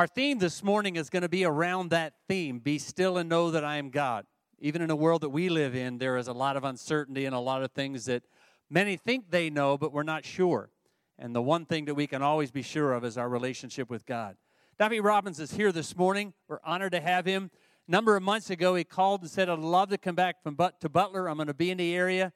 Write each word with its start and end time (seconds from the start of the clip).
Our 0.00 0.06
theme 0.06 0.38
this 0.38 0.62
morning 0.62 0.94
is 0.94 1.10
going 1.10 1.24
to 1.24 1.28
be 1.28 1.44
around 1.44 1.90
that 1.90 2.12
theme 2.28 2.60
be 2.60 2.78
still 2.78 3.18
and 3.18 3.28
know 3.28 3.50
that 3.50 3.64
I 3.64 3.78
am 3.78 3.90
God. 3.90 4.26
Even 4.60 4.80
in 4.80 4.90
a 4.90 4.96
world 4.96 5.22
that 5.22 5.30
we 5.30 5.48
live 5.48 5.74
in, 5.74 5.98
there 5.98 6.16
is 6.16 6.28
a 6.28 6.32
lot 6.32 6.56
of 6.56 6.62
uncertainty 6.62 7.24
and 7.24 7.34
a 7.34 7.40
lot 7.40 7.64
of 7.64 7.72
things 7.72 8.04
that 8.04 8.22
many 8.70 8.96
think 8.96 9.32
they 9.32 9.50
know, 9.50 9.76
but 9.76 9.92
we're 9.92 10.04
not 10.04 10.24
sure. 10.24 10.70
And 11.18 11.34
the 11.34 11.42
one 11.42 11.66
thing 11.66 11.86
that 11.86 11.96
we 11.96 12.06
can 12.06 12.22
always 12.22 12.52
be 12.52 12.62
sure 12.62 12.92
of 12.92 13.04
is 13.04 13.18
our 13.18 13.28
relationship 13.28 13.90
with 13.90 14.06
God. 14.06 14.36
Duffy 14.78 15.00
Robbins 15.00 15.40
is 15.40 15.50
here 15.54 15.72
this 15.72 15.96
morning. 15.96 16.32
We're 16.46 16.60
honored 16.64 16.92
to 16.92 17.00
have 17.00 17.26
him. 17.26 17.50
A 17.88 17.90
number 17.90 18.14
of 18.14 18.22
months 18.22 18.50
ago, 18.50 18.76
he 18.76 18.84
called 18.84 19.22
and 19.22 19.30
said, 19.30 19.48
I'd 19.48 19.58
love 19.58 19.88
to 19.88 19.98
come 19.98 20.14
back 20.14 20.44
from 20.44 20.54
but- 20.54 20.80
to 20.80 20.88
Butler. 20.88 21.28
I'm 21.28 21.38
going 21.38 21.48
to 21.48 21.54
be 21.54 21.72
in 21.72 21.78
the 21.78 21.96
area. 21.96 22.32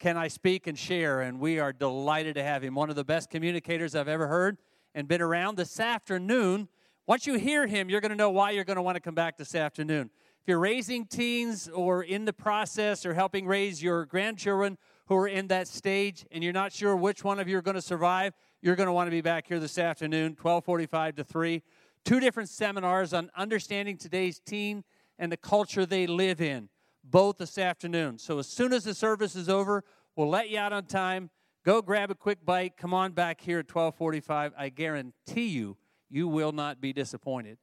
Can 0.00 0.16
I 0.16 0.26
speak 0.26 0.66
and 0.66 0.76
share? 0.76 1.20
And 1.20 1.38
we 1.38 1.60
are 1.60 1.72
delighted 1.72 2.34
to 2.34 2.42
have 2.42 2.64
him. 2.64 2.74
One 2.74 2.90
of 2.90 2.96
the 2.96 3.04
best 3.04 3.30
communicators 3.30 3.94
I've 3.94 4.08
ever 4.08 4.26
heard 4.26 4.58
and 4.92 5.06
been 5.06 5.22
around. 5.22 5.56
This 5.56 5.78
afternoon, 5.78 6.66
once 7.06 7.24
you 7.24 7.34
hear 7.34 7.68
him, 7.68 7.88
you're 7.88 8.00
going 8.00 8.10
to 8.10 8.16
know 8.16 8.30
why 8.30 8.50
you're 8.50 8.64
going 8.64 8.76
to 8.76 8.82
want 8.82 8.96
to 8.96 9.00
come 9.00 9.14
back 9.14 9.36
this 9.36 9.54
afternoon. 9.54 10.10
If 10.40 10.48
you're 10.48 10.58
raising 10.58 11.06
teens 11.06 11.68
or 11.68 12.02
in 12.02 12.24
the 12.24 12.32
process 12.32 13.06
or 13.06 13.14
helping 13.14 13.46
raise 13.46 13.80
your 13.80 14.06
grandchildren 14.06 14.76
who 15.06 15.14
are 15.16 15.28
in 15.28 15.46
that 15.48 15.68
stage 15.68 16.26
and 16.32 16.42
you're 16.42 16.52
not 16.52 16.72
sure 16.72 16.96
which 16.96 17.22
one 17.22 17.38
of 17.38 17.48
you 17.48 17.58
are 17.58 17.62
going 17.62 17.76
to 17.76 17.82
survive, 17.82 18.32
you're 18.60 18.74
going 18.74 18.88
to 18.88 18.92
want 18.92 19.06
to 19.06 19.12
be 19.12 19.20
back 19.20 19.46
here 19.46 19.60
this 19.60 19.78
afternoon, 19.78 20.36
1245 20.40 21.16
to 21.16 21.24
3. 21.24 21.62
Two 22.04 22.18
different 22.18 22.48
seminars 22.48 23.12
on 23.12 23.30
understanding 23.36 23.96
today's 23.96 24.40
teen 24.40 24.82
and 25.16 25.30
the 25.30 25.36
culture 25.36 25.86
they 25.86 26.08
live 26.08 26.40
in, 26.40 26.68
both 27.04 27.38
this 27.38 27.56
afternoon. 27.56 28.18
So 28.18 28.40
as 28.40 28.48
soon 28.48 28.72
as 28.72 28.82
the 28.82 28.94
service 28.94 29.36
is 29.36 29.48
over, 29.48 29.84
we'll 30.16 30.28
let 30.28 30.50
you 30.50 30.58
out 30.58 30.72
on 30.72 30.86
time. 30.86 31.30
Go 31.64 31.82
grab 31.82 32.10
a 32.10 32.16
quick 32.16 32.44
bite. 32.44 32.76
Come 32.76 32.92
on 32.92 33.12
back 33.12 33.40
here 33.40 33.60
at 33.60 33.72
1245. 33.72 34.52
I 34.56 34.68
guarantee 34.70 35.46
you 35.46 35.76
you 36.08 36.28
will 36.28 36.52
not 36.52 36.80
be 36.80 36.92
disappointed. 36.92 37.58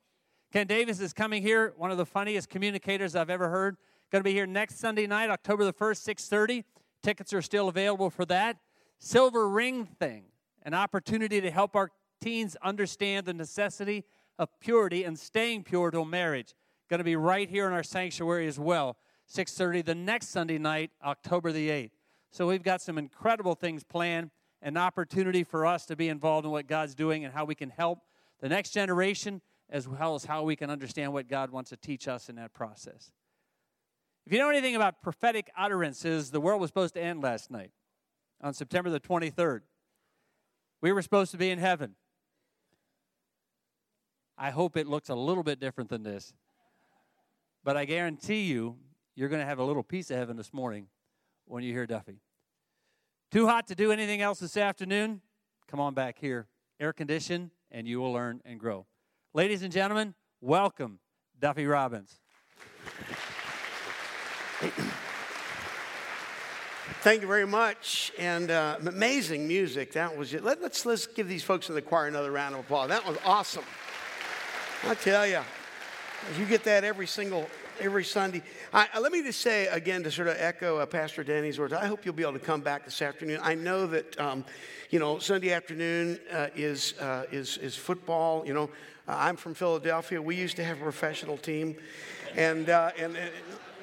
Ken 0.51 0.67
Davis 0.67 0.99
is 0.99 1.13
coming 1.13 1.41
here, 1.41 1.73
one 1.77 1.91
of 1.91 1.97
the 1.97 2.05
funniest 2.05 2.49
communicators 2.49 3.15
I've 3.15 3.29
ever 3.29 3.49
heard. 3.49 3.77
Going 4.11 4.19
to 4.19 4.23
be 4.23 4.33
here 4.33 4.45
next 4.45 4.77
Sunday 4.77 5.07
night, 5.07 5.29
October 5.31 5.65
the 5.65 5.73
1st, 5.73 6.03
6:30. 6.03 6.63
Tickets 7.01 7.33
are 7.33 7.41
still 7.41 7.67
available 7.67 8.09
for 8.09 8.25
that. 8.25 8.57
Silver 8.99 9.49
ring 9.49 9.85
thing, 9.85 10.25
an 10.61 10.73
opportunity 10.73 11.41
to 11.41 11.49
help 11.49 11.75
our 11.75 11.89
teens 12.21 12.55
understand 12.61 13.25
the 13.25 13.33
necessity 13.33 14.05
of 14.37 14.49
purity 14.59 15.03
and 15.03 15.17
staying 15.17 15.63
pure 15.63 15.91
to 15.91 16.05
marriage. 16.05 16.53
Going 16.89 16.99
to 16.99 17.03
be 17.03 17.15
right 17.15 17.49
here 17.49 17.65
in 17.65 17.73
our 17.73 17.83
sanctuary 17.83 18.47
as 18.47 18.59
well. 18.59 18.97
6:30 19.27 19.83
the 19.83 19.95
next 19.95 20.27
Sunday 20.27 20.57
night, 20.59 20.91
October 21.03 21.51
the 21.51 21.69
8th. 21.69 21.91
So 22.31 22.47
we've 22.47 22.63
got 22.63 22.81
some 22.81 22.97
incredible 22.97 23.55
things 23.55 23.83
planned, 23.83 24.31
an 24.61 24.77
opportunity 24.77 25.43
for 25.43 25.65
us 25.65 25.85
to 25.87 25.95
be 25.95 26.09
involved 26.09 26.45
in 26.45 26.51
what 26.51 26.67
God's 26.67 26.93
doing 26.93 27.25
and 27.25 27.33
how 27.33 27.45
we 27.45 27.55
can 27.55 27.69
help 27.69 27.99
the 28.43 28.49
next 28.49 28.71
generation, 28.71 29.39
as 29.69 29.87
well 29.87 30.15
as 30.15 30.25
how 30.25 30.43
we 30.43 30.57
can 30.57 30.69
understand 30.69 31.13
what 31.13 31.29
God 31.29 31.49
wants 31.49 31.69
to 31.69 31.77
teach 31.77 32.09
us 32.09 32.27
in 32.27 32.35
that 32.35 32.53
process. 32.53 33.13
If 34.25 34.33
you 34.33 34.37
know 34.37 34.49
anything 34.49 34.75
about 34.75 35.01
prophetic 35.01 35.49
utterances, 35.57 36.29
the 36.29 36.41
world 36.41 36.59
was 36.59 36.67
supposed 36.67 36.93
to 36.95 37.01
end 37.01 37.23
last 37.23 37.49
night 37.49 37.71
on 38.41 38.53
September 38.53 38.89
the 38.89 38.99
23rd. 38.99 39.61
We 40.81 40.91
were 40.91 41.01
supposed 41.01 41.31
to 41.31 41.37
be 41.37 41.51
in 41.51 41.57
heaven. 41.57 41.95
I 44.37 44.49
hope 44.49 44.75
it 44.75 44.87
looks 44.87 45.07
a 45.07 45.15
little 45.15 45.43
bit 45.43 45.61
different 45.61 45.89
than 45.89 46.03
this. 46.03 46.33
But 47.63 47.77
I 47.77 47.85
guarantee 47.85 48.41
you, 48.41 48.75
you're 49.15 49.29
going 49.29 49.41
to 49.41 49.47
have 49.47 49.59
a 49.59 49.63
little 49.63 49.83
piece 49.83 50.11
of 50.11 50.17
heaven 50.17 50.35
this 50.35 50.53
morning 50.53 50.87
when 51.45 51.63
you 51.63 51.71
hear 51.71 51.87
Duffy. 51.87 52.19
Too 53.31 53.47
hot 53.47 53.67
to 53.67 53.75
do 53.75 53.93
anything 53.93 54.21
else 54.21 54.39
this 54.39 54.57
afternoon? 54.57 55.21
Come 55.65 55.79
on 55.79 55.93
back 55.93 56.19
here. 56.19 56.47
Air 56.77 56.91
conditioned, 56.91 57.51
and 57.73 57.87
you 57.87 57.99
will 57.99 58.13
learn 58.13 58.39
and 58.45 58.59
grow. 58.59 58.85
Ladies 59.33 59.63
and 59.63 59.73
gentlemen, 59.73 60.13
welcome 60.39 60.99
Duffy 61.39 61.65
Robbins. 61.65 62.19
Thank 67.01 67.21
you 67.21 67.27
very 67.27 67.47
much, 67.47 68.13
and 68.17 68.49
uh, 68.49 68.77
amazing 68.85 69.45
music. 69.45 69.91
That 69.93 70.15
was 70.15 70.33
it. 70.33 70.43
Let, 70.43 70.61
let's 70.61 70.85
let's 70.85 71.05
give 71.05 71.27
these 71.27 71.43
folks 71.43 71.67
in 71.67 71.75
the 71.75 71.81
choir 71.81 72.07
another 72.07 72.31
round 72.31 72.55
of 72.55 72.61
applause. 72.61 72.87
That 72.89 73.05
was 73.05 73.17
awesome. 73.25 73.65
I 74.85 74.95
tell 74.95 75.27
you, 75.27 75.41
you 76.37 76.45
get 76.45 76.63
that 76.63 76.83
every 76.85 77.07
single 77.07 77.49
every 77.79 78.03
Sunday. 78.03 78.41
I, 78.73 78.87
let 78.99 79.11
me 79.11 79.23
just 79.23 79.41
say 79.41 79.67
again 79.67 80.03
to 80.03 80.11
sort 80.11 80.27
of 80.27 80.35
echo 80.37 80.77
uh, 80.77 80.85
Pastor 80.85 81.23
Danny's 81.23 81.59
words. 81.59 81.73
I 81.73 81.87
hope 81.87 82.05
you'll 82.05 82.13
be 82.13 82.23
able 82.23 82.33
to 82.33 82.39
come 82.39 82.61
back 82.61 82.85
this 82.85 83.01
afternoon. 83.01 83.39
I 83.41 83.55
know 83.55 83.87
that 83.87 84.19
um, 84.19 84.45
you 84.89 84.99
know 84.99 85.19
Sunday 85.19 85.51
afternoon 85.51 86.19
uh, 86.31 86.47
is 86.55 86.93
uh, 86.99 87.25
is 87.31 87.57
is 87.57 87.75
football. 87.75 88.45
You 88.45 88.53
know, 88.53 88.69
I'm 89.07 89.35
from 89.35 89.53
Philadelphia. 89.53 90.21
We 90.21 90.35
used 90.35 90.55
to 90.57 90.63
have 90.63 90.77
a 90.77 90.83
professional 90.83 91.37
team, 91.37 91.75
and 92.35 92.69
uh, 92.69 92.91
and, 92.97 93.15
and 93.17 93.31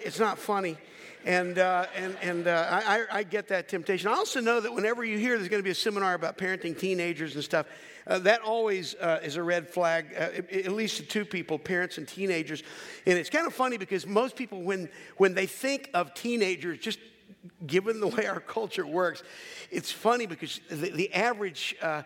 it's 0.00 0.18
not 0.18 0.38
funny. 0.38 0.76
And, 1.22 1.58
uh, 1.58 1.84
and, 1.94 2.16
and 2.22 2.48
uh, 2.48 2.80
I, 2.86 3.04
I, 3.12 3.22
get 3.24 3.48
that 3.48 3.68
temptation. 3.68 4.08
I 4.08 4.14
also 4.14 4.40
know 4.40 4.58
that 4.58 4.72
whenever 4.72 5.04
you 5.04 5.18
hear 5.18 5.36
there's 5.36 5.50
going 5.50 5.60
to 5.60 5.64
be 5.64 5.70
a 5.70 5.74
seminar 5.74 6.14
about 6.14 6.38
parenting 6.38 6.78
teenagers 6.78 7.34
and 7.34 7.44
stuff, 7.44 7.66
uh, 8.06 8.18
that 8.20 8.40
always 8.42 8.94
uh, 8.96 9.20
is 9.22 9.36
a 9.36 9.42
red 9.42 9.68
flag, 9.68 10.06
uh, 10.16 10.42
at 10.56 10.72
least 10.72 10.96
to 10.98 11.02
two 11.02 11.24
people, 11.24 11.58
parents 11.58 11.98
and 11.98 12.06
teenagers. 12.06 12.62
And 13.06 13.18
it's 13.18 13.30
kind 13.30 13.46
of 13.46 13.54
funny 13.54 13.76
because 13.76 14.06
most 14.06 14.36
people, 14.36 14.62
when, 14.62 14.88
when 15.16 15.34
they 15.34 15.46
think 15.46 15.90
of 15.94 16.14
teenagers, 16.14 16.78
just 16.78 16.98
given 17.66 18.00
the 18.00 18.06
way 18.16 18.26
our 18.26 18.40
culture 18.40 18.86
works, 18.86 19.22
it's 19.70 19.90
funny 19.90 20.26
because 20.26 20.60
the, 20.70 20.90
the 20.90 21.12
average, 21.14 21.76
uh, 21.82 22.02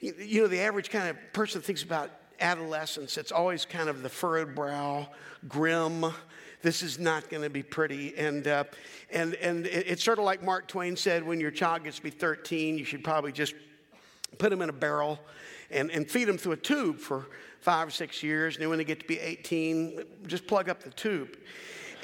you, 0.00 0.14
you 0.18 0.42
know, 0.42 0.48
the 0.48 0.60
average 0.60 0.90
kind 0.90 1.08
of 1.08 1.16
person 1.32 1.60
thinks 1.60 1.82
about 1.82 2.10
adolescence, 2.40 3.16
it's 3.16 3.32
always 3.32 3.64
kind 3.64 3.88
of 3.88 4.02
the 4.02 4.08
furrowed 4.08 4.54
brow, 4.54 5.08
grim, 5.48 6.04
this 6.62 6.82
is 6.82 6.98
not 6.98 7.28
going 7.28 7.42
to 7.42 7.50
be 7.50 7.62
pretty. 7.62 8.16
And, 8.16 8.46
uh, 8.46 8.64
and, 9.10 9.34
and 9.34 9.66
it's 9.66 10.02
sort 10.02 10.18
of 10.18 10.24
like 10.24 10.42
Mark 10.42 10.66
Twain 10.66 10.96
said 10.96 11.24
when 11.24 11.40
your 11.40 11.50
child 11.50 11.84
gets 11.84 11.96
to 11.96 12.02
be 12.02 12.10
13, 12.10 12.78
you 12.78 12.84
should 12.84 13.04
probably 13.04 13.32
just 13.32 13.54
put 14.36 14.50
them 14.50 14.62
in 14.62 14.68
a 14.68 14.72
barrel 14.72 15.18
and, 15.70 15.90
and 15.90 16.10
feed 16.10 16.24
them 16.24 16.38
through 16.38 16.52
a 16.52 16.56
tube 16.56 16.98
for 16.98 17.26
five 17.60 17.88
or 17.88 17.90
six 17.90 18.22
years. 18.22 18.56
And 18.56 18.62
then 18.62 18.68
when 18.68 18.78
they 18.78 18.84
get 18.84 19.00
to 19.00 19.06
be 19.06 19.18
18, 19.18 20.02
just 20.26 20.46
plug 20.46 20.68
up 20.68 20.82
the 20.82 20.90
tube. 20.90 21.36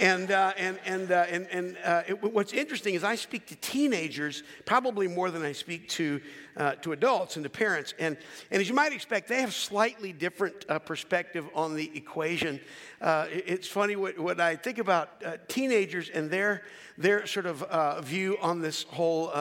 And, 0.01 0.33
uh, 0.33 0.53
and, 0.57 0.79
and, 0.85 1.13
uh, 1.13 1.27
and, 1.31 1.47
and 1.53 1.77
uh, 1.85 2.03
it, 2.09 2.21
what's 2.21 2.53
interesting 2.53 2.95
is 2.95 3.05
I 3.05 3.15
speak 3.15 3.47
to 3.47 3.57
teenagers 3.57 4.43
probably 4.65 5.07
more 5.07 5.31
than 5.31 5.43
I 5.43 5.53
speak 5.53 5.89
to, 5.91 6.21
uh, 6.57 6.73
to 6.83 6.93
adults 6.93 7.37
and 7.37 7.45
to 7.45 7.51
parents. 7.51 7.95
And, 8.01 8.17
and 8.51 8.61
as 8.61 8.69
you 8.69 8.75
might 8.75 8.93
expect, 8.93 9.29
they 9.29 9.41
have 9.41 9.55
slightly 9.55 10.13
different 10.13 10.65
uh, 10.69 10.81
perspective 10.81 11.47
on 11.55 11.77
the 11.77 11.93
equation. 11.95 12.59
Uh, 13.01 13.27
it, 13.31 13.45
it's 13.47 13.69
funny 13.69 13.95
what, 13.95 14.19
what 14.19 14.41
I 14.41 14.57
think 14.57 14.79
about 14.79 15.49
teenagers 15.49 16.11
and 16.11 16.29
their, 16.29 16.63
their 16.99 17.25
sort 17.27 17.47
of 17.47 18.05
view 18.05 18.37
on 18.43 18.61
this 18.61 18.83
whole 18.85 19.33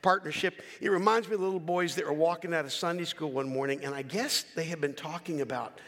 partnership. 0.00 0.62
It 0.80 0.88
reminds 0.88 1.28
me 1.28 1.34
of 1.34 1.42
little 1.42 1.60
boys 1.60 1.94
that 1.96 2.06
were 2.06 2.14
walking 2.14 2.54
out 2.54 2.64
of 2.64 2.72
Sunday 2.72 3.04
school 3.04 3.30
one 3.30 3.48
morning, 3.48 3.84
and 3.84 3.94
I 3.94 4.02
guess 4.02 4.46
they 4.54 4.64
had 4.64 4.80
been 4.80 4.94
talking 4.94 5.42
about, 5.42 5.80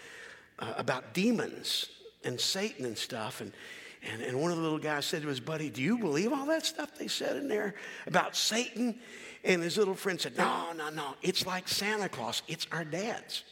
about 0.59 1.15
demons 1.15 1.87
and 2.23 2.39
Satan 2.39 2.85
and 2.85 2.99
stuff. 2.99 3.41
And, 3.41 3.53
and, 4.03 4.23
and 4.23 4.41
one 4.41 4.51
of 4.51 4.57
the 4.57 4.63
little 4.63 4.79
guys 4.79 5.05
said 5.05 5.23
to 5.23 5.29
his 5.29 5.41
buddy, 5.41 5.69
Do 5.69 5.83
you 5.83 5.99
believe 5.99 6.33
all 6.33 6.47
that 6.47 6.65
stuff 6.65 6.97
they 6.97 7.09
said 7.09 7.37
in 7.37 7.49
there 7.49 7.75
about 8.07 8.35
Satan? 8.35 8.99
And 9.45 9.63
his 9.63 9.77
little 9.77 9.95
friend 9.95 10.21
said, 10.21 10.37
No, 10.37 10.73
no, 10.77 10.91
no. 10.91 11.15
It's 11.23 11.47
like 11.47 11.69
Santa 11.69 12.09
Claus, 12.09 12.43
it's 12.49 12.67
our 12.73 12.85
dads. 12.85 13.45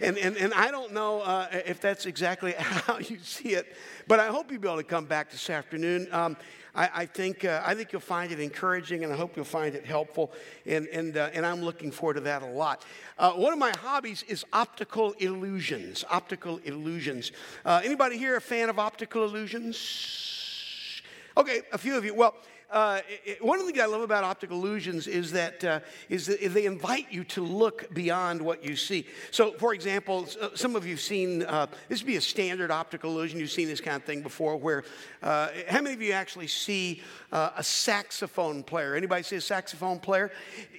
And, 0.00 0.18
and, 0.18 0.36
and 0.36 0.54
I 0.54 0.70
don't 0.70 0.92
know 0.92 1.20
uh, 1.20 1.48
if 1.52 1.80
that's 1.80 2.06
exactly 2.06 2.52
how 2.58 2.98
you 2.98 3.18
see 3.22 3.50
it, 3.50 3.76
but 4.06 4.20
I 4.20 4.28
hope 4.28 4.50
you'll 4.50 4.60
be 4.60 4.68
able 4.68 4.78
to 4.78 4.84
come 4.84 5.04
back 5.04 5.30
this 5.30 5.50
afternoon. 5.50 6.08
Um, 6.12 6.36
I, 6.74 6.90
I 6.94 7.06
think, 7.06 7.44
uh, 7.44 7.62
I 7.64 7.74
think 7.74 7.92
you'll 7.92 8.00
find 8.00 8.30
it 8.30 8.40
encouraging 8.40 9.04
and 9.04 9.12
I 9.12 9.16
hope 9.16 9.36
you'll 9.36 9.44
find 9.44 9.74
it 9.74 9.84
helpful. 9.84 10.32
And, 10.64 10.86
and, 10.88 11.16
uh, 11.16 11.30
and 11.32 11.44
I'm 11.44 11.62
looking 11.62 11.90
forward 11.90 12.14
to 12.14 12.20
that 12.20 12.42
a 12.42 12.46
lot. 12.46 12.84
Uh, 13.18 13.32
one 13.32 13.52
of 13.52 13.58
my 13.58 13.72
hobbies 13.80 14.22
is 14.28 14.44
optical 14.52 15.12
illusions. 15.18 16.04
Optical 16.10 16.58
illusions. 16.58 17.32
Uh, 17.64 17.80
anybody 17.84 18.16
here 18.16 18.36
a 18.36 18.40
fan 18.40 18.70
of 18.70 18.78
optical 18.78 19.24
illusions? 19.24 21.02
Okay, 21.36 21.62
a 21.72 21.78
few 21.78 21.96
of 21.96 22.04
you. 22.04 22.14
Well, 22.14 22.34
uh, 22.70 23.00
it, 23.24 23.42
one 23.42 23.58
of 23.58 23.66
the 23.66 23.72
things 23.72 23.82
I 23.82 23.86
love 23.86 24.02
about 24.02 24.24
optical 24.24 24.58
illusions 24.58 25.06
is 25.06 25.32
that, 25.32 25.64
uh, 25.64 25.80
is 26.08 26.26
that 26.26 26.38
they 26.52 26.66
invite 26.66 27.10
you 27.10 27.24
to 27.24 27.42
look 27.42 27.92
beyond 27.94 28.42
what 28.42 28.62
you 28.62 28.76
see. 28.76 29.06
So, 29.30 29.52
for 29.52 29.72
example, 29.72 30.26
uh, 30.40 30.50
some 30.54 30.76
of 30.76 30.84
you 30.84 30.92
have 30.92 31.00
seen 31.00 31.42
uh, 31.44 31.66
this 31.88 32.00
would 32.00 32.06
be 32.06 32.16
a 32.16 32.20
standard 32.20 32.70
optical 32.70 33.10
illusion. 33.10 33.40
You've 33.40 33.50
seen 33.50 33.68
this 33.68 33.80
kind 33.80 33.96
of 33.96 34.04
thing 34.04 34.22
before. 34.22 34.56
Where 34.56 34.84
uh, 35.22 35.48
how 35.68 35.80
many 35.80 35.94
of 35.94 36.02
you 36.02 36.12
actually 36.12 36.48
see 36.48 37.02
a 37.32 37.62
saxophone 37.62 38.62
player? 38.62 38.94
Anybody 38.94 39.22
see 39.22 39.36
a 39.36 39.40
saxophone 39.40 39.98
player? 39.98 40.30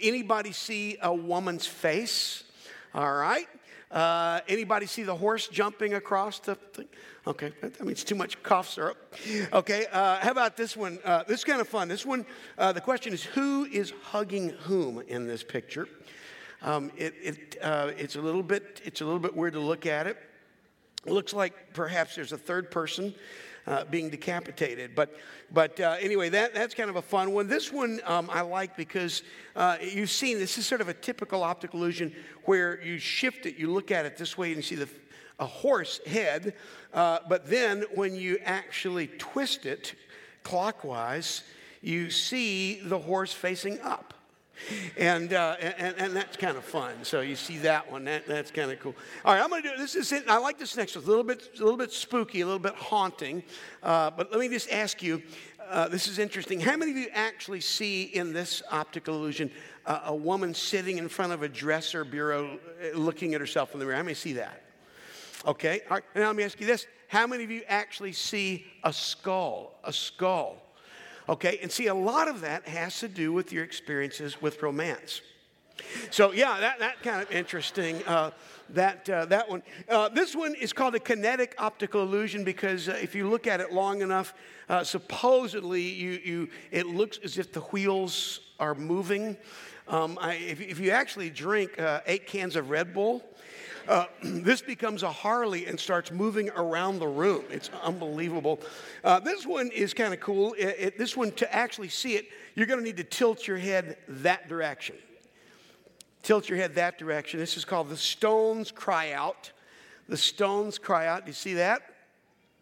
Anybody 0.02 0.52
see 0.52 0.98
a 1.02 1.14
woman's 1.14 1.66
face? 1.66 2.44
All 2.94 3.14
right. 3.14 3.48
Anybody 3.92 4.86
see 4.86 5.04
the 5.04 5.16
horse 5.16 5.48
jumping 5.48 5.94
across 5.94 6.40
the 6.40 6.56
thing? 6.56 6.88
Okay, 7.28 7.54
that 7.62 7.84
means 7.84 8.04
too 8.04 8.16
much 8.16 8.42
cough 8.42 8.70
syrup. 8.70 9.16
Okay, 9.54 9.86
uh, 9.92 10.18
how 10.18 10.32
about 10.32 10.58
this 10.58 10.76
one? 10.76 11.00
Uh, 11.04 11.24
this 11.28 11.40
is 11.40 11.44
kind 11.44 11.62
of 11.62 11.68
fun. 11.68 11.88
This 11.88 12.06
one, 12.06 12.26
uh, 12.58 12.72
the 12.72 12.82
question 12.82 13.14
is 13.14 13.24
who 13.24 13.66
is 13.66 13.94
hugging 14.02 14.50
whom 14.50 15.04
in 15.08 15.28
this 15.28 15.44
picture? 15.44 15.88
Um, 16.62 16.92
it, 16.98 17.14
it, 17.22 17.58
uh, 17.62 17.92
it's, 17.98 18.16
a 18.16 18.22
little 18.22 18.44
bit, 18.44 18.82
it's 18.84 19.02
a 19.02 19.06
little 19.06 19.20
bit 19.20 19.36
weird 19.36 19.54
to 19.54 19.60
look 19.60 19.86
at 19.86 20.08
it. 20.08 20.18
It 21.06 21.12
looks 21.12 21.34
like 21.34 21.74
perhaps 21.74 22.16
there's 22.16 22.34
a 22.34 22.38
third 22.38 22.72
person 22.72 23.14
uh, 23.70 23.86
being 23.86 24.10
decapitated. 24.10 24.96
But, 24.96 25.16
but 25.52 25.80
uh, 25.80 25.96
anyway, 26.02 26.30
that, 26.30 26.54
that's 26.54 26.74
kind 26.74 26.90
of 26.90 26.96
a 26.96 27.02
fun 27.02 27.32
one. 27.32 27.48
This 27.48 27.72
one 27.72 28.02
um, 28.04 28.30
I 28.32 28.42
like 28.42 28.76
because 28.76 29.24
uh, 29.56 29.78
you've 29.82 30.10
seen 30.10 30.40
this 30.40 30.58
is 30.58 30.66
sort 30.66 30.82
of 30.82 30.90
a 30.90 30.94
typical 30.94 31.44
optical 31.44 31.80
illusion 31.80 32.14
where 32.46 32.82
you 32.84 32.98
shift 32.98 33.46
it, 33.46 33.58
you 33.58 33.72
look 33.72 33.92
at 33.92 34.06
it 34.06 34.18
this 34.18 34.38
way, 34.38 34.48
and 34.48 34.58
you 34.58 34.64
see 34.64 34.76
the, 34.76 34.90
a 35.40 35.46
horse 35.46 36.02
head. 36.06 36.54
Uh, 36.94 37.20
but 37.30 37.48
then 37.48 37.84
when 37.94 38.16
you 38.16 38.40
actually 38.44 39.08
twist 39.20 39.66
it 39.66 39.94
clockwise, 40.44 41.44
you 41.82 42.10
see 42.10 42.82
the 42.82 42.98
horse 42.98 43.32
facing 43.32 43.80
up. 43.82 44.14
And, 44.98 45.34
uh, 45.34 45.56
and, 45.60 45.96
and 45.98 46.16
that's 46.16 46.38
kind 46.38 46.58
of 46.58 46.64
fun. 46.64 46.94
So 47.04 47.22
you 47.22 47.36
see 47.36 47.58
that 47.60 47.92
one. 47.92 48.06
That, 48.06 48.28
that's 48.28 48.52
kind 48.52 48.72
of 48.72 48.80
cool. 48.80 48.96
All 49.26 49.34
right, 49.34 49.44
I'm 49.44 49.50
going 49.50 49.64
to 49.64 49.70
do 49.70 49.78
this. 49.78 49.96
Is 49.96 50.12
it. 50.12 50.30
I 50.30 50.38
like 50.38 50.58
this 50.58 50.76
next 50.78 50.96
one. 50.96 51.02
It's 51.02 51.08
a 51.08 51.10
little 51.10 51.24
bit, 51.24 51.50
a 51.56 51.64
little 51.64 51.78
bit 51.78 51.92
spooky, 51.92 52.42
a 52.42 52.46
little 52.46 52.60
bit 52.60 52.76
haunting. 52.76 53.44
Uh, 53.82 54.12
but 54.12 54.32
let 54.32 54.40
me 54.40 54.50
just 54.50 54.72
ask 54.72 55.02
you. 55.02 55.22
Uh, 55.70 55.88
this 55.88 56.08
is 56.08 56.18
interesting. 56.18 56.60
How 56.60 56.76
many 56.76 56.90
of 56.90 56.98
you 56.98 57.10
actually 57.14 57.62
see 57.62 58.04
in 58.04 58.34
this 58.34 58.64
optical 58.72 59.14
illusion 59.14 59.52
uh, 59.86 60.00
a 60.06 60.16
woman 60.16 60.56
sitting 60.56 60.98
in 60.98 61.08
front 61.08 61.32
of 61.32 61.44
a 61.44 61.48
dresser 61.48 62.04
bureau 62.04 62.58
uh, 62.84 62.98
looking 62.98 63.36
at 63.36 63.40
herself 63.40 63.74
in 63.74 63.80
the 63.80 63.86
mirror? 63.86 63.96
How 63.96 64.02
many 64.02 64.16
see 64.16 64.34
that? 64.34 64.64
Okay. 65.46 65.82
All 65.90 65.98
right. 65.98 66.04
Now 66.16 66.28
let 66.28 66.36
me 66.36 66.44
ask 66.44 66.60
you 66.60 66.66
this. 66.66 66.88
How 67.08 67.28
many 67.28 67.44
of 67.44 67.52
you 67.52 67.62
actually 67.68 68.14
see 68.14 68.66
a 68.84 68.92
skull? 68.92 69.80
A 69.84 69.94
skull. 69.94 70.58
Okay, 71.30 71.60
and 71.62 71.72
see, 71.72 71.86
a 71.86 71.94
lot 71.94 72.28
of 72.28 72.42
that 72.42 72.68
has 72.68 73.00
to 73.02 73.08
do 73.08 73.32
with 73.32 73.54
your 73.54 73.64
experiences 73.64 74.42
with 74.42 74.64
romance. 74.64 75.22
So, 76.10 76.32
yeah, 76.32 76.60
that, 76.60 76.80
that 76.80 77.04
kind 77.04 77.22
of 77.22 77.32
interesting. 77.32 78.04
Uh, 78.08 78.32
that, 78.70 79.08
uh, 79.08 79.26
that 79.26 79.48
one. 79.48 79.62
Uh, 79.88 80.10
this 80.10 80.36
one 80.36 80.56
is 80.56 80.74
called 80.74 80.96
a 80.96 81.00
kinetic 81.00 81.54
optical 81.60 82.02
illusion 82.02 82.44
because 82.44 82.90
uh, 82.90 82.98
if 83.00 83.14
you 83.14 83.30
look 83.30 83.46
at 83.46 83.62
it 83.62 83.72
long 83.72 84.02
enough, 84.02 84.34
uh, 84.70 84.84
supposedly 84.84 85.84
you, 85.84 86.20
you, 86.24 86.50
it 86.72 86.88
looks 86.88 87.20
as 87.24 87.38
if 87.38 87.54
the 87.54 87.62
wheels 87.62 88.40
are 88.60 88.74
moving. 88.74 89.38
Um, 89.88 90.18
I, 90.20 90.34
if, 90.34 90.62
if, 90.62 90.80
you 90.80 90.90
actually 90.90 91.30
drink 91.30 91.80
uh, 91.80 92.02
eight 92.08 92.26
cans 92.26 92.56
of 92.56 92.72
Red 92.72 92.92
Bull, 92.92 93.24
uh, 93.90 94.06
this 94.24 94.62
becomes 94.62 95.04
a 95.04 95.12
Harley 95.12 95.66
and 95.66 95.78
starts 95.80 96.12
moving 96.12 96.50
around 96.52 97.00
the 97.00 97.08
room. 97.08 97.44
It's 97.50 97.70
unbelievable. 97.84 98.60
Uh, 99.04 99.20
this 99.20 99.46
one 99.46 99.70
is 99.72 99.94
kind 99.94 100.14
of 100.14 100.20
cool. 100.20 100.54
It, 100.54 100.76
it, 100.80 100.98
this 100.98 101.18
one, 101.18 101.32
to 101.34 101.54
actually 101.54 101.90
see 101.90 102.16
it, 102.16 102.28
you're 102.56 102.68
going 102.68 102.80
to 102.80 102.86
need 102.86 102.98
to 102.98 103.04
tilt 103.04 103.48
your 103.48 103.58
head 103.58 103.98
that 104.08 104.48
direction. 104.48 104.96
Tilt 106.22 106.48
your 106.48 106.58
head 106.58 106.76
that 106.76 106.98
direction. 106.98 107.40
This 107.40 107.58
is 107.58 107.66
called 107.66 107.90
The 107.90 107.98
Stones 107.98 108.72
Cry 108.72 109.12
Out. 109.12 109.52
The 110.08 110.18
Stones 110.18 110.78
Cry 110.78 111.08
Out. 111.08 111.26
Do 111.26 111.30
you 111.30 111.34
see 111.34 111.56
that? 111.56 111.82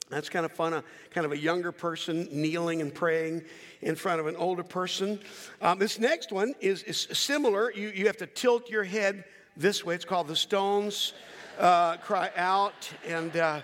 That's 0.09 0.29
kind 0.29 0.45
of 0.45 0.53
fun. 0.53 0.73
A 0.73 0.83
kind 1.11 1.25
of 1.25 1.33
a 1.33 1.37
younger 1.37 1.73
person 1.73 2.29
kneeling 2.31 2.81
and 2.81 2.93
praying 2.93 3.43
in 3.81 3.95
front 3.95 4.21
of 4.21 4.27
an 4.27 4.37
older 4.37 4.63
person. 4.63 5.19
Um, 5.61 5.79
this 5.79 5.99
next 5.99 6.31
one 6.31 6.55
is, 6.61 6.83
is 6.83 7.09
similar. 7.11 7.73
You, 7.73 7.89
you 7.89 8.07
have 8.07 8.17
to 8.17 8.27
tilt 8.27 8.69
your 8.69 8.85
head 8.85 9.25
this 9.57 9.83
way. 9.83 9.95
It's 9.95 10.05
called 10.05 10.27
The 10.27 10.35
Stones 10.35 11.13
uh, 11.59 11.97
Cry 11.97 12.31
Out. 12.35 12.89
And 13.05 13.35
uh, 13.35 13.61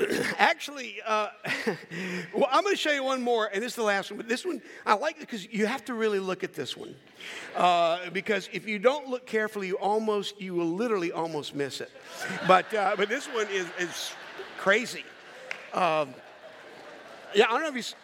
actually, 0.38 0.96
uh, 1.06 1.28
well, 2.34 2.48
I'm 2.50 2.62
going 2.62 2.74
to 2.74 2.80
show 2.80 2.92
you 2.92 3.04
one 3.04 3.22
more, 3.22 3.50
and 3.52 3.62
this 3.62 3.72
is 3.72 3.76
the 3.76 3.82
last 3.82 4.10
one. 4.10 4.16
But 4.16 4.28
this 4.28 4.44
one, 4.44 4.62
I 4.86 4.94
like 4.94 5.16
it 5.16 5.20
because 5.20 5.46
you 5.52 5.66
have 5.66 5.84
to 5.86 5.94
really 5.94 6.18
look 6.18 6.42
at 6.42 6.54
this 6.54 6.76
one. 6.76 6.94
Uh, 7.54 8.10
because 8.10 8.48
if 8.52 8.66
you 8.66 8.78
don't 8.78 9.08
look 9.08 9.26
carefully, 9.26 9.66
you 9.68 9.78
almost, 9.78 10.40
you 10.40 10.54
will 10.54 10.72
literally 10.72 11.12
almost 11.12 11.54
miss 11.54 11.80
it. 11.80 11.90
But, 12.48 12.72
uh, 12.74 12.94
but 12.96 13.08
this 13.08 13.26
one 13.26 13.46
is, 13.50 13.66
is 13.78 14.12
crazy. 14.58 15.04
Um, 15.74 16.14
yeah, 17.34 17.46
I 17.48 17.52
don't 17.52 17.62
know 17.62 17.78
if 17.78 17.94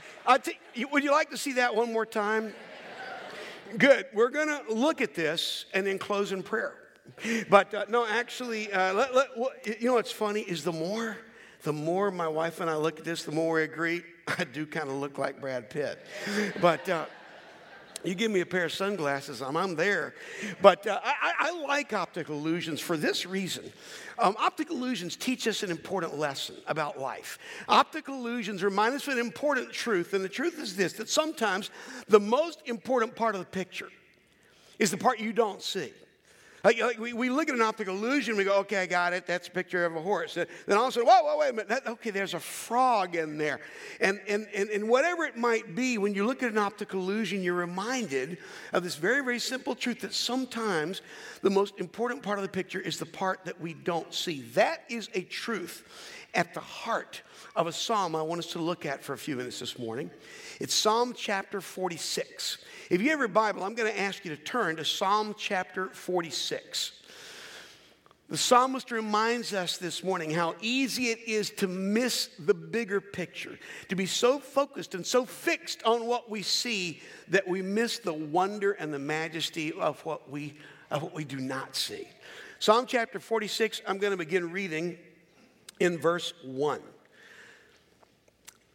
you, 0.75 0.89
would 0.89 1.03
you 1.03 1.11
like 1.11 1.31
to 1.31 1.37
see 1.37 1.55
that 1.55 1.75
one 1.75 1.93
more 1.93 2.07
time? 2.07 2.55
Good. 3.77 4.07
We're 4.15 4.31
going 4.31 4.49
to 4.49 4.73
look 4.73 5.03
at 5.03 5.15
this 5.15 5.67
and 5.75 5.87
then 5.87 5.99
close 5.99 6.33
in 6.33 6.43
prayer. 6.43 6.75
But 7.51 7.75
uh, 7.75 7.85
no, 7.89 8.07
actually, 8.07 8.73
uh, 8.73 8.95
let, 8.95 9.15
let, 9.15 9.81
you 9.81 9.89
know 9.89 9.95
what's 9.95 10.13
funny 10.13 10.41
is 10.41 10.65
the 10.65 10.73
more, 10.73 11.17
the 11.63 11.73
more 11.73 12.11
my 12.11 12.29
wife 12.29 12.61
and 12.61 12.71
I 12.71 12.77
look 12.77 12.99
at 12.99 13.05
this, 13.05 13.25
the 13.25 13.33
more 13.33 13.55
we 13.55 13.63
agree. 13.63 14.03
I 14.39 14.45
do 14.45 14.67
kind 14.67 14.89
of 14.89 14.97
look 14.97 15.19
like 15.19 15.41
Brad 15.41 15.71
Pitt, 15.71 16.05
but. 16.61 16.89
Uh, 16.89 17.07
you 18.05 18.15
give 18.15 18.31
me 18.31 18.41
a 18.41 18.47
pair 18.47 18.65
of 18.65 18.73
sunglasses, 18.73 19.43
I'm, 19.43 19.57
I'm 19.57 19.75
there. 19.75 20.15
But 20.63 20.87
uh, 20.87 21.01
I, 21.03 21.33
I, 21.39 21.63
like 21.67 21.93
optical 21.93 22.37
illusions 22.37 22.81
for 22.81 22.97
this 22.97 23.27
reason. 23.27 23.73
Um, 24.19 24.37
optical 24.39 24.77
illusions 24.77 25.17
teach 25.17 25.49
us 25.49 25.63
an 25.63 25.71
important 25.71 26.17
lesson 26.17 26.55
about 26.67 27.01
life. 27.01 27.39
Optical 27.69 28.15
illusions 28.15 28.63
remind 28.63 28.95
us 28.95 29.07
of 29.09 29.15
an 29.15 29.19
important 29.19 29.73
truth, 29.73 30.15
and 30.15 30.25
the 30.25 30.29
truth 30.29 30.61
is 30.61 30.77
this 30.77 30.93
that 30.95 31.09
sometimes 31.09 31.71
the 32.09 32.21
most 32.21 32.63
important 32.67 33.17
part 33.17 33.35
of 33.35 33.41
the 33.41 33.47
picture 33.47 33.89
is 34.79 34.91
the 34.91 34.97
part 34.97 35.19
you 35.19 35.33
don't 35.33 35.63
see. 35.63 35.93
Like, 36.65 36.81
like 36.81 36.99
we, 36.99 37.13
we 37.13 37.31
look 37.31 37.49
at 37.49 37.55
an 37.55 37.63
optical 37.63 37.95
illusion, 37.95 38.37
we 38.37 38.45
go, 38.45 38.59
okay, 38.61 38.79
I 38.79 38.87
got 38.87 39.13
it. 39.13 39.27
That's 39.27 39.49
a 39.49 39.51
picture 39.51 39.85
of 39.85 39.95
a 39.95 40.01
horse. 40.01 40.35
Then 40.35 40.47
all 40.77 40.85
of 40.85 40.89
a 40.89 40.93
sudden, 40.93 41.09
whoa, 41.09 41.23
whoa, 41.23 41.39
wait 41.39 41.51
a 41.51 41.53
minute. 41.53 41.69
That, 41.69 41.87
okay, 41.87 42.11
there's 42.11 42.35
a 42.35 42.41
frog 42.41 43.15
in 43.15 43.39
there. 43.39 43.61
And, 44.01 44.21
and, 44.29 44.49
and, 44.55 44.69
and 44.71 44.89
whatever 44.89 45.25
it 45.25 45.37
might 45.37 45.75
be, 45.75 45.99
when 45.99 46.15
you 46.15 46.27
look 46.27 46.43
at 46.43 46.51
an 46.51 46.59
optical 46.59 47.01
illusion, 47.01 47.43
you're 47.43 47.55
reminded 47.55 48.39
of 48.73 48.83
this 48.83 48.97
very, 48.97 49.23
very 49.23 49.39
simple 49.39 49.75
truth 49.75 50.01
that 50.01 50.15
sometimes 50.15 51.03
the 51.43 51.51
most 51.51 51.79
important 51.79 52.23
part 52.23 52.39
of 52.39 52.43
the 52.43 52.49
picture 52.49 52.81
is 52.81 52.99
the 52.99 53.07
part 53.07 53.45
that 53.45 53.61
we 53.61 53.75
don't 53.75 54.13
see. 54.13 54.43
That 54.55 54.83
is 54.89 55.09
a 55.15 55.23
truth 55.23 55.85
at 56.35 56.55
the 56.55 56.61
heart 56.61 57.23
of 57.59 57.67
a 57.67 57.73
psalm 57.73 58.15
I 58.15 58.23
want 58.23 58.39
us 58.39 58.53
to 58.53 58.61
look 58.61 58.87
at 58.87 59.03
for 59.03 59.15
a 59.15 59.19
few 59.19 59.35
minutes 59.35 59.59
this 59.59 59.81
morning. 59.81 60.13
It's 60.61 60.73
Psalm 60.73 61.13
chapter 61.13 61.61
46. 61.61 62.59
If 62.89 63.03
you 63.03 63.11
have 63.11 63.19
your 63.19 63.27
Bible, 63.27 63.65
I'm 63.65 63.75
going 63.75 63.93
to 63.93 64.01
ask 64.01 64.25
you 64.25 64.35
to 64.35 64.41
turn 64.41 64.77
to 64.77 64.85
Psalm 64.85 65.35
chapter 65.37 65.89
46. 65.89 66.93
The 68.29 68.37
psalmist 68.37 68.93
reminds 68.93 69.55
us 69.55 69.77
this 69.77 70.05
morning 70.05 70.31
how 70.31 70.55
easy 70.61 71.07
it 71.07 71.19
is 71.27 71.51
to 71.53 71.67
miss 71.67 72.29
the 72.39 72.55
bigger 72.55 73.01
picture, 73.01 73.59
to 73.89 73.97
be 73.97 74.07
so 74.07 74.39
focused 74.39 74.95
and 74.95 75.05
so 75.05 75.25
fixed 75.25 75.83
on 75.83 76.07
what 76.07 76.31
we 76.31 76.43
see 76.43 77.01
that 77.27 77.49
we 77.49 77.61
miss 77.61 77.99
the 77.99 78.13
wonder 78.13 78.73
and 78.73 78.95
the 78.95 79.01
majesty 79.01 79.73
of 79.73 79.99
what 80.05 80.31
we, 80.31 80.55
of 80.93 81.03
what 81.03 81.13
we 81.13 81.25
do 81.25 81.41
not 81.41 81.75
see. 81.75 82.07
Psalm 82.61 82.87
chapter 82.87 83.19
46, 83.19 83.83
I'm 83.85 83.99
going 83.99 84.13
to 84.13 84.17
begin 84.17 84.53
reading 84.53 84.97
in 85.81 85.99
verse 85.99 86.35
1. 86.45 86.81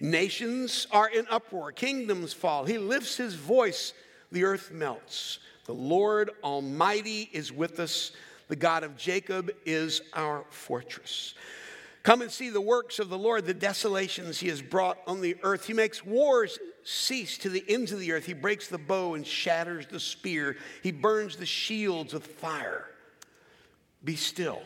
Nations 0.00 0.86
are 0.90 1.08
in 1.08 1.26
uproar, 1.30 1.72
kingdoms 1.72 2.32
fall. 2.32 2.64
He 2.64 2.78
lifts 2.78 3.16
his 3.16 3.34
voice, 3.34 3.92
the 4.32 4.44
earth 4.44 4.70
melts. 4.70 5.38
The 5.66 5.74
Lord 5.74 6.30
Almighty 6.42 7.28
is 7.32 7.52
with 7.52 7.78
us. 7.78 8.12
The 8.48 8.56
God 8.56 8.82
of 8.82 8.96
Jacob 8.96 9.52
is 9.64 10.02
our 10.12 10.44
fortress. 10.50 11.34
Come 12.02 12.22
and 12.22 12.30
see 12.30 12.48
the 12.48 12.60
works 12.60 12.98
of 12.98 13.10
the 13.10 13.18
Lord, 13.18 13.44
the 13.44 13.54
desolations 13.54 14.40
he 14.40 14.48
has 14.48 14.62
brought 14.62 14.98
on 15.06 15.20
the 15.20 15.36
earth. 15.42 15.66
He 15.66 15.74
makes 15.74 16.04
wars 16.04 16.58
cease 16.82 17.36
to 17.38 17.50
the 17.50 17.64
ends 17.68 17.92
of 17.92 18.00
the 18.00 18.12
earth. 18.12 18.24
He 18.24 18.32
breaks 18.32 18.68
the 18.68 18.78
bow 18.78 19.14
and 19.14 19.26
shatters 19.26 19.86
the 19.86 20.00
spear. 20.00 20.56
He 20.82 20.92
burns 20.92 21.36
the 21.36 21.46
shields 21.46 22.14
with 22.14 22.26
fire. 22.26 22.86
Be 24.02 24.16
still 24.16 24.62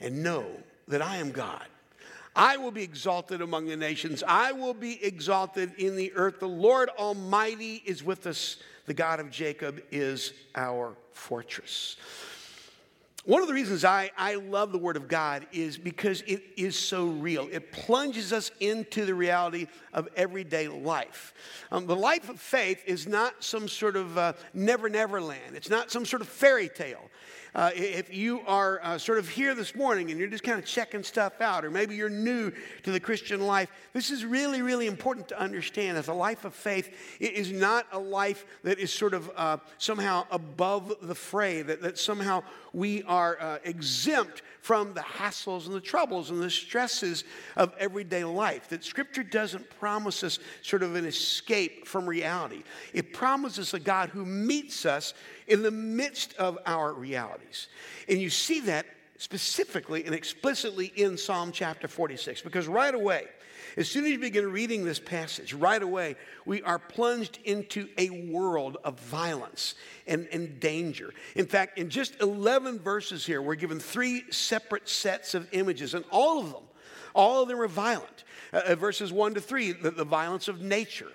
and 0.00 0.22
know 0.22 0.46
that 0.88 1.02
I 1.02 1.16
am 1.16 1.30
God. 1.30 1.66
I 2.34 2.56
will 2.56 2.70
be 2.70 2.82
exalted 2.82 3.40
among 3.40 3.66
the 3.66 3.76
nations. 3.76 4.22
I 4.26 4.52
will 4.52 4.74
be 4.74 5.02
exalted 5.04 5.74
in 5.78 5.96
the 5.96 6.12
earth. 6.14 6.40
The 6.40 6.48
Lord 6.48 6.88
Almighty 6.90 7.82
is 7.84 8.04
with 8.04 8.26
us. 8.26 8.56
The 8.86 8.94
God 8.94 9.20
of 9.20 9.30
Jacob 9.30 9.82
is 9.90 10.32
our 10.54 10.96
fortress. 11.12 11.96
One 13.24 13.42
of 13.42 13.48
the 13.48 13.54
reasons 13.54 13.84
I, 13.84 14.10
I 14.16 14.36
love 14.36 14.72
the 14.72 14.78
Word 14.78 14.96
of 14.96 15.06
God 15.06 15.46
is 15.52 15.76
because 15.76 16.22
it 16.22 16.42
is 16.56 16.78
so 16.78 17.08
real. 17.08 17.48
It 17.52 17.70
plunges 17.70 18.32
us 18.32 18.50
into 18.60 19.04
the 19.04 19.14
reality 19.14 19.66
of 19.92 20.08
everyday 20.16 20.68
life. 20.68 21.34
Um, 21.70 21.86
the 21.86 21.94
life 21.94 22.30
of 22.30 22.40
faith 22.40 22.82
is 22.86 23.06
not 23.06 23.44
some 23.44 23.68
sort 23.68 23.96
of 23.96 24.16
uh, 24.16 24.32
never, 24.54 24.88
never 24.88 25.20
land, 25.20 25.54
it's 25.54 25.68
not 25.68 25.90
some 25.90 26.06
sort 26.06 26.22
of 26.22 26.28
fairy 26.28 26.70
tale. 26.70 27.10
Uh, 27.54 27.70
if 27.74 28.14
you 28.14 28.40
are 28.46 28.80
uh, 28.82 28.98
sort 28.98 29.18
of 29.18 29.28
here 29.28 29.54
this 29.54 29.74
morning 29.74 30.10
and 30.10 30.20
you're 30.20 30.28
just 30.28 30.44
kind 30.44 30.58
of 30.58 30.64
checking 30.64 31.02
stuff 31.02 31.40
out, 31.40 31.64
or 31.64 31.70
maybe 31.70 31.94
you're 31.96 32.08
new 32.08 32.52
to 32.82 32.92
the 32.92 33.00
Christian 33.00 33.46
life, 33.46 33.70
this 33.92 34.10
is 34.10 34.24
really, 34.24 34.62
really 34.62 34.86
important 34.86 35.28
to 35.28 35.40
understand. 35.40 35.98
As 35.98 36.08
a 36.08 36.14
life 36.14 36.44
of 36.44 36.54
faith, 36.54 36.94
it 37.18 37.32
is 37.32 37.50
not 37.52 37.86
a 37.92 37.98
life 37.98 38.44
that 38.62 38.78
is 38.78 38.92
sort 38.92 39.14
of 39.14 39.30
uh, 39.36 39.56
somehow 39.78 40.26
above 40.30 40.94
the 41.02 41.14
fray, 41.14 41.62
that, 41.62 41.82
that 41.82 41.98
somehow 41.98 42.42
we 42.72 43.02
are 43.04 43.36
uh, 43.40 43.58
exempt 43.64 44.42
from 44.60 44.92
the 44.94 45.00
hassles 45.00 45.66
and 45.66 45.74
the 45.74 45.80
troubles 45.80 46.30
and 46.30 46.40
the 46.40 46.50
stresses 46.50 47.24
of 47.56 47.74
everyday 47.78 48.24
life. 48.24 48.68
That 48.68 48.84
Scripture 48.84 49.22
doesn't 49.22 49.68
promise 49.78 50.22
us 50.22 50.38
sort 50.62 50.82
of 50.82 50.94
an 50.94 51.06
escape 51.06 51.86
from 51.86 52.06
reality, 52.06 52.62
it 52.92 53.12
promises 53.12 53.74
a 53.74 53.80
God 53.80 54.10
who 54.10 54.24
meets 54.24 54.86
us 54.86 55.14
in 55.46 55.62
the 55.62 55.70
midst 55.70 56.34
of 56.34 56.58
our 56.66 56.92
realities. 57.40 57.68
And 58.08 58.20
you 58.20 58.30
see 58.30 58.60
that 58.60 58.86
specifically 59.18 60.04
and 60.04 60.14
explicitly 60.14 60.92
in 60.96 61.16
Psalm 61.16 61.52
chapter 61.52 61.88
46, 61.88 62.42
because 62.42 62.66
right 62.66 62.94
away, 62.94 63.26
as 63.76 63.88
soon 63.88 64.04
as 64.04 64.10
you 64.10 64.18
begin 64.18 64.50
reading 64.50 64.84
this 64.84 64.98
passage, 64.98 65.52
right 65.52 65.82
away, 65.82 66.16
we 66.46 66.62
are 66.62 66.78
plunged 66.78 67.38
into 67.44 67.88
a 67.98 68.10
world 68.10 68.78
of 68.82 68.98
violence 68.98 69.74
and, 70.06 70.26
and 70.32 70.58
danger. 70.58 71.12
In 71.36 71.46
fact, 71.46 71.78
in 71.78 71.90
just 71.90 72.20
11 72.20 72.80
verses 72.80 73.24
here, 73.24 73.42
we're 73.42 73.54
given 73.54 73.78
three 73.78 74.24
separate 74.30 74.88
sets 74.88 75.34
of 75.34 75.46
images, 75.52 75.94
and 75.94 76.04
all 76.10 76.40
of 76.40 76.52
them, 76.52 76.62
all 77.14 77.42
of 77.42 77.48
them 77.48 77.60
are 77.60 77.68
violent. 77.68 78.24
Uh, 78.52 78.62
uh 78.68 78.74
verses 78.74 79.12
1 79.12 79.34
to 79.34 79.40
3, 79.40 79.72
the, 79.72 79.90
the 79.90 80.04
violence 80.04 80.48
of 80.48 80.60
nature 80.62 81.12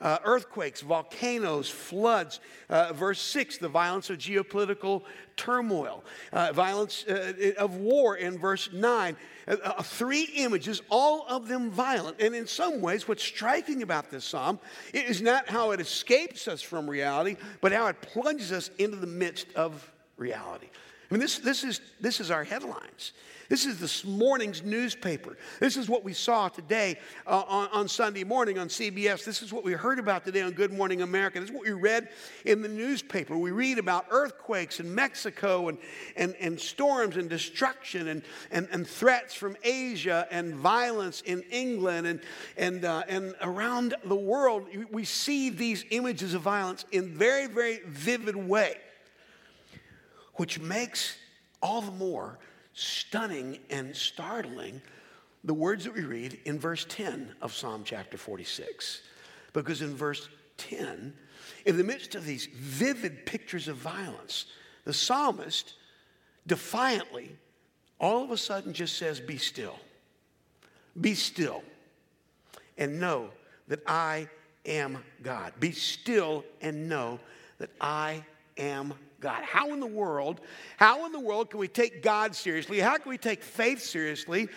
uh, 0.00 0.18
earthquakes, 0.24 0.80
volcanoes, 0.80 1.68
floods. 1.68 2.40
Uh, 2.68 2.92
verse 2.92 3.20
6, 3.20 3.58
the 3.58 3.68
violence 3.68 4.10
of 4.10 4.18
geopolitical 4.18 5.02
turmoil, 5.36 6.04
uh, 6.32 6.52
violence 6.52 7.04
uh, 7.06 7.52
of 7.56 7.76
war 7.76 8.16
in 8.16 8.38
verse 8.38 8.70
9. 8.72 9.16
Uh, 9.46 9.56
uh, 9.64 9.82
three 9.82 10.24
images, 10.36 10.82
all 10.90 11.24
of 11.28 11.48
them 11.48 11.70
violent. 11.70 12.20
And 12.20 12.34
in 12.34 12.46
some 12.46 12.80
ways, 12.80 13.08
what's 13.08 13.22
striking 13.22 13.82
about 13.82 14.10
this 14.10 14.24
psalm 14.24 14.58
is 14.92 15.22
not 15.22 15.48
how 15.48 15.70
it 15.70 15.80
escapes 15.80 16.48
us 16.48 16.60
from 16.60 16.88
reality, 16.88 17.36
but 17.60 17.72
how 17.72 17.86
it 17.86 18.00
plunges 18.02 18.52
us 18.52 18.70
into 18.78 18.96
the 18.96 19.06
midst 19.06 19.46
of 19.54 19.90
reality. 20.16 20.68
I 21.10 21.14
mean, 21.14 21.20
this, 21.20 21.38
this, 21.38 21.64
is, 21.64 21.80
this 22.00 22.20
is 22.20 22.30
our 22.30 22.44
headlines. 22.44 23.12
This 23.48 23.64
is 23.64 23.80
this 23.80 24.04
morning's 24.04 24.62
newspaper. 24.62 25.38
This 25.58 25.78
is 25.78 25.88
what 25.88 26.04
we 26.04 26.12
saw 26.12 26.48
today 26.48 26.98
uh, 27.26 27.44
on, 27.48 27.68
on, 27.72 27.88
Sunday 27.88 28.22
morning 28.22 28.58
on 28.58 28.68
CBS. 28.68 29.24
This 29.24 29.40
is 29.40 29.54
what 29.54 29.64
we 29.64 29.72
heard 29.72 29.98
about 29.98 30.26
today 30.26 30.42
on 30.42 30.52
Good 30.52 30.70
Morning 30.70 31.00
America. 31.00 31.40
This 31.40 31.48
is 31.48 31.54
what 31.54 31.64
we 31.64 31.72
read 31.72 32.10
in 32.44 32.60
the 32.60 32.68
newspaper. 32.68 33.38
We 33.38 33.50
read 33.50 33.78
about 33.78 34.04
earthquakes 34.10 34.80
in 34.80 34.94
Mexico 34.94 35.68
and, 35.68 35.78
and, 36.14 36.36
and 36.38 36.60
storms 36.60 37.16
and 37.16 37.30
destruction 37.30 38.08
and, 38.08 38.22
and, 38.50 38.68
and 38.70 38.86
threats 38.86 39.32
from 39.32 39.56
Asia 39.64 40.28
and 40.30 40.54
violence 40.54 41.22
in 41.22 41.40
England 41.50 42.06
and, 42.06 42.20
and, 42.58 42.84
uh, 42.84 43.04
and 43.08 43.34
around 43.40 43.94
the 44.04 44.14
world. 44.14 44.68
We 44.92 45.06
see 45.06 45.48
these 45.48 45.86
images 45.88 46.34
of 46.34 46.42
violence 46.42 46.84
in 46.92 47.14
very, 47.14 47.46
very 47.46 47.80
vivid 47.86 48.36
way, 48.36 48.76
which 50.38 50.58
makes 50.58 51.16
all 51.60 51.82
the 51.82 51.92
more 51.92 52.38
stunning 52.72 53.58
and 53.70 53.94
startling 53.94 54.80
the 55.44 55.54
words 55.54 55.84
that 55.84 55.94
we 55.94 56.02
read 56.02 56.38
in 56.44 56.58
verse 56.58 56.86
10 56.88 57.34
of 57.42 57.52
Psalm 57.52 57.82
chapter 57.84 58.16
46. 58.16 59.02
Because 59.52 59.82
in 59.82 59.94
verse 59.94 60.28
10, 60.58 61.12
in 61.66 61.76
the 61.76 61.84
midst 61.84 62.14
of 62.14 62.24
these 62.24 62.46
vivid 62.46 63.26
pictures 63.26 63.68
of 63.68 63.76
violence, 63.76 64.46
the 64.84 64.92
psalmist 64.92 65.74
defiantly 66.46 67.36
all 68.00 68.22
of 68.22 68.30
a 68.30 68.36
sudden 68.36 68.72
just 68.72 68.96
says, 68.96 69.20
Be 69.20 69.38
still. 69.38 69.78
Be 71.00 71.14
still 71.14 71.62
and 72.76 73.00
know 73.00 73.30
that 73.66 73.80
I 73.86 74.28
am 74.64 74.98
God. 75.22 75.52
Be 75.58 75.72
still 75.72 76.44
and 76.60 76.88
know 76.88 77.18
that 77.58 77.70
I 77.80 78.24
am 78.56 78.94
God. 79.20 79.42
How 79.42 79.72
in 79.72 79.80
the 79.80 79.86
world, 79.86 80.40
how 80.76 81.06
in 81.06 81.12
the 81.12 81.20
world 81.20 81.50
can 81.50 81.58
we 81.58 81.68
take 81.68 82.02
God 82.02 82.34
seriously? 82.34 82.78
How 82.78 82.98
can 82.98 83.10
we 83.10 83.18
take 83.18 83.42
faith 83.42 83.82
seriously? 83.82 84.48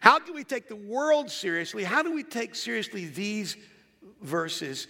How 0.00 0.18
can 0.18 0.34
we 0.34 0.44
take 0.44 0.68
the 0.68 0.76
world 0.76 1.30
seriously? 1.30 1.84
How 1.84 2.02
do 2.02 2.12
we 2.12 2.22
take 2.22 2.54
seriously 2.54 3.06
these 3.06 3.56
verses 4.22 4.86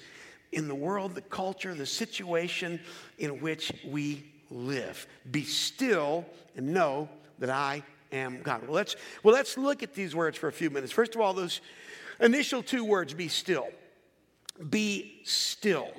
in 0.52 0.68
the 0.68 0.74
world, 0.74 1.14
the 1.14 1.22
culture, 1.22 1.74
the 1.74 1.86
situation 1.86 2.80
in 3.18 3.40
which 3.40 3.72
we 3.86 4.30
live? 4.50 5.06
Be 5.30 5.44
still 5.44 6.24
and 6.56 6.72
know 6.72 7.08
that 7.38 7.50
I 7.50 7.82
am 8.12 8.42
God. 8.42 8.62
Well, 8.62 8.72
let's, 8.72 8.96
well, 9.22 9.34
let's 9.34 9.56
look 9.56 9.82
at 9.82 9.94
these 9.94 10.14
words 10.14 10.38
for 10.38 10.48
a 10.48 10.52
few 10.52 10.70
minutes. 10.70 10.92
First 10.92 11.14
of 11.14 11.20
all, 11.20 11.32
those 11.32 11.60
initial 12.20 12.62
two 12.62 12.84
words, 12.84 13.14
be 13.14 13.28
still. 13.28 13.68
Be 14.68 15.20
still. 15.24 15.90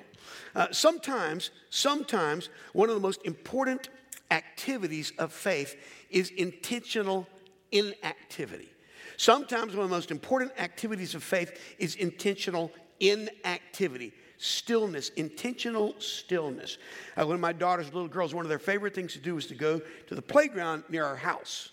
Uh, 0.55 0.67
sometimes, 0.71 1.51
sometimes 1.69 2.49
one 2.73 2.89
of 2.89 2.95
the 2.95 3.01
most 3.01 3.21
important 3.25 3.89
activities 4.31 5.11
of 5.17 5.31
faith 5.31 5.75
is 6.09 6.29
intentional 6.31 7.27
inactivity. 7.71 8.69
Sometimes 9.17 9.75
one 9.75 9.83
of 9.83 9.89
the 9.89 9.95
most 9.95 10.11
important 10.11 10.51
activities 10.57 11.13
of 11.15 11.23
faith 11.23 11.59
is 11.77 11.95
intentional 11.95 12.71
inactivity. 12.99 14.13
Stillness, 14.37 15.09
intentional 15.17 15.93
stillness. 15.99 16.77
Uh, 17.17 17.25
one 17.25 17.35
of 17.35 17.41
my 17.41 17.51
daughter's 17.51 17.93
little 17.93 18.07
girls, 18.07 18.33
one 18.33 18.45
of 18.45 18.49
their 18.49 18.59
favorite 18.59 18.95
things 18.95 19.13
to 19.13 19.19
do 19.19 19.35
was 19.35 19.45
to 19.47 19.55
go 19.55 19.81
to 20.07 20.15
the 20.15 20.21
playground 20.21 20.83
near 20.87 21.03
our 21.03 21.17
house. 21.17 21.71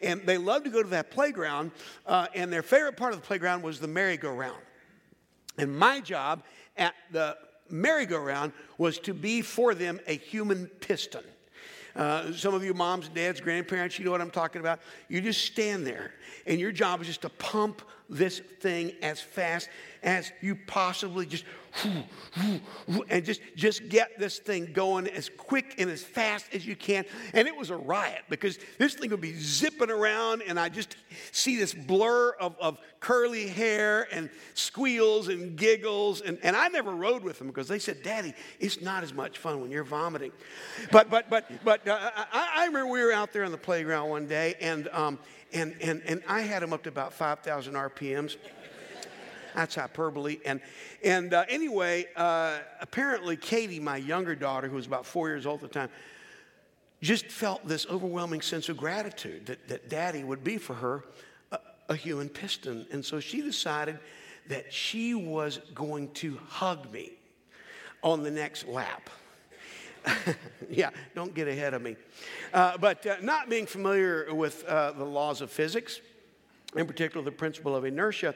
And 0.00 0.22
they 0.24 0.38
loved 0.38 0.64
to 0.64 0.70
go 0.70 0.82
to 0.82 0.88
that 0.90 1.10
playground, 1.10 1.72
uh, 2.06 2.28
and 2.34 2.52
their 2.52 2.62
favorite 2.62 2.96
part 2.96 3.12
of 3.12 3.20
the 3.20 3.26
playground 3.26 3.62
was 3.62 3.80
the 3.80 3.88
merry-go-round. 3.88 4.62
And 5.58 5.76
my 5.76 6.00
job 6.00 6.44
at 6.76 6.94
the 7.10 7.36
merry-go-round 7.70 8.52
was 8.76 8.98
to 9.00 9.14
be 9.14 9.42
for 9.42 9.74
them 9.74 10.00
a 10.06 10.16
human 10.16 10.66
piston. 10.80 11.24
Uh, 11.96 12.32
some 12.32 12.54
of 12.54 12.62
you 12.62 12.74
moms, 12.74 13.08
dads, 13.08 13.40
grandparents, 13.40 13.98
you 13.98 14.04
know 14.04 14.10
what 14.10 14.20
I'm 14.20 14.30
talking 14.30 14.60
about. 14.60 14.80
You 15.08 15.20
just 15.20 15.44
stand 15.44 15.86
there, 15.86 16.12
and 16.46 16.60
your 16.60 16.70
job 16.70 17.00
is 17.00 17.08
just 17.08 17.22
to 17.22 17.28
pump 17.28 17.82
this 18.08 18.40
thing 18.60 18.92
as 19.02 19.20
fast 19.20 19.68
as 20.02 20.32
you 20.40 20.56
possibly 20.66 21.26
just 21.26 21.44
and 23.08 23.24
just 23.24 23.40
just 23.54 23.88
get 23.88 24.18
this 24.18 24.38
thing 24.38 24.72
going 24.72 25.06
as 25.08 25.28
quick 25.28 25.74
and 25.78 25.90
as 25.90 26.02
fast 26.02 26.46
as 26.52 26.66
you 26.66 26.74
can. 26.74 27.04
And 27.34 27.46
it 27.46 27.56
was 27.56 27.70
a 27.70 27.76
riot 27.76 28.22
because 28.28 28.58
this 28.78 28.94
thing 28.94 29.10
would 29.10 29.20
be 29.20 29.34
zipping 29.34 29.90
around 29.90 30.42
and 30.46 30.58
i 30.58 30.68
just 30.68 30.96
see 31.30 31.56
this 31.56 31.74
blur 31.74 32.30
of, 32.40 32.56
of 32.60 32.78
curly 33.00 33.48
hair 33.48 34.08
and 34.12 34.30
squeals 34.54 35.28
and 35.28 35.56
giggles. 35.56 36.20
And, 36.20 36.38
and 36.42 36.56
i 36.56 36.68
never 36.68 36.90
rode 36.92 37.22
with 37.22 37.38
them 37.38 37.48
because 37.48 37.68
they 37.68 37.78
said 37.78 38.02
daddy 38.02 38.34
it's 38.58 38.80
not 38.80 39.02
as 39.02 39.12
much 39.12 39.38
fun 39.38 39.60
when 39.60 39.70
you're 39.70 39.84
vomiting. 39.84 40.32
But 40.90 41.10
but 41.10 41.28
but 41.30 41.50
but 41.64 41.86
uh, 41.86 42.10
I, 42.32 42.52
I, 42.56 42.66
remember 42.66 42.90
we 42.90 43.02
were 43.02 43.12
out 43.12 43.32
there 43.32 43.44
on 43.44 43.52
the 43.52 43.58
playground 43.58 44.08
one 44.08 44.26
day 44.26 44.54
and 44.60 44.88
um, 44.88 45.18
and, 45.52 45.74
and, 45.80 46.02
and 46.06 46.22
I 46.28 46.42
had 46.42 46.62
them 46.62 46.72
up 46.72 46.82
to 46.84 46.88
about 46.88 47.12
5,000 47.12 47.74
RPMs. 47.74 48.36
That's 49.54 49.74
hyperbole. 49.74 50.38
And, 50.44 50.60
and 51.02 51.34
uh, 51.34 51.44
anyway, 51.48 52.06
uh, 52.16 52.58
apparently, 52.80 53.36
Katie, 53.36 53.80
my 53.80 53.96
younger 53.96 54.34
daughter, 54.34 54.68
who 54.68 54.76
was 54.76 54.86
about 54.86 55.06
four 55.06 55.28
years 55.28 55.46
old 55.46 55.62
at 55.64 55.72
the 55.72 55.78
time, 55.80 55.88
just 57.00 57.26
felt 57.26 57.66
this 57.66 57.86
overwhelming 57.86 58.40
sense 58.40 58.68
of 58.68 58.76
gratitude 58.76 59.46
that, 59.46 59.68
that 59.68 59.88
daddy 59.88 60.24
would 60.24 60.44
be 60.44 60.58
for 60.58 60.74
her 60.74 61.04
a, 61.52 61.58
a 61.88 61.96
human 61.96 62.28
piston. 62.28 62.86
And 62.92 63.04
so 63.04 63.20
she 63.20 63.40
decided 63.40 63.98
that 64.48 64.72
she 64.72 65.14
was 65.14 65.60
going 65.74 66.10
to 66.14 66.38
hug 66.48 66.92
me 66.92 67.12
on 68.02 68.22
the 68.22 68.30
next 68.30 68.66
lap. 68.66 69.10
yeah, 70.70 70.90
don't 71.14 71.34
get 71.34 71.48
ahead 71.48 71.74
of 71.74 71.82
me. 71.82 71.96
Uh, 72.52 72.76
but 72.78 73.06
uh, 73.06 73.16
not 73.22 73.48
being 73.48 73.66
familiar 73.66 74.32
with 74.34 74.64
uh, 74.64 74.92
the 74.92 75.04
laws 75.04 75.40
of 75.40 75.50
physics, 75.50 76.00
in 76.76 76.86
particular 76.86 77.24
the 77.24 77.32
principle 77.32 77.74
of 77.74 77.84
inertia, 77.84 78.34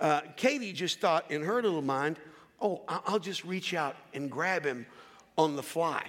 uh, 0.00 0.20
Katie 0.36 0.72
just 0.72 1.00
thought 1.00 1.30
in 1.30 1.42
her 1.42 1.62
little 1.62 1.82
mind, 1.82 2.16
oh, 2.60 2.82
I'll 2.88 3.18
just 3.18 3.44
reach 3.44 3.74
out 3.74 3.96
and 4.14 4.30
grab 4.30 4.64
him 4.64 4.86
on 5.36 5.56
the 5.56 5.62
fly. 5.62 6.06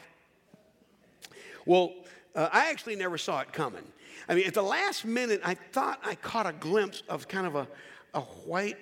Well, 1.65 1.93
uh, 2.35 2.49
I 2.51 2.69
actually 2.69 2.95
never 2.95 3.17
saw 3.17 3.41
it 3.41 3.53
coming. 3.53 3.83
I 4.27 4.35
mean, 4.35 4.47
at 4.47 4.53
the 4.53 4.61
last 4.61 5.05
minute, 5.05 5.41
I 5.43 5.55
thought 5.55 5.99
I 6.03 6.15
caught 6.15 6.47
a 6.47 6.53
glimpse 6.53 7.03
of 7.09 7.27
kind 7.27 7.47
of 7.47 7.55
a, 7.55 7.67
a 8.13 8.21
white 8.21 8.77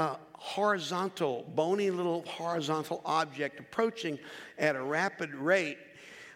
uh, 0.00 0.16
horizontal, 0.32 1.44
bony 1.54 1.90
little 1.90 2.22
horizontal 2.22 3.02
object 3.04 3.60
approaching 3.60 4.18
at 4.58 4.74
a 4.74 4.82
rapid 4.82 5.34
rate. 5.34 5.76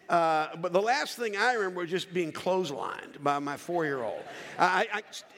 Uh, 0.07 0.55
but 0.57 0.75
the 0.75 0.83
last 0.83 1.17
thing 1.17 1.35
I 1.35 1.55
remember 1.55 1.81
was 1.81 1.91
just 1.91 2.13
being 2.13 2.31
clotheslined 2.31 3.23
by 3.23 3.39
my 3.39 3.57
four 3.57 3.87
year 3.87 4.03
old. 4.03 4.23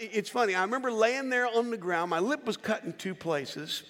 it's 0.00 0.28
funny, 0.28 0.56
I 0.56 0.62
remember 0.62 0.90
laying 0.90 1.30
there 1.30 1.46
on 1.46 1.70
the 1.70 1.76
ground, 1.76 2.10
my 2.10 2.18
lip 2.18 2.44
was 2.44 2.56
cut 2.56 2.82
in 2.82 2.94
two 2.94 3.14
places, 3.14 3.84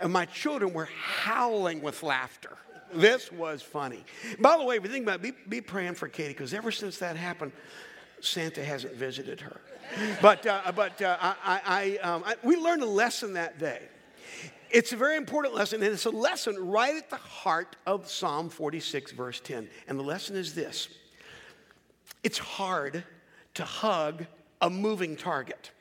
and 0.00 0.10
my 0.10 0.24
children 0.24 0.72
were 0.72 0.88
howling 0.96 1.82
with 1.82 2.02
laughter. 2.02 2.56
this 2.94 3.30
was 3.30 3.60
funny. 3.60 4.04
By 4.38 4.56
the 4.56 4.64
way, 4.64 4.76
if 4.76 4.84
you 4.84 4.88
think 4.88 5.04
about 5.04 5.16
it, 5.16 5.22
be, 5.22 5.32
be 5.48 5.60
praying 5.60 5.96
for 5.96 6.08
Katie, 6.08 6.32
because 6.32 6.54
ever 6.54 6.72
since 6.72 6.96
that 6.98 7.16
happened, 7.16 7.52
Santa 8.24 8.64
hasn't 8.64 8.94
visited 8.94 9.40
her. 9.40 9.60
But, 10.20 10.46
uh, 10.46 10.72
but 10.74 11.00
uh, 11.02 11.16
I, 11.20 11.98
I, 12.02 12.08
um, 12.08 12.22
I, 12.24 12.36
we 12.42 12.56
learned 12.56 12.82
a 12.82 12.86
lesson 12.86 13.34
that 13.34 13.58
day. 13.58 13.82
It's 14.70 14.92
a 14.92 14.96
very 14.96 15.16
important 15.16 15.54
lesson, 15.54 15.82
and 15.82 15.92
it's 15.92 16.06
a 16.06 16.10
lesson 16.10 16.56
right 16.58 16.96
at 16.96 17.10
the 17.10 17.16
heart 17.16 17.76
of 17.86 18.10
Psalm 18.10 18.48
46, 18.48 19.12
verse 19.12 19.38
10. 19.40 19.68
And 19.86 19.98
the 19.98 20.02
lesson 20.02 20.34
is 20.36 20.54
this 20.54 20.88
it's 22.22 22.38
hard 22.38 23.04
to 23.54 23.64
hug 23.64 24.24
a 24.60 24.70
moving 24.70 25.16
target. 25.16 25.72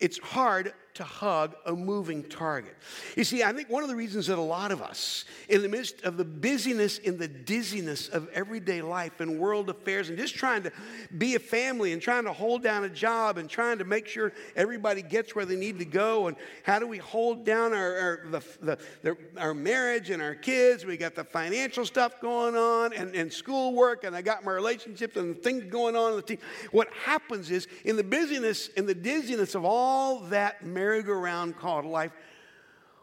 It's 0.00 0.18
hard 0.18 0.74
to 0.94 1.02
hug 1.02 1.56
a 1.66 1.72
moving 1.72 2.22
target. 2.22 2.76
You 3.16 3.24
see, 3.24 3.42
I 3.42 3.52
think 3.52 3.68
one 3.68 3.82
of 3.82 3.88
the 3.88 3.96
reasons 3.96 4.28
that 4.28 4.38
a 4.38 4.40
lot 4.40 4.70
of 4.70 4.80
us, 4.80 5.24
in 5.48 5.60
the 5.62 5.68
midst 5.68 6.02
of 6.02 6.16
the 6.16 6.24
busyness 6.24 7.00
and 7.04 7.18
the 7.18 7.26
dizziness 7.26 8.08
of 8.08 8.28
everyday 8.28 8.80
life 8.80 9.20
and 9.20 9.40
world 9.40 9.68
affairs, 9.68 10.08
and 10.08 10.16
just 10.16 10.36
trying 10.36 10.62
to 10.62 10.72
be 11.18 11.34
a 11.34 11.40
family 11.40 11.92
and 11.92 12.00
trying 12.00 12.24
to 12.24 12.32
hold 12.32 12.62
down 12.62 12.84
a 12.84 12.88
job 12.88 13.38
and 13.38 13.50
trying 13.50 13.78
to 13.78 13.84
make 13.84 14.06
sure 14.06 14.32
everybody 14.54 15.02
gets 15.02 15.34
where 15.34 15.44
they 15.44 15.56
need 15.56 15.80
to 15.80 15.84
go, 15.84 16.28
and 16.28 16.36
how 16.62 16.78
do 16.78 16.86
we 16.86 16.98
hold 16.98 17.44
down 17.44 17.72
our, 17.72 17.98
our, 17.98 18.20
the, 18.30 18.40
the, 18.60 18.78
the, 19.02 19.16
our 19.36 19.52
marriage 19.52 20.10
and 20.10 20.22
our 20.22 20.36
kids? 20.36 20.84
We 20.84 20.96
got 20.96 21.16
the 21.16 21.24
financial 21.24 21.84
stuff 21.84 22.20
going 22.20 22.54
on 22.54 22.92
and, 22.92 23.16
and 23.16 23.32
schoolwork, 23.32 24.04
and 24.04 24.14
I 24.14 24.22
got 24.22 24.44
my 24.44 24.52
relationships 24.52 25.16
and 25.16 25.42
things 25.42 25.64
going 25.64 25.96
on 25.96 26.10
in 26.10 26.16
the 26.16 26.22
team. 26.22 26.38
What 26.70 26.88
happens 27.04 27.50
is, 27.50 27.66
in 27.84 27.96
the 27.96 28.04
busyness 28.04 28.70
and 28.76 28.86
the 28.86 28.94
dizziness 28.94 29.56
of 29.56 29.64
all 29.64 30.20
that 30.26 30.64
merry-go-round 30.84 31.56
called 31.56 31.86
life, 31.86 32.12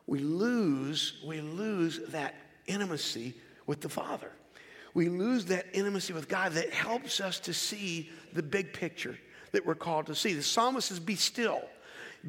we 0.06 0.20
lose, 0.20 1.14
we 1.26 1.42
lose 1.42 2.00
that 2.10 2.36
intimacy 2.68 3.34
with 3.66 3.82
the 3.82 3.90
Father. 3.90 4.32
We 4.94 5.10
lose 5.10 5.46
that 5.46 5.66
intimacy 5.74 6.14
with 6.14 6.28
God 6.28 6.52
that 6.52 6.70
helps 6.72 7.20
us 7.20 7.40
to 7.40 7.56
see 7.56 8.12
the 8.34 8.44
big 8.44 8.72
picture 8.72 9.18
that 9.52 9.66
we're 9.66 9.74
called 9.74 10.06
to 10.08 10.16
see. 10.16 10.34
The 10.34 10.44
psalmist 10.44 10.90
says, 10.90 11.00
Be 11.00 11.16
still. 11.16 11.64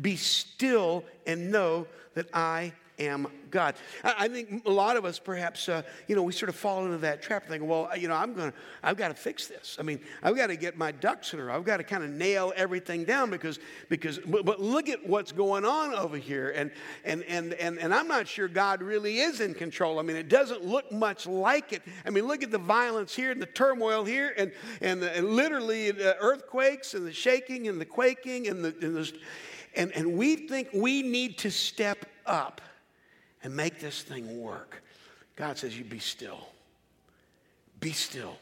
Be 0.00 0.16
still 0.16 1.04
and 1.26 1.52
know 1.52 1.86
that 2.14 2.28
I 2.32 2.72
am 3.06 3.28
God. 3.52 3.74
I, 4.02 4.28
think 4.28 4.66
a 4.66 4.70
lot 4.70 4.96
of 4.96 5.04
us, 5.04 5.18
perhaps, 5.18 5.68
uh, 5.68 5.82
you 6.08 6.16
know, 6.16 6.22
we 6.22 6.32
sort 6.32 6.48
of 6.48 6.56
fall 6.56 6.86
into 6.86 6.98
that 6.98 7.20
trap, 7.20 7.46
thinking, 7.46 7.68
well, 7.68 7.90
you 7.96 8.08
know, 8.08 8.14
I'm 8.14 8.34
to, 8.34 8.52
I've 8.82 8.96
got 8.96 9.08
to 9.08 9.14
fix 9.14 9.46
this. 9.46 9.76
I 9.78 9.82
mean, 9.82 10.00
I've 10.22 10.34
got 10.34 10.46
to 10.46 10.56
get 10.56 10.78
my 10.78 10.90
ducks 10.90 11.34
in 11.34 11.38
a 11.38 11.44
row. 11.44 11.54
I've 11.54 11.64
got 11.64 11.76
to 11.76 11.84
kind 11.84 12.02
of 12.02 12.10
nail 12.10 12.52
everything 12.56 13.04
down 13.04 13.30
because, 13.30 13.58
because, 13.90 14.18
but, 14.18 14.46
but, 14.46 14.58
look 14.58 14.88
at 14.88 15.06
what's 15.06 15.32
going 15.32 15.66
on 15.66 15.92
over 15.94 16.16
here, 16.16 16.50
and 16.50 16.70
and 17.04 17.22
and 17.24 17.52
and 17.54 17.78
and 17.78 17.92
I'm 17.92 18.08
not 18.08 18.26
sure 18.26 18.48
God 18.48 18.80
really 18.80 19.18
is 19.18 19.40
in 19.40 19.54
control. 19.54 19.98
I 19.98 20.02
mean, 20.02 20.16
it 20.16 20.28
doesn't 20.28 20.64
look 20.64 20.90
much 20.90 21.26
like 21.26 21.72
it. 21.72 21.82
I 22.06 22.10
mean, 22.10 22.26
look 22.26 22.42
at 22.42 22.50
the 22.50 22.58
violence 22.58 23.14
here 23.14 23.32
and 23.32 23.42
the 23.42 23.46
turmoil 23.46 24.04
here, 24.04 24.32
and 24.38 24.50
and, 24.80 25.02
the, 25.02 25.14
and 25.14 25.30
literally 25.30 25.90
the 25.90 26.16
earthquakes 26.18 26.94
and 26.94 27.06
the 27.06 27.12
shaking 27.12 27.68
and 27.68 27.78
the 27.80 27.84
quaking 27.84 28.48
and 28.48 28.64
the, 28.64 28.74
and 28.80 28.96
the 28.96 29.12
and, 29.74 29.92
and 29.92 30.16
we 30.16 30.36
think 30.36 30.68
we 30.72 31.02
need 31.02 31.38
to 31.38 31.50
step 31.50 32.06
up 32.26 32.60
and 33.42 33.54
make 33.54 33.80
this 33.80 34.02
thing 34.02 34.40
work. 34.40 34.82
God 35.36 35.58
says, 35.58 35.76
You 35.76 35.84
be 35.84 35.98
still. 35.98 36.48
Be 37.80 37.92
still. 37.92 38.36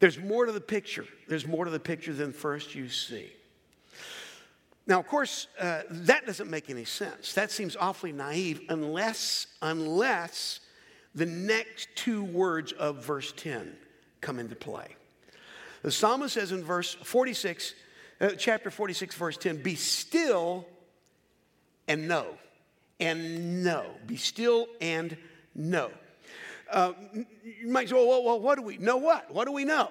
There's 0.00 0.18
more 0.18 0.46
to 0.46 0.52
the 0.52 0.60
picture. 0.60 1.06
There's 1.28 1.46
more 1.46 1.64
to 1.64 1.70
the 1.70 1.80
picture 1.80 2.12
than 2.12 2.32
first 2.32 2.74
you 2.74 2.88
see. 2.88 3.32
Now, 4.86 5.00
of 5.00 5.06
course, 5.06 5.48
uh, 5.58 5.82
that 5.90 6.26
doesn't 6.26 6.48
make 6.48 6.70
any 6.70 6.84
sense. 6.84 7.32
That 7.32 7.50
seems 7.50 7.76
awfully 7.76 8.12
naive 8.12 8.60
unless, 8.68 9.46
unless 9.60 10.60
the 11.14 11.26
next 11.26 11.88
two 11.96 12.22
words 12.22 12.72
of 12.72 13.04
verse 13.04 13.32
10 13.36 13.76
come 14.20 14.38
into 14.38 14.54
play. 14.54 14.94
The 15.82 15.90
psalmist 15.90 16.34
says 16.34 16.52
in 16.52 16.62
verse 16.62 16.94
46, 16.94 17.74
uh, 18.20 18.28
chapter 18.38 18.70
46, 18.70 19.14
verse 19.16 19.36
10, 19.36 19.62
be 19.62 19.74
still 19.74 20.66
and 21.88 22.06
know 22.06 22.36
and 23.00 23.64
know. 23.64 23.86
Be 24.06 24.16
still 24.16 24.66
and 24.80 25.16
know. 25.54 25.90
Uh, 26.70 26.92
you 27.42 27.68
might 27.68 27.88
say, 27.88 27.94
well, 27.94 28.24
well, 28.24 28.40
what 28.40 28.56
do 28.56 28.62
we 28.62 28.76
know? 28.78 28.96
What? 28.96 29.32
What 29.32 29.46
do 29.46 29.52
we 29.52 29.64
know? 29.64 29.90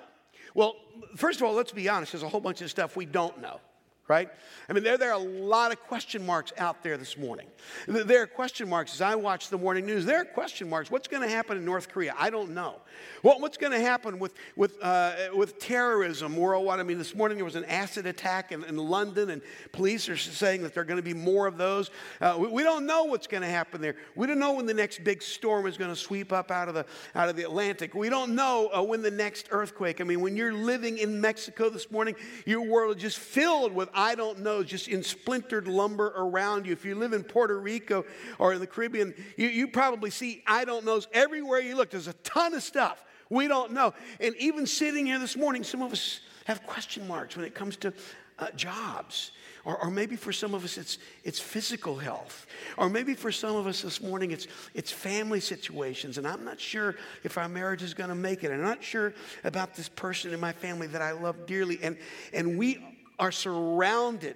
Well, 0.53 0.75
first 1.15 1.39
of 1.39 1.47
all, 1.47 1.53
let's 1.53 1.71
be 1.71 1.87
honest. 1.87 2.11
There's 2.11 2.23
a 2.23 2.29
whole 2.29 2.41
bunch 2.41 2.61
of 2.61 2.69
stuff 2.69 2.95
we 2.95 3.05
don't 3.05 3.41
know 3.41 3.59
right? 4.07 4.29
I 4.69 4.73
mean, 4.73 4.83
there, 4.83 4.97
there 4.97 5.11
are 5.11 5.19
a 5.19 5.23
lot 5.23 5.71
of 5.71 5.81
question 5.81 6.25
marks 6.25 6.53
out 6.57 6.83
there 6.83 6.95
this 6.95 7.17
morning. 7.17 7.47
There 7.87 8.21
are 8.21 8.27
question 8.27 8.69
marks 8.69 8.93
as 8.93 9.01
I 9.01 9.15
watch 9.15 9.49
the 9.49 9.57
morning 9.57 9.85
news. 9.85 10.05
There 10.05 10.21
are 10.21 10.25
question 10.25 10.69
marks. 10.69 10.91
What's 10.91 11.07
going 11.07 11.23
to 11.23 11.29
happen 11.29 11.57
in 11.57 11.65
North 11.65 11.89
Korea? 11.89 12.13
I 12.17 12.29
don't 12.29 12.53
know. 12.53 12.81
What, 13.23 13.41
what's 13.41 13.57
going 13.57 13.73
to 13.73 13.79
happen 13.79 14.19
with, 14.19 14.35
with, 14.55 14.81
uh, 14.83 15.15
with 15.33 15.57
terrorism 15.57 16.35
worldwide? 16.37 16.79
I 16.79 16.83
mean, 16.83 16.99
this 16.99 17.15
morning 17.15 17.37
there 17.37 17.45
was 17.45 17.55
an 17.55 17.65
acid 17.65 18.05
attack 18.05 18.51
in, 18.51 18.63
in 18.65 18.77
London, 18.77 19.31
and 19.31 19.41
police 19.71 20.07
are 20.07 20.17
saying 20.17 20.61
that 20.63 20.75
there 20.75 20.81
are 20.81 20.85
going 20.85 20.97
to 20.97 21.03
be 21.03 21.13
more 21.13 21.47
of 21.47 21.57
those. 21.57 21.89
Uh, 22.21 22.35
we, 22.37 22.47
we, 22.47 22.63
don't 22.63 22.85
know 22.85 23.05
what's 23.05 23.27
going 23.27 23.41
to 23.41 23.49
happen 23.49 23.81
there. 23.81 23.95
We 24.15 24.27
don't 24.27 24.39
know 24.39 24.53
when 24.53 24.67
the 24.67 24.73
next 24.73 25.03
big 25.03 25.23
storm 25.23 25.65
is 25.65 25.77
going 25.77 25.89
to 25.89 25.95
sweep 25.95 26.31
up 26.31 26.51
out 26.51 26.67
of 26.67 26.75
the, 26.75 26.85
out 27.15 27.29
of 27.29 27.35
the 27.35 27.43
Atlantic. 27.43 27.95
We 27.95 28.09
don't 28.09 28.35
know 28.35 28.69
uh, 28.75 28.83
when 28.83 29.01
the 29.01 29.11
next 29.11 29.47
earthquake. 29.51 29.99
I 29.99 30.03
mean, 30.03 30.21
when 30.21 30.35
you're 30.35 30.53
living 30.53 30.99
in 30.99 31.19
Mexico 31.19 31.69
this 31.69 31.89
morning, 31.89 32.15
your 32.45 32.61
world 32.61 32.97
is 32.97 33.01
just 33.01 33.17
filled 33.17 33.73
with 33.73 33.89
I 33.95 34.15
don't 34.15 34.39
know, 34.39 34.63
just 34.63 34.87
in 34.87 35.01
splintered 35.01 35.67
lumber 35.67 36.13
around 36.15 36.65
you. 36.65 36.73
If 36.73 36.85
you 36.85 36.95
live 36.95 37.13
in 37.13 37.23
Puerto 37.23 37.59
Rico 37.59 38.05
or 38.37 38.53
in 38.53 38.59
the 38.59 38.67
Caribbean, 38.67 39.13
you, 39.37 39.47
you 39.47 39.67
probably 39.67 40.09
see 40.09 40.43
I 40.45 40.65
don't 40.65 40.85
knows 40.85 41.07
everywhere 41.13 41.61
you 41.61 41.75
look. 41.75 41.89
There's 41.89 42.07
a 42.07 42.13
ton 42.13 42.53
of 42.53 42.61
stuff 42.61 43.03
we 43.29 43.47
don't 43.47 43.71
know. 43.71 43.93
And 44.19 44.35
even 44.37 44.67
sitting 44.67 45.05
here 45.05 45.19
this 45.19 45.35
morning, 45.35 45.63
some 45.63 45.81
of 45.81 45.91
us 45.91 46.19
have 46.45 46.65
question 46.65 47.07
marks 47.07 47.35
when 47.35 47.45
it 47.45 47.55
comes 47.55 47.75
to 47.77 47.93
uh, 48.37 48.51
jobs. 48.51 49.31
Or, 49.63 49.81
or, 49.83 49.89
maybe 49.89 50.15
for 50.15 50.31
some 50.31 50.53
of 50.53 50.63
us 50.63 50.77
it's, 50.77 50.99
it's 51.23 51.39
physical 51.39 51.97
health. 51.97 52.45
Or 52.77 52.87
maybe 52.87 53.15
for 53.15 53.31
some 53.31 53.55
of 53.55 53.65
us 53.65 53.81
this 53.81 53.99
morning 53.99 54.29
it's, 54.29 54.45
it's 54.75 54.91
family 54.91 55.39
situations. 55.39 56.19
And 56.19 56.27
I'm 56.27 56.45
not 56.45 56.59
sure 56.59 56.95
if 57.23 57.39
our 57.39 57.49
marriage 57.49 57.81
is 57.81 57.95
going 57.95 58.09
to 58.09 58.15
make 58.15 58.43
it. 58.43 58.51
I'm 58.51 58.61
not 58.61 58.83
sure 58.83 59.13
about 59.43 59.73
this 59.73 59.89
person 59.89 60.33
in 60.33 60.39
my 60.39 60.51
family 60.51 60.85
that 60.87 61.01
I 61.01 61.13
love 61.13 61.47
dearly. 61.47 61.79
And, 61.81 61.97
and 62.31 62.59
we 62.59 62.94
are 63.19 63.31
surrounded 63.31 64.35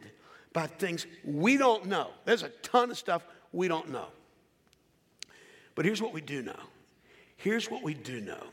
by 0.54 0.68
things 0.68 1.06
we 1.24 1.58
don't 1.58 1.86
know. 1.86 2.12
There's 2.26 2.44
a 2.44 2.50
ton 2.50 2.92
of 2.92 2.98
stuff 2.98 3.24
we 3.52 3.68
don't 3.68 3.90
know. 3.90 4.08
But 5.76 5.86
here's 5.86 6.02
what 6.02 6.14
we 6.14 6.22
do 6.22 6.42
know. 6.42 6.60
Here's 7.38 7.70
what 7.70 7.84
we 7.84 7.94
do 7.94 8.20
know. 8.22 8.44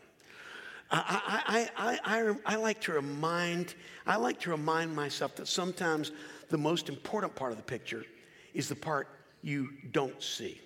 I, 0.90 1.68
I, 1.76 1.98
I, 2.04 2.18
I, 2.18 2.34
I 2.46 2.56
like 2.56 2.80
to 2.82 2.92
remind, 2.92 3.74
I 4.06 4.16
like 4.16 4.38
to 4.40 4.50
remind 4.50 4.94
myself 4.94 5.34
that 5.36 5.48
sometimes 5.48 6.12
the 6.48 6.58
most 6.58 6.88
important 6.88 7.34
part 7.34 7.50
of 7.50 7.56
the 7.56 7.64
picture 7.64 8.04
is 8.54 8.68
the 8.68 8.76
part 8.76 9.08
you 9.42 9.70
don't 9.90 10.22
see 10.22 10.60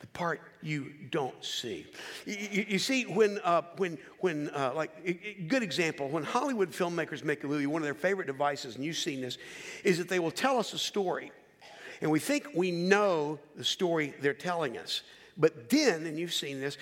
the 0.00 0.06
part 0.08 0.40
you 0.62 0.92
don't 1.10 1.44
see. 1.44 1.86
You, 2.24 2.64
you 2.68 2.78
see, 2.78 3.04
when, 3.04 3.38
uh, 3.44 3.62
when, 3.76 3.98
when 4.18 4.48
uh, 4.50 4.72
like, 4.74 5.46
good 5.48 5.62
example, 5.62 6.08
when 6.08 6.24
Hollywood 6.24 6.70
filmmakers 6.70 7.22
make 7.22 7.44
a 7.44 7.46
movie, 7.46 7.66
one 7.66 7.82
of 7.82 7.86
their 7.86 7.94
favorite 7.94 8.26
devices, 8.26 8.76
and 8.76 8.84
you've 8.84 8.96
seen 8.96 9.20
this, 9.20 9.38
is 9.84 9.98
that 9.98 10.08
they 10.08 10.18
will 10.18 10.30
tell 10.30 10.58
us 10.58 10.72
a 10.72 10.78
story. 10.78 11.30
And 12.00 12.10
we 12.10 12.18
think 12.18 12.48
we 12.54 12.70
know 12.70 13.38
the 13.56 13.64
story 13.64 14.14
they're 14.20 14.32
telling 14.32 14.78
us. 14.78 15.02
But 15.36 15.68
then, 15.68 16.06
and 16.06 16.18
you've 16.18 16.34
seen 16.34 16.60
this, 16.60 16.78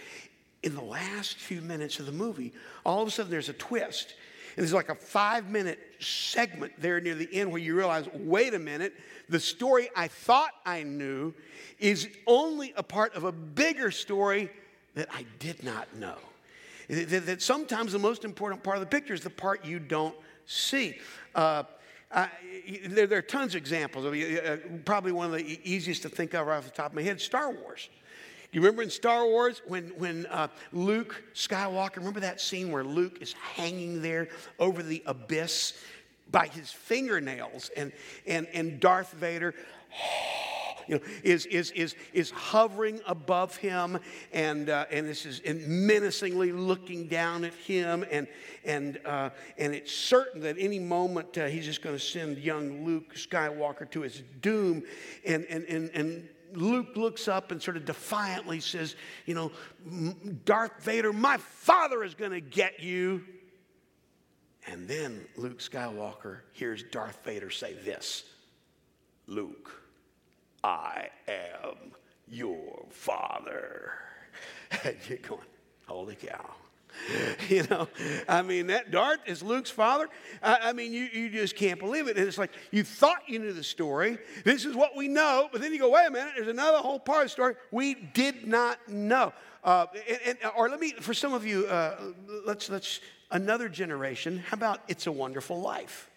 in 0.62 0.74
the 0.74 0.82
last 0.82 1.36
few 1.36 1.60
minutes 1.60 1.98
of 1.98 2.06
the 2.06 2.12
movie, 2.12 2.52
all 2.84 3.02
of 3.02 3.08
a 3.08 3.10
sudden 3.10 3.30
there's 3.30 3.48
a 3.48 3.54
twist. 3.54 4.14
And 4.58 4.64
there's 4.64 4.74
like 4.74 4.88
a 4.88 4.96
five 4.96 5.48
minute 5.48 5.78
segment 6.00 6.72
there 6.78 7.00
near 7.00 7.14
the 7.14 7.32
end 7.32 7.52
where 7.52 7.60
you 7.60 7.76
realize 7.76 8.08
wait 8.12 8.54
a 8.54 8.58
minute, 8.58 8.92
the 9.28 9.38
story 9.38 9.88
I 9.94 10.08
thought 10.08 10.50
I 10.66 10.82
knew 10.82 11.32
is 11.78 12.08
only 12.26 12.74
a 12.76 12.82
part 12.82 13.14
of 13.14 13.22
a 13.22 13.30
bigger 13.30 13.92
story 13.92 14.50
that 14.96 15.06
I 15.14 15.24
did 15.38 15.62
not 15.62 15.94
know. 15.94 16.16
That, 16.88 17.40
sometimes 17.40 17.92
the 17.92 18.00
most 18.00 18.24
important 18.24 18.64
part 18.64 18.78
of 18.78 18.80
the 18.80 18.88
picture 18.88 19.14
is 19.14 19.20
the 19.20 19.30
part 19.30 19.64
you 19.64 19.78
don't 19.78 20.16
see. 20.44 20.96
Uh, 21.36 21.62
I, 22.10 22.28
there, 22.84 23.06
there, 23.06 23.18
are 23.20 23.22
tons 23.22 23.54
of 23.54 23.58
examples. 23.58 24.06
Uh, 24.06 24.56
probably 24.84 25.12
one 25.12 25.26
of 25.26 25.34
the 25.34 25.60
easiest 25.62 26.02
to 26.02 26.08
think 26.08 26.34
of 26.34 26.48
right 26.48 26.56
off 26.56 26.64
the 26.64 26.70
top 26.70 26.86
of 26.86 26.94
my 26.94 27.02
head 27.02 27.20
Star 27.20 27.52
Wars. 27.52 27.88
You 28.50 28.62
remember 28.62 28.82
in 28.82 28.90
Star 28.90 29.26
Wars 29.26 29.60
when, 29.66 29.88
when 29.98 30.24
uh, 30.26 30.48
Luke 30.72 31.22
Skywalker, 31.34 31.96
remember 31.96 32.20
that 32.20 32.40
scene 32.40 32.72
where 32.72 32.84
Luke 32.84 33.18
is 33.20 33.34
hanging 33.34 34.00
there 34.00 34.28
over 34.58 34.82
the 34.82 35.02
abyss 35.04 35.74
by 36.30 36.46
his 36.46 36.70
fingernails 36.70 37.70
and, 37.76 37.92
and, 38.26 38.46
and 38.54 38.80
Darth 38.80 39.12
Vader 39.12 39.54
you 40.88 40.94
know, 40.94 41.00
is, 41.22 41.44
is, 41.46 41.70
is, 41.72 41.94
is 42.14 42.30
hovering 42.30 43.00
above 43.06 43.54
him 43.56 43.98
and, 44.32 44.70
uh, 44.70 44.86
and 44.90 45.06
this 45.06 45.26
is 45.26 45.40
and 45.40 45.66
menacingly 45.68 46.50
looking 46.50 47.06
down 47.06 47.44
at 47.44 47.52
him. 47.52 48.06
And, 48.10 48.26
and, 48.64 48.98
uh, 49.04 49.28
and 49.58 49.74
it's 49.74 49.94
certain 49.94 50.40
that 50.40 50.56
any 50.58 50.78
moment 50.78 51.36
uh, 51.36 51.46
he's 51.46 51.66
just 51.66 51.82
going 51.82 51.96
to 51.96 52.02
send 52.02 52.38
young 52.38 52.86
Luke 52.86 53.14
Skywalker 53.14 53.90
to 53.90 54.00
his 54.00 54.22
doom. 54.40 54.82
And, 55.26 55.44
and, 55.50 55.64
and, 55.64 55.90
and 55.92 56.28
Luke 56.52 56.96
looks 56.96 57.28
up 57.28 57.50
and 57.52 57.62
sort 57.62 57.76
of 57.76 57.84
defiantly 57.84 58.60
says, 58.60 58.96
You 59.26 59.34
know, 59.34 59.52
Darth 60.44 60.82
Vader, 60.82 61.12
my 61.12 61.36
father 61.36 62.02
is 62.02 62.14
going 62.14 62.32
to 62.32 62.40
get 62.40 62.80
you. 62.80 63.24
And 64.66 64.86
then 64.86 65.24
Luke 65.36 65.60
Skywalker 65.60 66.40
hears 66.52 66.82
Darth 66.82 67.24
Vader 67.24 67.50
say 67.50 67.74
this 67.74 68.24
Luke, 69.26 69.70
I 70.62 71.08
am 71.26 71.92
your 72.26 72.86
father. 72.90 73.92
And 74.84 74.96
you're 75.08 75.18
going, 75.18 75.40
Holy 75.86 76.14
cow. 76.14 76.54
you 77.48 77.64
know, 77.70 77.88
I 78.28 78.42
mean, 78.42 78.68
that 78.68 78.90
Darth 78.90 79.20
is 79.26 79.42
Luke's 79.42 79.70
father. 79.70 80.08
I, 80.42 80.58
I, 80.64 80.72
mean, 80.72 80.92
you, 80.92 81.08
you 81.12 81.30
just 81.30 81.56
can't 81.56 81.78
believe 81.78 82.08
it. 82.08 82.16
And 82.16 82.26
it's 82.26 82.38
like 82.38 82.52
you 82.70 82.84
thought 82.84 83.18
you 83.26 83.38
knew 83.38 83.52
the 83.52 83.64
story. 83.64 84.18
This 84.44 84.64
is 84.64 84.74
what 84.74 84.96
we 84.96 85.08
know. 85.08 85.48
But 85.50 85.60
then 85.60 85.72
you 85.72 85.78
go, 85.78 85.90
wait 85.90 86.06
a 86.06 86.10
minute, 86.10 86.32
there's 86.36 86.48
another 86.48 86.78
whole 86.78 86.98
part 86.98 87.22
of 87.22 87.24
the 87.26 87.30
story 87.30 87.54
we 87.70 87.94
did 87.94 88.46
not 88.46 88.88
know. 88.88 89.32
Uh, 89.64 89.86
and, 90.08 90.38
and, 90.42 90.52
or 90.56 90.68
let 90.68 90.80
me, 90.80 90.92
for 90.92 91.14
some 91.14 91.32
of 91.32 91.44
you, 91.44 91.66
uh, 91.66 92.12
let's, 92.46 92.70
let's, 92.70 93.00
another 93.30 93.68
generation, 93.68 94.38
how 94.38 94.54
about 94.54 94.80
It's 94.88 95.06
a 95.06 95.12
Wonderful 95.12 95.60
Life? 95.60 96.10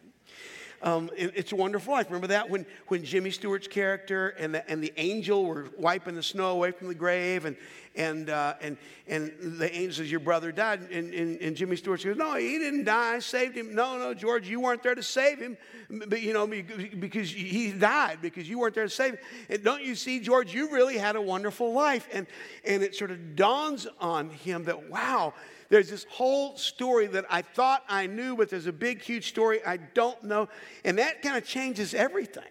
Um, 0.84 1.12
it, 1.16 1.34
it's 1.36 1.52
a 1.52 1.56
Wonderful 1.56 1.94
Life. 1.94 2.08
Remember 2.08 2.28
that 2.28 2.50
when, 2.50 2.66
when 2.88 3.04
Jimmy 3.04 3.30
Stewart's 3.30 3.68
character 3.68 4.30
and 4.30 4.56
the, 4.56 4.70
and 4.70 4.84
the 4.84 4.92
angel 4.98 5.46
were 5.46 5.68
wiping 5.78 6.16
the 6.16 6.24
snow 6.24 6.50
away 6.50 6.72
from 6.72 6.88
the 6.88 6.96
grave, 6.96 7.46
and, 7.46 7.56
and, 7.96 8.30
uh, 8.30 8.56
and, 8.62 8.78
and 9.08 9.32
the 9.40 9.72
angel 9.76 9.98
says, 9.98 10.10
Your 10.10 10.22
brother 10.22 10.52
died. 10.52 10.82
And, 10.92 11.14
and, 11.14 11.40
and 11.40 11.56
Jimmy 11.56 11.76
Stewart 11.76 12.02
says, 12.02 12.18
No, 12.18 12.36
he 12.36 12.58
didn't 12.58 12.86
die. 12.86 13.16
I 13.16 13.20
saved 13.20 13.56
him. 13.56 13.76
No, 13.76 13.98
no, 13.98 14.14
George, 14.14 14.50
you 14.50 14.60
weren't 14.60 14.82
there 14.82 14.96
to 14.96 15.04
save 15.04 15.38
him, 15.40 15.56
but, 15.90 16.22
you 16.22 16.34
know, 16.34 16.48
because 16.48 17.32
he 17.32 17.72
died, 17.72 18.20
because 18.22 18.50
you 18.50 18.58
weren't 18.58 18.74
there 18.74 18.86
to 18.86 18.90
save 18.90 19.14
him. 19.14 19.20
And 19.50 19.64
don't 19.64 19.84
you 19.84 19.94
see, 19.94 20.20
George, 20.20 20.54
you 20.54 20.72
really 20.72 20.98
had 20.98 21.16
a 21.16 21.22
wonderful 21.22 21.74
life. 21.74 22.08
And, 22.12 22.26
and 22.66 22.82
it 22.82 22.96
sort 22.96 23.12
of 23.12 23.36
dawns 23.36 23.88
on 24.00 24.30
him 24.30 24.64
that, 24.64 24.90
wow, 24.90 25.34
there's 25.72 25.90
this 25.90 26.06
whole 26.10 26.58
story 26.58 27.08
that 27.08 27.24
I 27.30 27.42
thought 27.42 27.86
I 27.88 28.06
knew, 28.06 28.36
but 28.36 28.50
there's 28.50 28.68
a 28.68 28.74
big, 28.74 29.02
huge 29.02 29.30
story 29.30 29.66
I 29.66 29.78
don't 29.78 30.22
know. 30.22 30.50
And 30.84 31.00
that 31.00 31.22
kind 31.22 31.38
of 31.38 31.46
changes 31.46 31.94
everything. 31.94 32.44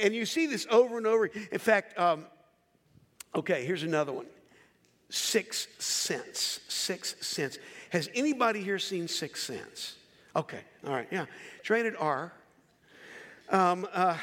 And 0.00 0.14
you 0.14 0.24
see 0.24 0.46
this 0.46 0.64
over 0.70 0.96
and 0.96 1.08
over. 1.08 1.26
In 1.26 1.58
fact, 1.58 1.98
um, 1.98 2.26
okay, 3.34 3.64
here's 3.64 3.82
another 3.82 4.12
one. 4.12 4.26
Sixth 5.08 5.82
Sense. 5.82 6.60
Sixth 6.68 7.20
Sense. 7.24 7.58
Has 7.90 8.08
anybody 8.14 8.62
here 8.62 8.78
seen 8.78 9.08
Sixth 9.08 9.42
Sense? 9.42 9.96
Okay, 10.36 10.60
all 10.86 10.92
right, 10.92 11.08
yeah. 11.10 11.26
It's 11.58 11.68
rated 11.68 11.96
R. 11.98 12.32
Um, 13.48 13.88
uh, 13.92 14.16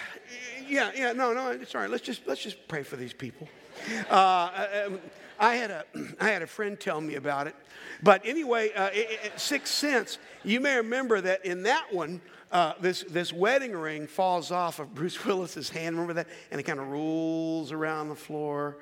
yeah, 0.66 0.92
yeah, 0.96 1.12
no, 1.12 1.34
no, 1.34 1.60
right. 1.74 1.90
Let's 1.90 2.04
just 2.04 2.26
let's 2.26 2.42
just 2.42 2.70
pray 2.70 2.84
for 2.84 2.96
these 2.96 3.12
people. 3.12 3.50
Uh, 4.10 4.68
um, 4.86 5.00
I 5.40 5.56
had 5.56 5.72
a 5.72 5.86
I 6.20 6.30
had 6.30 6.42
a 6.42 6.48
friend 6.48 6.80
tell 6.80 7.02
me 7.02 7.16
about 7.16 7.48
it, 7.48 7.56
but 8.04 8.22
anyway, 8.26 8.72
uh, 8.74 8.90
it, 8.94 9.20
it, 9.24 9.40
Sixth 9.40 9.74
Sense. 9.74 10.18
You 10.44 10.60
may 10.60 10.78
remember 10.78 11.20
that 11.22 11.46
in 11.46 11.64
that 11.64 11.94
one, 11.94 12.22
uh, 12.52 12.74
this 12.80 13.04
this 13.04 13.34
wedding 13.34 13.74
ring 13.74 14.08
falls 14.08 14.52
off 14.52 14.80
of 14.80 14.94
Bruce 14.94 15.24
Willis's 15.26 15.70
hand. 15.70 15.96
Remember 15.96 16.14
that, 16.14 16.28
and 16.52 16.60
it 16.60 16.64
kind 16.64 16.80
of 16.80 16.88
rolls 16.88 17.72
around 17.72 18.10
the 18.10 18.16
floor. 18.16 18.78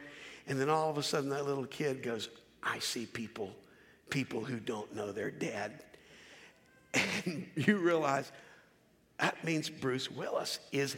And 0.48 0.60
then 0.62 0.70
all 0.70 0.90
of 0.90 0.98
a 0.98 1.04
sudden, 1.04 1.30
that 1.32 1.46
little 1.46 1.66
kid 1.66 2.04
goes, 2.04 2.30
I 2.62 2.80
see 2.80 3.06
people, 3.08 3.56
people 4.10 4.44
who 4.44 4.60
don't 4.60 4.94
know 4.96 5.12
their 5.12 5.32
dad. 5.32 5.84
And 7.26 7.46
you 7.56 7.78
realize 7.78 8.32
that 9.20 9.44
means 9.44 9.70
Bruce 9.70 10.10
Willis 10.10 10.60
is 10.72 10.96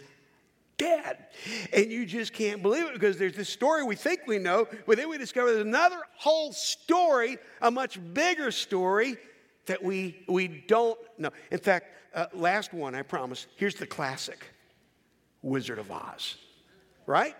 dead. 0.77 1.25
And 1.73 1.91
you 1.91 2.05
just 2.05 2.33
can't 2.33 2.61
believe 2.61 2.85
it 2.85 2.93
because 2.93 3.17
there's 3.17 3.35
this 3.35 3.49
story 3.49 3.83
we 3.83 3.95
think 3.95 4.21
we 4.27 4.37
know, 4.37 4.67
but 4.85 4.97
then 4.97 5.09
we 5.09 5.17
discover 5.17 5.51
there's 5.51 5.65
another 5.65 5.99
whole 6.15 6.53
story, 6.53 7.37
a 7.61 7.71
much 7.71 7.99
bigger 8.13 8.51
story 8.51 9.17
that 9.65 9.83
we, 9.83 10.23
we 10.27 10.47
don't 10.47 10.97
know. 11.17 11.31
In 11.51 11.59
fact, 11.59 11.87
uh, 12.13 12.27
last 12.33 12.73
one, 12.73 12.95
I 12.95 13.01
promise. 13.01 13.47
Here's 13.57 13.75
the 13.75 13.87
classic 13.87 14.43
Wizard 15.41 15.79
of 15.79 15.91
Oz, 15.91 16.37
right? 17.05 17.35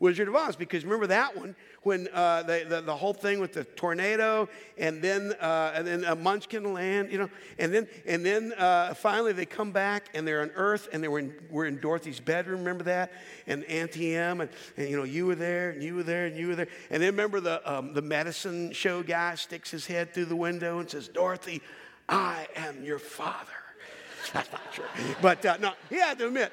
Wizard 0.00 0.28
of 0.28 0.34
Oz, 0.34 0.56
because 0.56 0.82
remember 0.82 1.06
that 1.08 1.36
one 1.36 1.54
when 1.82 2.08
uh, 2.12 2.42
the, 2.42 2.82
the, 2.84 2.96
whole 2.96 3.12
thing 3.12 3.38
with 3.38 3.52
the 3.52 3.64
tornado 3.64 4.48
and 4.78 5.00
then, 5.02 5.32
uh, 5.40 5.72
and 5.74 5.86
then 5.86 6.04
a 6.04 6.16
Munchkin 6.16 6.72
land, 6.72 7.12
you 7.12 7.18
know, 7.18 7.28
and 7.58 7.72
then, 7.72 7.86
and 8.06 8.24
then 8.24 8.52
uh, 8.54 8.94
finally 8.94 9.32
they 9.32 9.44
come 9.44 9.72
back 9.72 10.08
and 10.14 10.26
they're 10.26 10.40
on 10.40 10.50
Earth 10.54 10.88
and 10.92 11.02
they 11.02 11.08
were 11.08 11.18
in, 11.18 11.34
we're 11.50 11.66
in 11.66 11.78
Dorothy's 11.78 12.18
bedroom, 12.18 12.60
remember 12.60 12.84
that? 12.84 13.12
And 13.46 13.62
Auntie 13.64 14.16
Em, 14.16 14.40
and, 14.40 14.50
and, 14.78 14.88
you 14.88 14.96
know, 14.96 15.04
you 15.04 15.26
were 15.26 15.34
there 15.34 15.70
and 15.70 15.82
you 15.82 15.94
were 15.94 16.02
there 16.02 16.26
and 16.26 16.36
you 16.36 16.48
were 16.48 16.56
there. 16.56 16.68
And 16.90 17.02
then 17.02 17.10
remember 17.10 17.40
the, 17.40 17.70
um, 17.70 17.92
the 17.92 18.02
medicine 18.02 18.72
show 18.72 19.02
guy 19.02 19.34
sticks 19.34 19.70
his 19.70 19.86
head 19.86 20.14
through 20.14 20.26
the 20.26 20.36
window 20.36 20.78
and 20.78 20.90
says, 20.90 21.08
Dorothy, 21.08 21.60
I 22.08 22.46
am 22.56 22.82
your 22.84 22.98
father. 22.98 23.52
That's 24.32 24.50
not 24.50 24.72
true. 24.72 24.84
But 25.20 25.44
uh, 25.44 25.56
no, 25.60 25.72
he 25.88 25.96
had 25.96 26.18
to 26.18 26.26
admit, 26.26 26.52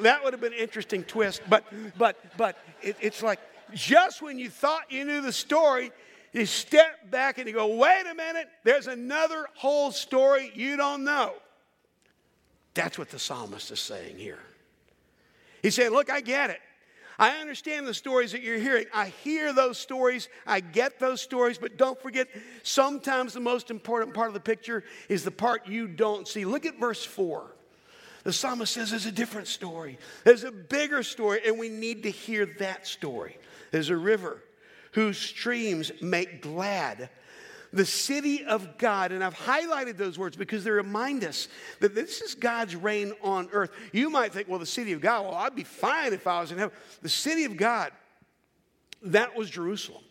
that 0.00 0.22
would 0.24 0.32
have 0.32 0.40
been 0.40 0.52
an 0.52 0.58
interesting 0.58 1.04
twist. 1.04 1.42
But, 1.48 1.64
but, 1.96 2.16
but 2.36 2.56
it, 2.82 2.96
it's 3.00 3.22
like 3.22 3.38
just 3.72 4.22
when 4.22 4.38
you 4.38 4.50
thought 4.50 4.90
you 4.90 5.04
knew 5.04 5.20
the 5.20 5.32
story, 5.32 5.92
you 6.32 6.46
step 6.46 7.10
back 7.10 7.38
and 7.38 7.46
you 7.46 7.54
go, 7.54 7.76
wait 7.76 8.04
a 8.10 8.14
minute, 8.14 8.48
there's 8.64 8.86
another 8.86 9.46
whole 9.54 9.92
story 9.92 10.50
you 10.54 10.76
don't 10.76 11.04
know. 11.04 11.32
That's 12.74 12.98
what 12.98 13.10
the 13.10 13.18
psalmist 13.18 13.70
is 13.70 13.80
saying 13.80 14.18
here. 14.18 14.40
He's 15.62 15.76
saying, 15.76 15.92
look, 15.92 16.10
I 16.10 16.20
get 16.20 16.50
it. 16.50 16.60
I 17.18 17.36
understand 17.36 17.86
the 17.86 17.94
stories 17.94 18.32
that 18.32 18.42
you're 18.42 18.58
hearing. 18.58 18.86
I 18.92 19.06
hear 19.22 19.52
those 19.52 19.78
stories. 19.78 20.28
I 20.46 20.58
get 20.60 20.98
those 20.98 21.22
stories. 21.22 21.58
But 21.58 21.76
don't 21.76 22.00
forget, 22.02 22.28
sometimes 22.64 23.32
the 23.32 23.40
most 23.40 23.70
important 23.70 24.14
part 24.14 24.28
of 24.28 24.34
the 24.34 24.40
picture 24.40 24.82
is 25.08 25.22
the 25.22 25.30
part 25.30 25.68
you 25.68 25.86
don't 25.86 26.26
see. 26.26 26.44
Look 26.44 26.66
at 26.66 26.78
verse 26.80 27.04
4. 27.04 27.53
The 28.24 28.32
psalmist 28.32 28.72
says 28.72 28.90
there's 28.90 29.06
a 29.06 29.12
different 29.12 29.46
story, 29.46 29.98
there's 30.24 30.44
a 30.44 30.52
bigger 30.52 31.02
story, 31.02 31.40
and 31.46 31.58
we 31.58 31.68
need 31.68 32.02
to 32.04 32.10
hear 32.10 32.46
that 32.58 32.86
story. 32.86 33.38
There's 33.70 33.90
a 33.90 33.96
river 33.96 34.42
whose 34.92 35.18
streams 35.18 35.92
make 36.00 36.40
glad 36.40 37.10
the 37.74 37.84
city 37.84 38.44
of 38.44 38.78
God. 38.78 39.12
And 39.12 39.22
I've 39.22 39.34
highlighted 39.34 39.96
those 39.96 40.18
words 40.18 40.36
because 40.36 40.64
they 40.64 40.70
remind 40.70 41.24
us 41.24 41.48
that 41.80 41.94
this 41.94 42.20
is 42.20 42.34
God's 42.34 42.76
reign 42.76 43.12
on 43.20 43.48
earth. 43.52 43.72
You 43.92 44.08
might 44.08 44.32
think, 44.32 44.48
well, 44.48 44.60
the 44.60 44.66
city 44.66 44.92
of 44.92 45.00
God, 45.00 45.24
well, 45.24 45.34
I'd 45.34 45.56
be 45.56 45.64
fine 45.64 46.12
if 46.12 46.26
I 46.26 46.40
was 46.40 46.52
in 46.52 46.58
heaven. 46.58 46.74
The 47.02 47.08
city 47.08 47.44
of 47.44 47.56
God, 47.56 47.90
that 49.02 49.36
was 49.36 49.50
Jerusalem. 49.50 50.03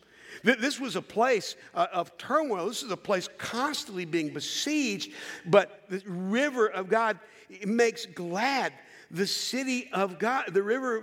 This 0.44 0.78
was 0.78 0.94
a 0.94 1.02
place 1.02 1.56
uh, 1.74 1.86
of 1.92 2.16
turmoil. 2.18 2.68
This 2.68 2.82
is 2.82 2.90
a 2.90 2.96
place 2.96 3.28
constantly 3.38 4.04
being 4.04 4.32
besieged, 4.32 5.12
but 5.46 5.84
the 5.88 6.02
river 6.06 6.68
of 6.68 6.88
God 6.88 7.18
makes 7.66 8.04
glad 8.04 8.74
the 9.10 9.26
city 9.26 9.88
of 9.92 10.18
God, 10.18 10.52
the 10.52 10.62
river 10.62 11.00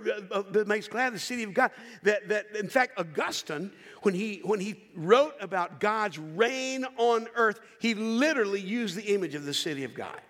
that 0.50 0.68
makes 0.68 0.86
glad 0.86 1.12
the 1.12 1.18
city 1.18 1.42
of 1.42 1.54
God. 1.54 1.70
That, 2.02 2.28
that 2.28 2.54
in 2.54 2.68
fact, 2.68 2.98
Augustine, 2.98 3.72
when 4.02 4.14
he, 4.14 4.40
when 4.44 4.60
he 4.60 4.82
wrote 4.94 5.34
about 5.40 5.80
God's 5.80 6.18
reign 6.18 6.84
on 6.96 7.26
earth, 7.34 7.58
he 7.80 7.94
literally 7.94 8.60
used 8.60 8.94
the 8.96 9.14
image 9.14 9.34
of 9.34 9.44
the 9.44 9.54
city 9.54 9.82
of 9.82 9.94
God. 9.94 10.20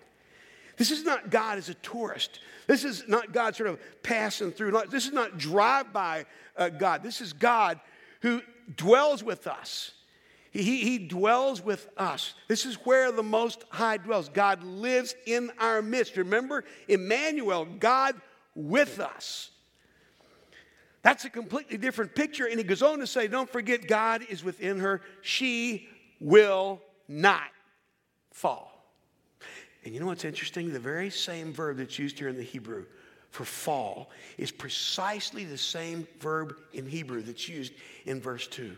This 0.77 0.89
is 0.89 1.03
not 1.03 1.29
God 1.29 1.57
as 1.59 1.69
a 1.69 1.75
tourist. 1.75 2.39
This 2.65 2.83
is 2.83 3.03
not 3.07 3.31
God 3.31 3.55
sort 3.55 3.69
of 3.69 3.79
passing 4.01 4.51
through. 4.51 4.71
This 4.89 5.05
is 5.05 5.13
not 5.13 5.37
drive 5.37 5.93
by 5.93 6.25
uh, 6.57 6.69
God. 6.69 7.03
This 7.03 7.21
is 7.21 7.33
God 7.33 7.79
who 8.21 8.41
dwells 8.75 9.23
with 9.23 9.47
us. 9.47 9.91
He, 10.51 10.83
he 10.83 10.99
dwells 10.99 11.63
with 11.63 11.89
us. 11.97 12.35
This 12.47 12.65
is 12.65 12.75
where 12.85 13.11
the 13.11 13.23
Most 13.23 13.63
High 13.69 13.97
dwells. 13.97 14.29
God 14.29 14.63
lives 14.63 15.15
in 15.25 15.51
our 15.57 15.81
midst. 15.81 16.15
Remember, 16.15 16.63
Emmanuel, 16.87 17.65
God 17.65 18.15
with 18.53 18.99
us. 18.99 19.49
That's 21.01 21.25
a 21.25 21.29
completely 21.29 21.77
different 21.77 22.13
picture. 22.13 22.45
And 22.45 22.59
he 22.59 22.63
goes 22.63 22.83
on 22.83 22.99
to 22.99 23.07
say, 23.07 23.27
Don't 23.27 23.49
forget, 23.49 23.87
God 23.87 24.25
is 24.29 24.43
within 24.43 24.79
her. 24.79 25.01
She 25.21 25.87
will 26.19 26.81
not 27.07 27.49
fall. 28.31 28.85
And 29.83 29.93
you 29.93 29.99
know 29.99 30.05
what's 30.05 30.23
interesting? 30.23 30.71
The 30.71 30.79
very 30.79 31.09
same 31.09 31.51
verb 31.51 31.77
that's 31.77 31.97
used 31.97 32.19
here 32.19 32.29
in 32.29 32.37
the 32.37 32.43
Hebrew 32.43 32.85
for 33.33 33.45
fall 33.45 34.11
is 34.37 34.51
precisely 34.51 35.43
the 35.43 35.57
same 35.57 36.07
verb 36.19 36.55
in 36.71 36.85
Hebrew 36.85 37.23
that's 37.23 37.49
used 37.49 37.73
in 38.05 38.21
verse 38.21 38.45
2 38.45 38.75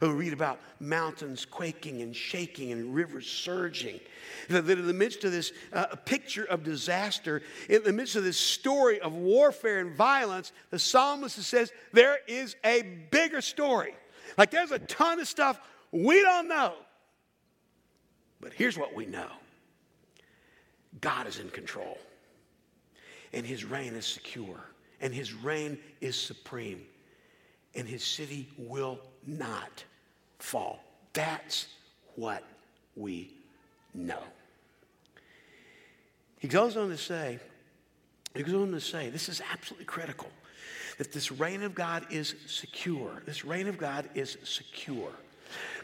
who 0.00 0.12
read 0.12 0.32
about 0.32 0.60
mountains 0.80 1.44
quaking 1.44 2.02
and 2.02 2.14
shaking 2.14 2.72
and 2.72 2.94
rivers 2.94 3.26
surging. 3.26 3.98
That 4.48 4.68
in 4.70 4.86
the 4.86 4.92
midst 4.92 5.24
of 5.24 5.32
this 5.32 5.52
uh, 5.72 5.96
picture 6.04 6.44
of 6.44 6.62
disaster, 6.62 7.42
in 7.68 7.82
the 7.82 7.92
midst 7.92 8.14
of 8.14 8.22
this 8.22 8.38
story 8.38 9.00
of 9.00 9.12
warfare 9.12 9.80
and 9.80 9.94
violence, 9.94 10.52
the 10.70 10.78
psalmist 10.78 11.42
says 11.42 11.72
there 11.92 12.18
is 12.28 12.54
a 12.64 12.82
bigger 13.10 13.40
story. 13.40 13.92
Like 14.38 14.52
there's 14.52 14.70
a 14.70 14.78
ton 14.78 15.20
of 15.20 15.28
stuff 15.28 15.60
we 15.90 16.22
don't 16.22 16.48
know. 16.48 16.74
But 18.40 18.52
here's 18.52 18.78
what 18.78 18.94
we 18.94 19.04
know 19.04 19.30
God 21.00 21.26
is 21.26 21.40
in 21.40 21.50
control, 21.50 21.98
and 23.38 23.46
his 23.46 23.64
reign 23.64 23.94
is 23.94 24.04
secure, 24.04 24.60
and 25.00 25.14
his 25.14 25.32
reign 25.32 25.78
is 26.00 26.16
supreme. 26.16 26.84
and 27.74 27.88
his 27.88 28.02
city 28.02 28.48
will 28.58 28.98
not 29.26 29.84
fall. 30.38 30.80
That's 31.12 31.68
what 32.16 32.42
we 32.96 33.32
know. 33.94 34.22
He 36.40 36.48
goes 36.48 36.76
on 36.76 36.88
to 36.88 36.98
say, 36.98 37.38
he 38.34 38.42
goes 38.42 38.54
on 38.54 38.72
to 38.72 38.80
say, 38.80 39.10
this 39.10 39.28
is 39.28 39.40
absolutely 39.52 39.86
critical, 39.86 40.28
that 40.98 41.12
this 41.12 41.30
reign 41.32 41.62
of 41.62 41.74
God 41.74 42.06
is 42.10 42.34
secure. 42.46 43.22
This 43.26 43.44
reign 43.44 43.68
of 43.68 43.78
God 43.78 44.08
is 44.14 44.38
secure. 44.44 45.12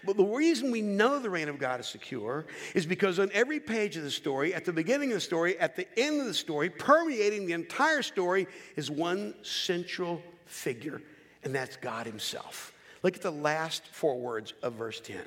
But 0.04 0.16
the 0.16 0.24
reason 0.24 0.70
we 0.70 0.82
know 0.82 1.18
the 1.18 1.30
reign 1.30 1.48
of 1.48 1.58
God 1.58 1.80
is 1.80 1.86
secure 1.86 2.46
is 2.74 2.86
because 2.86 3.18
on 3.18 3.30
every 3.32 3.60
page 3.60 3.96
of 3.96 4.02
the 4.02 4.10
story, 4.10 4.54
at 4.54 4.64
the 4.64 4.72
beginning 4.72 5.10
of 5.10 5.16
the 5.16 5.20
story, 5.20 5.58
at 5.58 5.76
the 5.76 5.86
end 5.98 6.20
of 6.20 6.26
the 6.26 6.34
story, 6.34 6.70
permeating 6.70 7.46
the 7.46 7.52
entire 7.52 8.02
story 8.02 8.46
is 8.76 8.90
one 8.90 9.34
central 9.42 10.22
figure, 10.46 11.00
and 11.42 11.54
that's 11.54 11.76
God 11.76 12.06
Himself. 12.06 12.72
Look 13.02 13.16
at 13.16 13.22
the 13.22 13.30
last 13.30 13.86
four 13.88 14.18
words 14.18 14.54
of 14.62 14.74
verse 14.74 15.00
10 15.00 15.18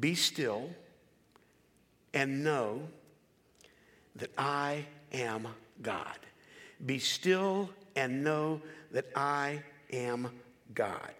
Be 0.00 0.14
still 0.14 0.70
and 2.12 2.44
know 2.44 2.82
that 4.16 4.30
I 4.38 4.84
am 5.12 5.48
God. 5.82 6.18
Be 6.84 6.98
still 6.98 7.70
and 7.96 8.24
know 8.24 8.60
that 8.92 9.06
I 9.14 9.62
am 9.92 10.30
God. 10.74 11.14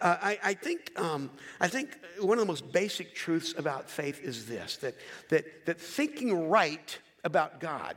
Uh, 0.00 0.16
I, 0.20 0.38
I, 0.42 0.54
think, 0.54 0.92
um, 0.98 1.30
I 1.60 1.68
think 1.68 1.98
one 2.20 2.38
of 2.38 2.42
the 2.42 2.50
most 2.50 2.72
basic 2.72 3.14
truths 3.14 3.54
about 3.56 3.88
faith 3.88 4.20
is 4.22 4.46
this 4.46 4.76
that, 4.78 4.94
that, 5.28 5.66
that 5.66 5.80
thinking 5.80 6.48
right 6.48 6.98
about 7.24 7.60
God 7.60 7.96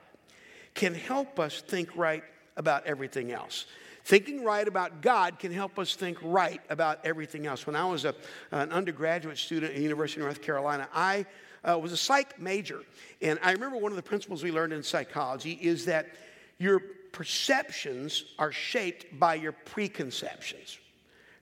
can 0.74 0.94
help 0.94 1.40
us 1.40 1.62
think 1.62 1.96
right 1.96 2.24
about 2.56 2.86
everything 2.86 3.32
else. 3.32 3.66
Thinking 4.06 4.44
right 4.44 4.66
about 4.66 5.02
God 5.02 5.38
can 5.38 5.52
help 5.52 5.78
us 5.78 5.96
think 5.96 6.18
right 6.22 6.62
about 6.70 7.00
everything 7.04 7.46
else. 7.46 7.68
When 7.68 7.76
I 7.76 7.86
was 7.86 8.06
a, 8.06 8.16
an 8.52 8.72
undergraduate 8.72 9.38
student 9.38 9.72
at 9.72 9.76
the 9.76 9.84
University 9.84 10.22
of 10.22 10.28
North 10.28 10.42
Carolina, 10.42 10.88
I 10.94 11.26
uh, 11.68 11.78
was 11.78 11.92
a 11.92 11.98
psych 11.98 12.40
major. 12.40 12.82
And 13.22 13.38
I 13.44 13.52
remember 13.52 13.78
one 13.78 13.92
of 13.92 13.98
the 13.98 14.04
principles 14.04 14.44
we 14.44 14.52
learned 14.52 14.72
in 14.72 14.82
psychology 14.84 15.60
is 15.62 15.86
that 15.86 16.08
your 16.58 16.80
perceptions 17.12 18.24
are 18.40 18.52
shaped 18.52 19.20
by 19.20 19.36
your 19.36 19.52
preconceptions 19.52 20.78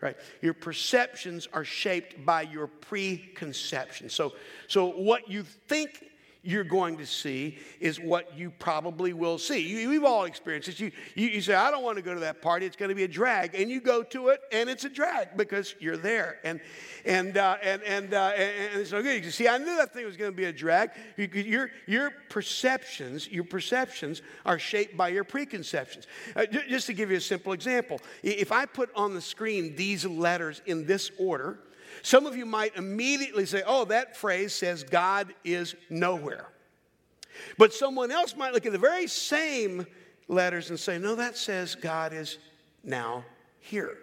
right? 0.02 0.18
Your 0.42 0.54
perceptions 0.54 1.48
are 1.54 1.64
shaped 1.64 2.26
by 2.26 2.44
your 2.44 2.68
preconception. 2.68 4.10
So, 4.10 4.34
so 4.68 4.88
what 4.88 5.30
you 5.30 5.44
think 5.44 6.06
you're 6.46 6.64
going 6.64 6.98
to 6.98 7.06
see 7.06 7.58
is 7.80 8.00
what 8.00 8.38
you 8.38 8.52
probably 8.52 9.14
will 9.14 9.40
see. 9.40 9.60
You, 9.60 9.90
we've 9.90 10.04
all 10.04 10.26
experienced 10.26 10.68
this. 10.68 10.80
You, 10.80 10.92
you, 11.16 11.28
you, 11.28 11.42
say, 11.42 11.56
I 11.56 11.72
don't 11.72 11.84
want 11.84 11.98
to 11.98 12.04
go 12.04 12.14
to 12.14 12.20
that 12.20 12.42
party. 12.42 12.68
It's 12.68 12.76
going 12.76 12.90
to 12.90 12.96
be 12.96 13.04
a 13.04 13.08
drag. 13.08 13.56
And 13.56 13.70
you 13.70 13.82
go 13.82 14.04
to 14.04 14.30
it, 14.30 14.42
and 14.52 14.70
it's 14.70 14.86
a 14.86 14.90
drag 14.90 15.36
because 15.36 15.74
you're 15.80 15.98
there. 15.98 16.38
And, 16.44 16.60
and, 17.04 17.36
uh, 17.38 17.58
and, 17.64 17.82
and, 17.84 18.14
uh, 18.14 18.34
and, 18.36 18.74
and 18.74 18.82
it's 18.82 18.92
no 18.92 19.02
good. 19.02 19.26
You 19.26 19.32
see, 19.32 19.48
I 19.48 19.58
knew 19.58 19.76
that 19.78 19.92
thing 19.92 20.06
was 20.06 20.18
going 20.18 20.32
to 20.32 20.38
be 20.38 20.46
a 20.46 20.54
drag. 20.54 20.92
You, 21.18 21.28
your, 21.34 21.72
your 21.88 22.12
perceptions, 22.30 23.28
your 23.28 23.44
perceptions 23.44 24.22
are 24.46 24.60
shaped 24.60 24.96
by 24.96 25.10
your 25.10 25.24
preconceptions. 25.24 26.06
Uh, 26.36 26.46
just 26.46 26.86
to 26.88 26.94
give 26.94 27.10
you 27.10 27.18
a 27.18 27.22
simple 27.22 27.54
example, 27.54 28.00
if 28.22 28.52
I 28.52 28.68
put 28.68 28.90
on 28.96 29.16
the 29.16 29.22
screen 29.22 29.76
these 29.76 30.06
letters 30.06 30.62
in 30.68 30.86
this 30.86 31.10
order, 31.18 31.60
some 32.06 32.28
of 32.28 32.38
you 32.38 32.46
might 32.46 32.76
immediately 32.76 33.48
say, 33.48 33.64
oh, 33.66 33.84
that 33.86 34.16
phrase 34.16 34.54
says 34.54 34.84
God 34.84 35.34
is 35.44 35.74
nowhere. 35.90 36.46
But 37.58 37.74
someone 37.74 38.12
else 38.12 38.36
might 38.36 38.54
look 38.54 38.68
at 38.68 38.72
the 38.72 38.78
very 38.78 39.08
same 39.08 39.88
letters 40.28 40.70
and 40.70 40.80
say, 40.80 41.00
no, 41.00 41.16
that 41.16 41.36
says 41.36 41.74
God 41.74 42.14
is 42.14 42.38
now 42.84 43.26
here. 43.60 43.98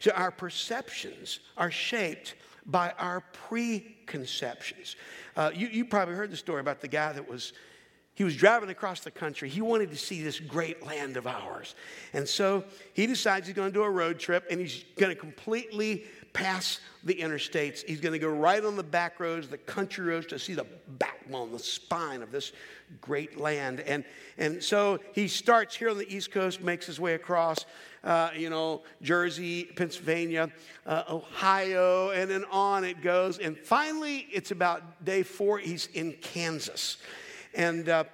So 0.00 0.10
our 0.16 0.32
perceptions 0.32 1.38
are 1.56 1.70
shaped 1.70 2.34
by 2.66 2.92
our 2.98 3.20
preconceptions. 3.48 4.96
Uh, 5.36 5.52
you, 5.54 5.68
you 5.68 5.84
probably 5.84 6.16
heard 6.16 6.32
the 6.32 6.36
story 6.36 6.58
about 6.58 6.80
the 6.80 6.88
guy 6.88 7.12
that 7.12 7.28
was 7.28 7.52
he 8.14 8.22
was 8.24 8.36
driving 8.36 8.70
across 8.70 9.00
the 9.00 9.10
country. 9.10 9.48
He 9.48 9.60
wanted 9.60 9.90
to 9.90 9.96
see 9.96 10.22
this 10.22 10.38
great 10.38 10.86
land 10.86 11.16
of 11.16 11.26
ours. 11.26 11.74
And 12.12 12.28
so 12.28 12.64
he 12.92 13.06
decides 13.06 13.46
he's 13.46 13.56
going 13.56 13.70
to 13.70 13.74
do 13.74 13.82
a 13.82 13.90
road 13.90 14.18
trip 14.18 14.46
and 14.50 14.60
he's 14.60 14.84
going 14.96 15.14
to 15.14 15.20
completely 15.20 16.04
pass 16.32 16.80
the 17.04 17.14
interstates. 17.14 17.84
He's 17.84 18.00
going 18.00 18.12
to 18.12 18.18
go 18.18 18.28
right 18.28 18.64
on 18.64 18.76
the 18.76 18.82
back 18.82 19.20
roads, 19.20 19.48
the 19.48 19.58
country 19.58 20.04
roads, 20.04 20.26
to 20.26 20.38
see 20.38 20.54
the 20.54 20.66
backbone, 20.98 21.52
the 21.52 21.58
spine 21.58 22.22
of 22.22 22.30
this 22.30 22.52
great 23.00 23.38
land. 23.38 23.80
And, 23.80 24.04
and 24.36 24.62
so 24.62 25.00
he 25.12 25.28
starts 25.28 25.74
here 25.74 25.90
on 25.90 25.98
the 25.98 26.12
East 26.12 26.30
Coast, 26.32 26.60
makes 26.60 26.86
his 26.86 27.00
way 27.00 27.14
across, 27.14 27.66
uh, 28.02 28.30
you 28.36 28.50
know, 28.50 28.82
Jersey, 29.00 29.64
Pennsylvania, 29.64 30.50
uh, 30.86 31.04
Ohio, 31.08 32.10
and 32.10 32.30
then 32.30 32.44
on 32.50 32.84
it 32.84 33.00
goes. 33.00 33.38
And 33.38 33.56
finally, 33.56 34.26
it's 34.32 34.50
about 34.50 35.04
day 35.04 35.22
four, 35.22 35.58
he's 35.58 35.86
in 35.94 36.12
Kansas. 36.14 36.98
And 37.54 37.88
uh, 37.88 38.04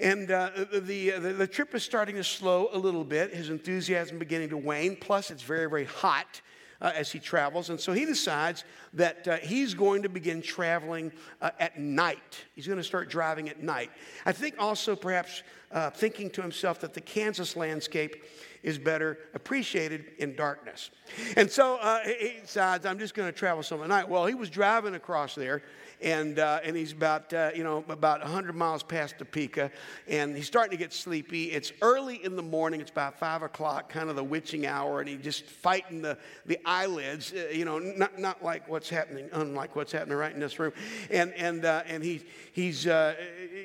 and 0.00 0.30
uh, 0.30 0.50
the, 0.72 1.10
the, 1.18 1.32
the, 1.32 1.46
trip 1.46 1.74
is 1.74 1.82
starting 1.82 2.14
to 2.16 2.24
slow 2.24 2.68
a 2.72 2.78
little 2.78 3.02
bit. 3.02 3.34
His 3.34 3.50
enthusiasm 3.50 4.18
beginning 4.18 4.50
to 4.50 4.56
wane. 4.56 4.94
Plus, 4.94 5.32
it's 5.32 5.42
very, 5.42 5.68
very 5.68 5.86
hot 5.86 6.40
uh, 6.80 6.92
as 6.94 7.10
he 7.10 7.18
travels. 7.18 7.70
And 7.70 7.80
so 7.80 7.92
he 7.92 8.04
decides 8.04 8.64
that 8.94 9.26
uh, 9.26 9.36
he's 9.38 9.74
going 9.74 10.02
to 10.02 10.08
begin 10.08 10.40
traveling 10.40 11.12
uh, 11.40 11.50
at 11.58 11.78
night. 11.78 12.44
He's 12.54 12.66
going 12.66 12.78
to 12.78 12.84
start 12.84 13.10
driving 13.10 13.48
at 13.48 13.62
night. 13.62 13.90
I 14.24 14.32
think 14.32 14.54
also 14.58 14.94
perhaps 14.94 15.42
uh, 15.72 15.90
thinking 15.90 16.30
to 16.30 16.42
himself 16.42 16.80
that 16.80 16.94
the 16.94 17.00
Kansas 17.00 17.56
landscape 17.56 18.24
is 18.62 18.78
better 18.78 19.18
appreciated 19.34 20.06
in 20.18 20.34
darkness. 20.34 20.90
And 21.36 21.50
so 21.50 21.76
uh, 21.76 22.00
he 22.04 22.36
decides, 22.40 22.86
I'm 22.86 22.98
just 22.98 23.14
going 23.14 23.30
to 23.30 23.36
travel 23.36 23.62
some 23.62 23.82
at 23.82 23.88
night. 23.88 24.08
Well, 24.08 24.26
he 24.26 24.34
was 24.34 24.50
driving 24.50 24.94
across 24.94 25.34
there 25.34 25.62
and, 26.00 26.38
uh, 26.38 26.60
and 26.62 26.76
he's 26.76 26.92
about, 26.92 27.32
uh, 27.32 27.50
you 27.54 27.64
know, 27.64 27.84
about 27.88 28.20
100 28.20 28.54
miles 28.54 28.82
past 28.82 29.18
Topeka, 29.18 29.70
and 30.06 30.36
he's 30.36 30.46
starting 30.46 30.70
to 30.70 30.76
get 30.76 30.92
sleepy. 30.92 31.52
It's 31.52 31.72
early 31.82 32.24
in 32.24 32.36
the 32.36 32.42
morning. 32.42 32.80
It's 32.80 32.90
about 32.90 33.18
5 33.18 33.42
o'clock, 33.42 33.88
kind 33.88 34.10
of 34.10 34.16
the 34.16 34.24
witching 34.24 34.66
hour, 34.66 35.00
and 35.00 35.08
he's 35.08 35.20
just 35.20 35.44
fighting 35.44 36.02
the, 36.02 36.16
the 36.46 36.58
eyelids, 36.64 37.32
uh, 37.32 37.48
you 37.52 37.64
know, 37.64 37.78
not, 37.78 38.18
not 38.18 38.42
like 38.42 38.68
what's 38.68 38.88
happening, 38.88 39.28
unlike 39.32 39.74
what's 39.74 39.92
happening 39.92 40.16
right 40.16 40.32
in 40.32 40.40
this 40.40 40.58
room. 40.58 40.72
And, 41.10 41.32
and, 41.34 41.64
uh, 41.64 41.82
and 41.86 42.02
he, 42.02 42.24
he's 42.52 42.86
uh, 42.86 43.14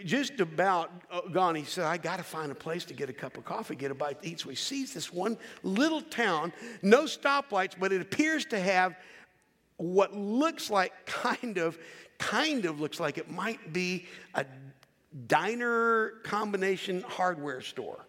just 0.06 0.40
about 0.40 0.92
uh, 1.12 1.22
gone. 1.32 1.56
He 1.56 1.64
said, 1.64 1.86
I 1.86 1.98
got 1.98 2.18
to 2.18 2.24
find 2.24 2.52
a 2.52 2.56
place 2.56 2.86
to 2.86 2.94
get 2.94 3.10
a 3.10 3.14
cup 3.14 3.38
of 3.38 3.46
coffee, 3.46 3.76
get 3.76 3.92
a 3.92 3.96
bite 3.96 4.22
to 4.22 4.30
eat. 4.30 4.40
So 4.40 4.50
he 4.50 4.56
sees 4.56 4.94
this 4.94 5.14
one 5.14 5.38
little 5.62 6.02
town, 6.02 6.54
no 6.82 7.04
stoplights, 7.04 7.74
but 7.80 7.94
it 7.94 8.02
appears 8.02 8.46
to 8.46 8.60
have 8.60 8.96
what 9.78 10.16
looks 10.16 10.70
like 10.70 11.06
kind 11.06 11.58
of 11.58 11.78
kind 12.18 12.66
of 12.66 12.80
looks 12.80 13.00
like 13.00 13.18
it 13.18 13.30
might 13.30 13.74
be 13.74 14.06
a 14.36 14.46
diner 15.28 16.14
combination 16.24 17.04
hardware 17.08 17.62
store. 17.62 18.06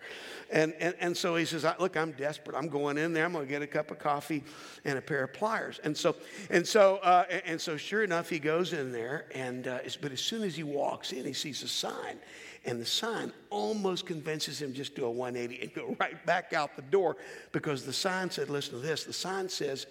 And, 0.51 0.75
and, 0.79 0.95
and 1.01 1.17
so 1.17 1.37
he 1.37 1.45
says, 1.45 1.67
Look, 1.79 1.97
I'm 1.97 2.12
desperate. 2.12 2.57
I'm 2.57 2.69
going 2.69 2.99
in 2.99 3.12
there. 3.12 3.25
I'm 3.25 3.33
going 3.33 3.47
to 3.47 3.51
get 3.51 3.62
a 3.62 3.67
cup 3.67 3.90
of 3.90 3.99
coffee 3.99 4.45
and 4.85 4.99
a 4.99 5.03
pair 5.03 5.25
of 5.25 5.33
pliers. 5.33 5.81
And 5.85 5.97
so, 5.97 6.17
and 6.51 6.67
so, 6.67 6.97
uh, 6.99 7.25
and 7.45 7.61
so 7.61 7.77
sure 7.77 8.05
enough, 8.05 8.29
he 8.29 8.38
goes 8.38 8.73
in 8.73 8.93
there. 8.93 9.27
And, 9.35 9.67
uh, 9.67 9.81
but 10.01 10.12
as 10.12 10.21
soon 10.21 10.43
as 10.43 10.55
he 10.55 10.62
walks 10.62 11.12
in, 11.12 11.25
he 11.25 11.33
sees 11.33 11.62
a 11.62 11.69
sign. 11.69 12.19
And 12.67 12.81
the 12.81 12.87
sign 12.87 13.33
almost 13.51 14.07
convinces 14.07 14.61
him 14.61 14.73
just 14.73 14.95
do 14.95 15.05
a 15.05 15.11
180 15.11 15.62
and 15.62 15.75
go 15.75 15.97
right 16.01 16.25
back 16.25 16.53
out 16.53 16.77
the 16.77 16.83
door 16.83 17.17
because 17.53 17.85
the 17.85 17.93
sign 17.93 18.31
said, 18.31 18.51
Listen 18.51 18.75
to 18.75 18.81
this. 18.81 19.05
The 19.05 19.12
sign 19.12 19.49
says, 19.49 19.87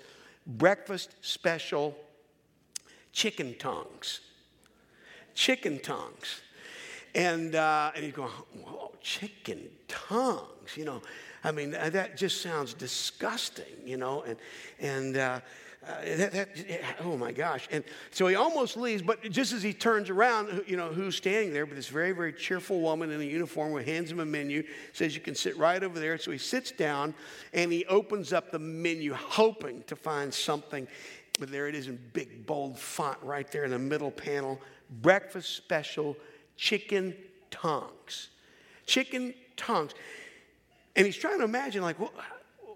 Breakfast 0.45 1.15
special 1.21 1.95
chicken 3.13 3.56
tongues. 3.58 4.19
Chicken 5.34 5.80
tongues. 5.80 6.41
And, 7.15 7.56
uh, 7.56 7.91
and 7.95 8.04
he's 8.04 8.13
going, 8.13 8.32
whoa, 8.65 8.91
chicken 8.99 9.69
tongues, 9.88 10.76
you 10.76 10.84
know. 10.84 11.02
I 11.43 11.52
mean, 11.52 11.71
that 11.71 12.17
just 12.17 12.41
sounds 12.41 12.73
disgusting, 12.73 13.65
you 13.86 13.97
know. 13.97 14.23
And, 14.23 14.38
and 14.80 15.17
uh, 15.17 15.39
uh, 15.86 15.95
that, 16.15 16.32
that, 16.32 16.49
oh 17.02 17.17
my 17.17 17.32
gosh. 17.32 17.67
And 17.69 17.84
so 18.12 18.28
he 18.28 18.36
almost 18.36 18.78
leaves, 18.78 19.02
but 19.02 19.21
just 19.30 19.52
as 19.52 19.62
he 19.62 19.73
turns 19.73 20.10
around, 20.10 20.63
you 20.65 20.78
know, 20.78 20.88
who's 20.88 21.17
standing 21.17 21.54
there? 21.54 21.65
But 21.65 21.76
this 21.76 21.89
very, 21.89 22.13
very 22.13 22.32
cheerful 22.32 22.80
woman 22.80 23.12
in 23.12 23.19
a 23.19 23.26
uniform 23.26 23.73
who 23.73 23.78
hands 23.78 24.10
him 24.10 24.21
a 24.21 24.26
menu, 24.26 24.63
says, 24.93 25.13
You 25.13 25.21
can 25.21 25.36
sit 25.36 25.58
right 25.58 25.84
over 25.84 25.99
there. 25.99 26.17
So 26.17 26.32
he 26.32 26.38
sits 26.38 26.71
down 26.71 27.13
and 27.54 27.71
he 27.71 27.86
opens 27.86 28.32
up 28.32 28.52
the 28.52 28.60
menu, 28.60 29.13
hoping 29.13 29.84
to 29.88 29.95
find 29.95 30.34
something 30.34 30.88
but 31.39 31.52
there 31.52 31.67
it 31.67 31.76
is 31.76 31.88
in 31.88 32.00
big, 32.13 32.46
bold 32.46 32.78
font 32.78 33.17
right 33.22 33.52
there 33.52 33.65
in 33.65 33.72
the 33.72 33.80
middle 33.80 34.12
panel 34.12 34.60
breakfast 35.02 35.56
special 35.56 36.15
chicken 36.56 37.15
tongues. 37.50 38.30
Chicken 38.86 39.34
tongues. 39.56 39.93
And 40.96 41.06
he's 41.06 41.15
trying 41.17 41.39
to 41.39 41.46
imagine, 41.46 41.82
like, 41.82 42.00
well, 42.00 42.13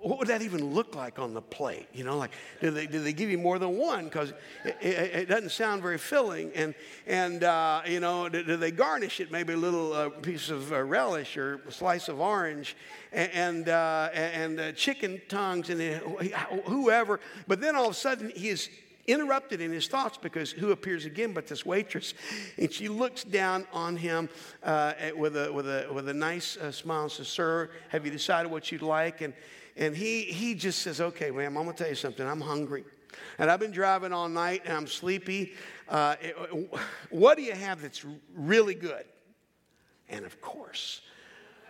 what 0.07 0.19
would 0.19 0.27
that 0.29 0.41
even 0.41 0.73
look 0.73 0.95
like 0.95 1.19
on 1.19 1.33
the 1.33 1.41
plate? 1.41 1.87
You 1.93 2.03
know, 2.03 2.17
like, 2.17 2.31
do 2.61 2.71
they, 2.71 2.87
do 2.87 3.01
they 3.01 3.13
give 3.13 3.29
you 3.29 3.37
more 3.37 3.59
than 3.59 3.77
one? 3.77 4.05
Because 4.05 4.31
it, 4.63 4.77
it, 4.81 5.15
it, 5.15 5.29
doesn't 5.29 5.51
sound 5.51 5.81
very 5.81 5.97
filling. 5.97 6.51
And, 6.53 6.75
and 7.05 7.43
uh, 7.43 7.81
you 7.85 7.99
know, 7.99 8.29
do, 8.29 8.43
they 8.55 8.71
garnish 8.71 9.19
it 9.19 9.31
maybe 9.31 9.53
a 9.53 9.57
little 9.57 9.93
uh, 9.93 10.09
piece 10.09 10.49
of 10.49 10.71
uh, 10.71 10.81
relish 10.83 11.35
or 11.35 11.61
a 11.67 11.71
slice 11.71 12.07
of 12.07 12.21
orange 12.21 12.75
and, 13.11 13.31
and, 13.33 13.69
uh, 13.69 14.09
and 14.13 14.59
uh, 14.59 14.71
chicken 14.73 15.21
tongues 15.27 15.69
and 15.69 15.81
whoever. 16.65 17.19
But 17.47 17.59
then 17.59 17.75
all 17.75 17.85
of 17.85 17.91
a 17.91 17.95
sudden, 17.95 18.31
he 18.35 18.49
is 18.49 18.69
interrupted 19.07 19.61
in 19.61 19.71
his 19.71 19.87
thoughts 19.87 20.17
because 20.17 20.51
who 20.51 20.71
appears 20.71 21.05
again 21.05 21.33
but 21.33 21.47
this 21.47 21.65
waitress? 21.65 22.13
And 22.57 22.71
she 22.71 22.87
looks 22.87 23.23
down 23.23 23.65
on 23.73 23.97
him 23.97 24.29
uh, 24.63 24.93
with, 25.15 25.35
a, 25.35 25.51
with, 25.51 25.67
a, 25.67 25.87
with 25.91 26.07
a 26.07 26.13
nice 26.13 26.55
uh, 26.57 26.71
smile 26.71 27.03
and 27.03 27.11
says, 27.11 27.27
Sir, 27.27 27.69
have 27.89 28.05
you 28.05 28.11
decided 28.11 28.51
what 28.51 28.71
you'd 28.71 28.81
like? 28.81 29.21
And, 29.21 29.33
and 29.77 29.95
he, 29.95 30.23
he 30.23 30.55
just 30.55 30.81
says, 30.81 30.99
Okay, 30.99 31.31
ma'am, 31.31 31.57
I'm 31.57 31.63
going 31.63 31.75
to 31.75 31.83
tell 31.83 31.89
you 31.89 31.95
something. 31.95 32.27
I'm 32.27 32.41
hungry. 32.41 32.83
And 33.39 33.49
I've 33.49 33.59
been 33.59 33.71
driving 33.71 34.11
all 34.11 34.29
night 34.29 34.63
and 34.65 34.75
I'm 34.75 34.87
sleepy. 34.87 35.53
Uh, 35.87 36.15
what 37.09 37.37
do 37.37 37.43
you 37.43 37.53
have 37.53 37.81
that's 37.81 38.05
really 38.35 38.73
good? 38.73 39.05
And 40.09 40.25
of 40.25 40.41
course, 40.41 41.01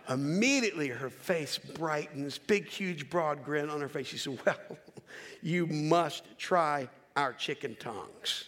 immediately 0.08 0.88
her 0.88 1.10
face 1.10 1.58
brightens, 1.58 2.38
big, 2.38 2.68
huge, 2.68 3.10
broad 3.10 3.44
grin 3.44 3.70
on 3.70 3.80
her 3.80 3.88
face. 3.88 4.06
She 4.06 4.18
said, 4.18 4.38
Well, 4.44 4.78
you 5.42 5.66
must 5.66 6.24
try 6.38 6.88
our 7.16 7.32
chicken 7.32 7.76
tongues. 7.78 8.44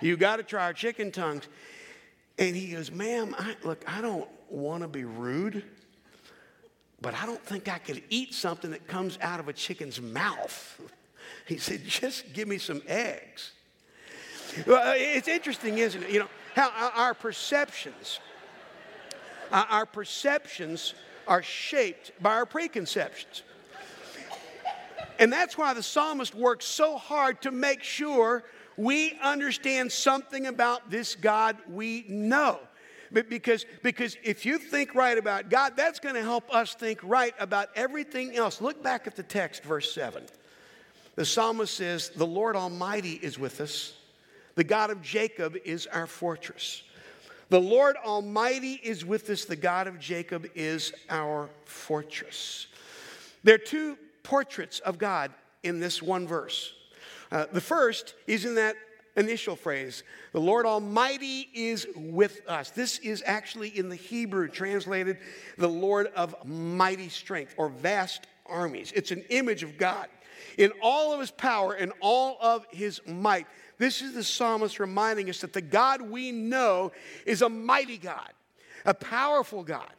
You 0.00 0.16
got 0.16 0.36
to 0.36 0.42
try 0.42 0.64
our 0.64 0.72
chicken 0.72 1.10
tongues. 1.10 1.48
And 2.38 2.54
he 2.54 2.72
goes, 2.72 2.90
Ma'am, 2.90 3.34
I, 3.38 3.56
look, 3.64 3.84
I 3.86 4.00
don't 4.00 4.28
want 4.50 4.82
to 4.82 4.88
be 4.88 5.04
rude, 5.04 5.64
but 7.00 7.14
I 7.14 7.26
don't 7.26 7.42
think 7.44 7.68
I 7.68 7.78
could 7.78 8.02
eat 8.10 8.34
something 8.34 8.70
that 8.70 8.86
comes 8.86 9.18
out 9.20 9.40
of 9.40 9.48
a 9.48 9.52
chicken's 9.52 10.00
mouth. 10.00 10.80
He 11.46 11.58
said, 11.58 11.84
Just 11.84 12.32
give 12.32 12.48
me 12.48 12.56
some 12.56 12.80
eggs. 12.86 13.52
Well, 14.66 14.76
uh, 14.76 14.94
it's 14.96 15.28
interesting, 15.28 15.76
isn't 15.76 16.02
it? 16.02 16.10
You 16.10 16.20
know, 16.20 16.28
how 16.54 16.68
uh, 16.68 16.90
our 16.94 17.12
perceptions, 17.12 18.18
uh, 19.52 19.64
our 19.68 19.84
perceptions 19.84 20.94
are 21.26 21.42
shaped 21.42 22.12
by 22.22 22.34
our 22.34 22.46
preconceptions. 22.46 23.42
And 25.18 25.32
that's 25.32 25.56
why 25.56 25.74
the 25.74 25.82
psalmist 25.82 26.34
works 26.34 26.64
so 26.64 26.96
hard 26.96 27.42
to 27.42 27.50
make 27.50 27.82
sure 27.82 28.44
we 28.76 29.18
understand 29.22 29.92
something 29.92 30.46
about 30.46 30.90
this 30.90 31.14
God 31.14 31.56
we 31.68 32.04
know. 32.08 32.58
Because, 33.14 33.64
because 33.82 34.16
if 34.22 34.44
you 34.44 34.58
think 34.58 34.94
right 34.94 35.16
about 35.16 35.48
God, 35.48 35.74
that's 35.76 36.00
going 36.00 36.16
to 36.16 36.22
help 36.22 36.52
us 36.52 36.74
think 36.74 36.98
right 37.02 37.34
about 37.38 37.68
everything 37.76 38.36
else. 38.36 38.60
Look 38.60 38.82
back 38.82 39.06
at 39.06 39.16
the 39.16 39.22
text, 39.22 39.62
verse 39.62 39.92
7. 39.94 40.24
The 41.14 41.24
psalmist 41.24 41.74
says, 41.74 42.10
The 42.10 42.26
Lord 42.26 42.56
Almighty 42.56 43.12
is 43.22 43.38
with 43.38 43.60
us, 43.60 43.94
the 44.56 44.64
God 44.64 44.90
of 44.90 45.00
Jacob 45.00 45.56
is 45.64 45.86
our 45.86 46.06
fortress. 46.06 46.82
The 47.50 47.60
Lord 47.60 47.96
Almighty 48.04 48.80
is 48.82 49.04
with 49.04 49.30
us, 49.30 49.44
the 49.44 49.56
God 49.56 49.86
of 49.86 50.00
Jacob 50.00 50.46
is 50.54 50.92
our 51.08 51.48
fortress. 51.66 52.66
There 53.44 53.54
are 53.54 53.58
two 53.58 53.96
portraits 54.22 54.80
of 54.80 54.98
God 54.98 55.30
in 55.62 55.78
this 55.78 56.02
one 56.02 56.26
verse. 56.26 56.72
Uh, 57.30 57.46
the 57.52 57.60
first 57.60 58.14
is 58.26 58.44
in 58.44 58.54
that 58.56 58.76
initial 59.16 59.56
phrase 59.56 60.02
the 60.32 60.40
Lord 60.40 60.66
Almighty 60.66 61.48
is 61.54 61.86
with 61.94 62.42
us. 62.48 62.70
This 62.70 62.98
is 62.98 63.22
actually 63.24 63.68
in 63.68 63.88
the 63.88 63.96
Hebrew 63.96 64.48
translated 64.48 65.18
the 65.56 65.68
Lord 65.68 66.08
of 66.16 66.34
mighty 66.44 67.08
strength 67.08 67.54
or 67.56 67.68
vast 67.68 68.26
armies. 68.46 68.92
It's 68.94 69.10
an 69.10 69.24
image 69.30 69.62
of 69.62 69.78
God 69.78 70.08
in 70.58 70.72
all 70.82 71.12
of 71.12 71.20
his 71.20 71.30
power 71.30 71.72
and 71.74 71.92
all 72.00 72.36
of 72.40 72.66
his 72.70 73.00
might. 73.06 73.46
This 73.78 74.02
is 74.02 74.14
the 74.14 74.24
psalmist 74.24 74.78
reminding 74.78 75.28
us 75.30 75.40
that 75.40 75.52
the 75.52 75.60
God 75.60 76.02
we 76.02 76.32
know 76.32 76.92
is 77.26 77.42
a 77.42 77.48
mighty 77.48 77.98
God, 77.98 78.30
a 78.84 78.94
powerful 78.94 79.62
God. 79.62 79.90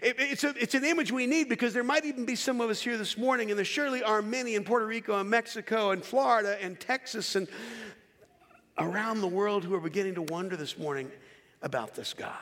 It, 0.00 0.16
it's, 0.18 0.44
a, 0.44 0.54
it's 0.60 0.74
an 0.74 0.84
image 0.84 1.10
we 1.10 1.26
need 1.26 1.48
because 1.48 1.74
there 1.74 1.82
might 1.82 2.04
even 2.04 2.24
be 2.24 2.36
some 2.36 2.60
of 2.60 2.70
us 2.70 2.80
here 2.80 2.96
this 2.96 3.18
morning, 3.18 3.50
and 3.50 3.58
there 3.58 3.64
surely 3.64 4.02
are 4.02 4.22
many 4.22 4.54
in 4.54 4.64
Puerto 4.64 4.86
Rico 4.86 5.18
and 5.18 5.28
Mexico 5.28 5.90
and 5.90 6.04
Florida 6.04 6.56
and 6.62 6.78
Texas 6.78 7.34
and 7.34 7.48
around 8.78 9.20
the 9.20 9.28
world 9.28 9.64
who 9.64 9.74
are 9.74 9.80
beginning 9.80 10.14
to 10.14 10.22
wonder 10.22 10.56
this 10.56 10.78
morning 10.78 11.10
about 11.62 11.94
this 11.94 12.14
God. 12.14 12.32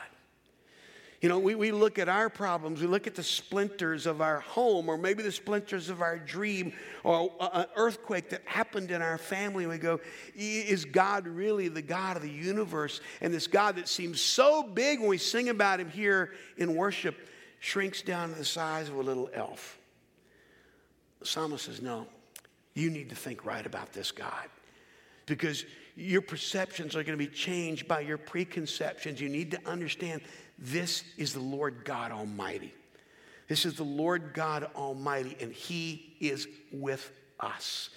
You 1.21 1.29
know, 1.29 1.37
we, 1.37 1.53
we 1.53 1.71
look 1.71 1.99
at 1.99 2.09
our 2.09 2.29
problems, 2.29 2.81
we 2.81 2.87
look 2.87 3.05
at 3.05 3.13
the 3.13 3.21
splinters 3.21 4.07
of 4.07 4.21
our 4.21 4.39
home, 4.39 4.89
or 4.89 4.97
maybe 4.97 5.21
the 5.21 5.31
splinters 5.31 5.87
of 5.87 6.01
our 6.01 6.17
dream, 6.17 6.73
or 7.03 7.31
an 7.39 7.67
earthquake 7.75 8.29
that 8.31 8.41
happened 8.45 8.89
in 8.89 9.03
our 9.03 9.19
family, 9.19 9.65
and 9.65 9.71
we 9.71 9.77
go, 9.77 9.99
Is 10.33 10.83
God 10.83 11.27
really 11.27 11.67
the 11.67 11.83
God 11.83 12.17
of 12.17 12.23
the 12.23 12.29
universe? 12.29 13.01
And 13.21 13.31
this 13.31 13.45
God 13.45 13.75
that 13.75 13.87
seems 13.87 14.19
so 14.19 14.63
big 14.63 14.99
when 14.99 15.09
we 15.09 15.19
sing 15.19 15.49
about 15.49 15.79
him 15.79 15.89
here 15.89 16.31
in 16.57 16.75
worship 16.75 17.15
shrinks 17.59 18.01
down 18.01 18.29
to 18.29 18.35
the 18.35 18.43
size 18.43 18.89
of 18.89 18.95
a 18.95 19.01
little 19.01 19.29
elf. 19.31 19.77
The 21.19 21.27
psalmist 21.27 21.65
says, 21.65 21.83
No, 21.83 22.07
you 22.73 22.89
need 22.89 23.09
to 23.09 23.15
think 23.15 23.45
right 23.45 23.65
about 23.65 23.93
this 23.93 24.11
God 24.11 24.49
because 25.27 25.65
your 25.95 26.21
perceptions 26.21 26.95
are 26.95 27.03
going 27.03 27.17
to 27.17 27.25
be 27.25 27.31
changed 27.31 27.87
by 27.87 28.01
your 28.01 28.17
preconceptions. 28.17 29.19
You 29.19 29.29
need 29.29 29.51
to 29.51 29.59
understand 29.65 30.21
this 30.57 31.03
is 31.17 31.33
the 31.33 31.39
Lord 31.39 31.83
God 31.83 32.11
Almighty. 32.11 32.73
This 33.47 33.65
is 33.65 33.73
the 33.73 33.83
Lord 33.83 34.33
God 34.33 34.69
Almighty, 34.75 35.35
and 35.41 35.51
He 35.51 36.15
is 36.19 36.47
with 36.71 37.11
us. 37.39 37.89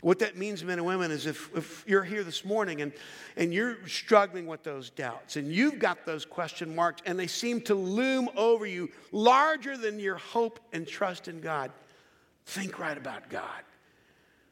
What 0.00 0.20
that 0.20 0.36
means, 0.36 0.62
men 0.62 0.78
and 0.78 0.86
women, 0.86 1.10
is 1.10 1.26
if, 1.26 1.50
if 1.56 1.84
you're 1.88 2.04
here 2.04 2.22
this 2.22 2.44
morning 2.44 2.82
and, 2.82 2.92
and 3.36 3.52
you're 3.52 3.84
struggling 3.88 4.46
with 4.46 4.62
those 4.62 4.90
doubts 4.90 5.34
and 5.34 5.52
you've 5.52 5.80
got 5.80 6.06
those 6.06 6.24
question 6.24 6.72
marks 6.72 7.02
and 7.04 7.18
they 7.18 7.26
seem 7.26 7.60
to 7.62 7.74
loom 7.74 8.28
over 8.36 8.64
you 8.64 8.90
larger 9.10 9.76
than 9.76 9.98
your 9.98 10.16
hope 10.16 10.60
and 10.72 10.86
trust 10.86 11.26
in 11.26 11.40
God, 11.40 11.72
think 12.46 12.78
right 12.78 12.96
about 12.96 13.28
God. 13.28 13.64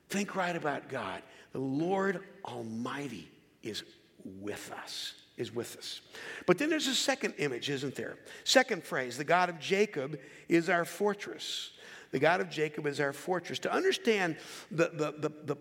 Think 0.09 0.35
right 0.35 0.57
about 0.57 0.89
God. 0.89 1.23
The 1.57 1.63
Lord 1.63 2.23
Almighty 2.45 3.31
is 3.63 3.83
with 4.23 4.71
us 4.73 5.15
is 5.39 5.55
with 5.55 5.75
us. 5.79 6.03
But 6.45 6.59
then 6.59 6.69
there's 6.69 6.87
a 6.87 6.95
second 6.95 7.33
image, 7.39 7.71
isn't 7.71 7.95
there? 7.95 8.19
Second 8.45 8.85
phrase, 8.85 9.17
the 9.17 9.25
God 9.25 9.49
of 9.49 9.59
Jacob 9.59 10.19
is 10.51 10.69
our 10.69 10.85
fortress. 10.85 11.71
The 12.11 12.19
God 12.19 12.43
of 12.43 12.51
Jacob 12.51 12.87
is 12.87 13.01
our 13.01 13.15
fortress. 13.15 13.59
To 13.61 13.73
understand 13.73 14.37
the, 14.71 14.91
the, 14.93 15.15
the, 15.19 15.55
the 15.55 15.57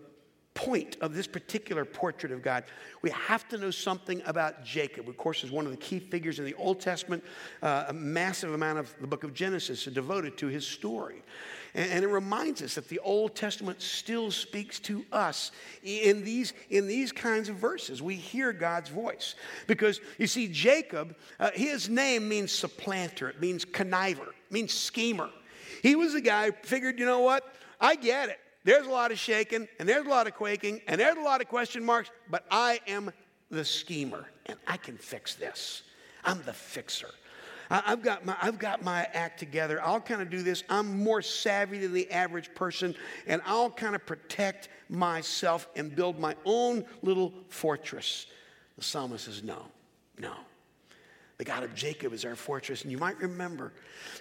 point 0.52 0.96
of 1.00 1.14
this 1.14 1.26
particular 1.26 1.86
portrait 1.86 2.32
of 2.32 2.42
God, 2.42 2.64
we 3.00 3.08
have 3.10 3.48
to 3.48 3.56
know 3.56 3.70
something 3.70 4.20
about 4.26 4.64
Jacob. 4.64 5.08
Of 5.08 5.16
course, 5.16 5.44
is 5.44 5.50
one 5.50 5.64
of 5.64 5.70
the 5.70 5.78
key 5.78 5.98
figures 5.98 6.38
in 6.38 6.44
the 6.44 6.54
Old 6.54 6.80
Testament. 6.80 7.24
Uh, 7.62 7.84
a 7.88 7.92
massive 7.92 8.52
amount 8.52 8.80
of 8.80 8.94
the 9.00 9.06
book 9.06 9.24
of 9.24 9.32
Genesis 9.32 9.86
is 9.86 9.94
devoted 9.94 10.36
to 10.38 10.48
his 10.48 10.66
story. 10.66 11.22
And, 11.76 11.92
and, 11.92 12.04
it 12.04 12.08
reminds 12.08 12.62
us 12.62 12.74
that 12.74 12.88
the 12.88 12.98
Old 13.00 13.36
Testament 13.36 13.80
still 13.82 14.30
speaks 14.30 14.80
to 14.80 15.04
us 15.12 15.52
in 15.84 16.24
these, 16.24 16.54
in 16.70 16.88
these 16.88 17.12
kinds 17.12 17.48
of 17.48 17.56
verses. 17.56 18.02
We 18.02 18.16
hear 18.16 18.52
God's 18.52 18.88
voice. 18.88 19.34
Because 19.66 20.00
you 20.18 20.26
see, 20.26 20.48
Jacob, 20.48 21.14
uh, 21.38 21.50
his 21.54 21.88
name 21.88 22.28
means 22.28 22.50
supplanter, 22.50 23.28
it 23.28 23.40
means 23.40 23.64
conniver, 23.64 24.28
it 24.28 24.52
means 24.52 24.72
schemer. 24.72 25.28
He 25.82 25.94
was 25.94 26.14
a 26.14 26.20
guy 26.20 26.46
who 26.46 26.52
figured, 26.62 26.98
you 26.98 27.04
know 27.04 27.20
what? 27.20 27.54
I 27.80 27.94
get 27.94 28.30
it. 28.30 28.38
There's 28.64 28.86
a 28.86 28.90
lot 28.90 29.12
of 29.12 29.18
shaking, 29.18 29.68
and 29.78 29.88
there's 29.88 30.06
a 30.06 30.08
lot 30.08 30.26
of 30.26 30.34
quaking, 30.34 30.80
and 30.88 31.00
there's 31.00 31.16
a 31.16 31.20
lot 31.20 31.40
of 31.40 31.48
question 31.48 31.84
marks, 31.84 32.10
but 32.30 32.44
I 32.50 32.80
am 32.88 33.12
the 33.50 33.64
schemer, 33.64 34.26
and 34.46 34.58
I 34.66 34.76
can 34.76 34.96
fix 34.96 35.34
this. 35.34 35.82
I'm 36.24 36.42
the 36.42 36.52
fixer. 36.52 37.10
I've 37.70 38.02
got 38.02 38.24
my, 38.24 38.36
I've 38.40 38.58
got 38.58 38.82
my 38.84 39.06
act 39.12 39.38
together. 39.38 39.82
I'll 39.82 40.00
kind 40.00 40.22
of 40.22 40.30
do 40.30 40.42
this. 40.42 40.62
I'm 40.68 41.02
more 41.02 41.22
savvy 41.22 41.78
than 41.78 41.92
the 41.92 42.10
average 42.10 42.54
person, 42.54 42.94
and 43.26 43.42
I'll 43.44 43.70
kind 43.70 43.94
of 43.94 44.06
protect 44.06 44.68
myself 44.88 45.68
and 45.76 45.94
build 45.94 46.18
my 46.18 46.36
own 46.44 46.84
little 47.02 47.32
fortress. 47.48 48.26
The 48.76 48.84
psalmist 48.84 49.24
says, 49.24 49.42
No, 49.42 49.66
no. 50.18 50.32
The 51.38 51.44
God 51.44 51.64
of 51.64 51.74
Jacob 51.74 52.14
is 52.14 52.24
our 52.24 52.34
fortress. 52.34 52.82
And 52.82 52.90
you 52.90 52.96
might 52.96 53.18
remember 53.18 53.72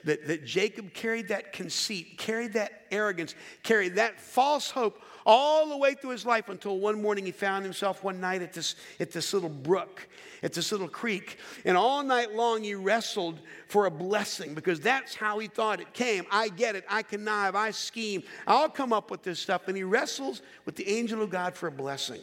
that, 0.03 0.27
that 0.27 0.43
Jacob 0.43 0.93
carried 0.93 1.29
that 1.29 1.53
conceit, 1.53 2.17
carried 2.17 2.53
that 2.53 2.83
arrogance, 2.91 3.35
carried 3.63 3.95
that 3.95 4.19
false 4.19 4.69
hope 4.69 5.01
all 5.25 5.69
the 5.69 5.77
way 5.77 5.93
through 5.93 6.09
his 6.09 6.25
life 6.25 6.49
until 6.49 6.77
one 6.77 7.01
morning 7.01 7.25
he 7.25 7.31
found 7.31 7.63
himself 7.63 8.03
one 8.03 8.19
night 8.19 8.41
at 8.41 8.51
this, 8.51 8.75
at 8.99 9.11
this 9.11 9.33
little 9.33 9.49
brook, 9.49 10.07
at 10.43 10.51
this 10.51 10.73
little 10.73 10.89
creek. 10.89 11.39
And 11.63 11.77
all 11.77 12.03
night 12.03 12.33
long 12.33 12.63
he 12.63 12.75
wrestled 12.75 13.39
for 13.69 13.85
a 13.85 13.91
blessing 13.91 14.53
because 14.53 14.81
that's 14.81 15.15
how 15.15 15.39
he 15.39 15.47
thought 15.47 15.79
it 15.79 15.93
came. 15.93 16.25
I 16.29 16.49
get 16.49 16.75
it. 16.75 16.83
I 16.89 17.01
connive. 17.01 17.55
I 17.55 17.71
scheme. 17.71 18.23
I'll 18.45 18.69
come 18.69 18.91
up 18.91 19.09
with 19.09 19.23
this 19.23 19.39
stuff. 19.39 19.69
And 19.69 19.77
he 19.77 19.83
wrestles 19.83 20.41
with 20.65 20.75
the 20.75 20.87
angel 20.89 21.21
of 21.21 21.29
God 21.29 21.55
for 21.55 21.67
a 21.67 21.71
blessing. 21.71 22.19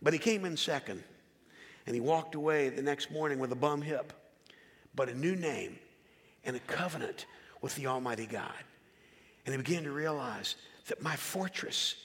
But 0.00 0.12
he 0.12 0.20
came 0.20 0.44
in 0.44 0.56
second. 0.56 1.02
And 1.86 1.94
he 1.94 2.00
walked 2.00 2.34
away 2.34 2.68
the 2.68 2.82
next 2.82 3.10
morning 3.10 3.38
with 3.38 3.52
a 3.52 3.56
bum 3.56 3.82
hip, 3.82 4.12
but 4.94 5.08
a 5.08 5.14
new 5.14 5.34
name 5.34 5.78
and 6.44 6.56
a 6.56 6.60
covenant 6.60 7.26
with 7.60 7.74
the 7.76 7.86
Almighty 7.86 8.26
God. 8.26 8.52
And 9.44 9.54
he 9.54 9.58
began 9.60 9.84
to 9.84 9.92
realize 9.92 10.56
that 10.86 11.02
my 11.02 11.16
fortress 11.16 11.96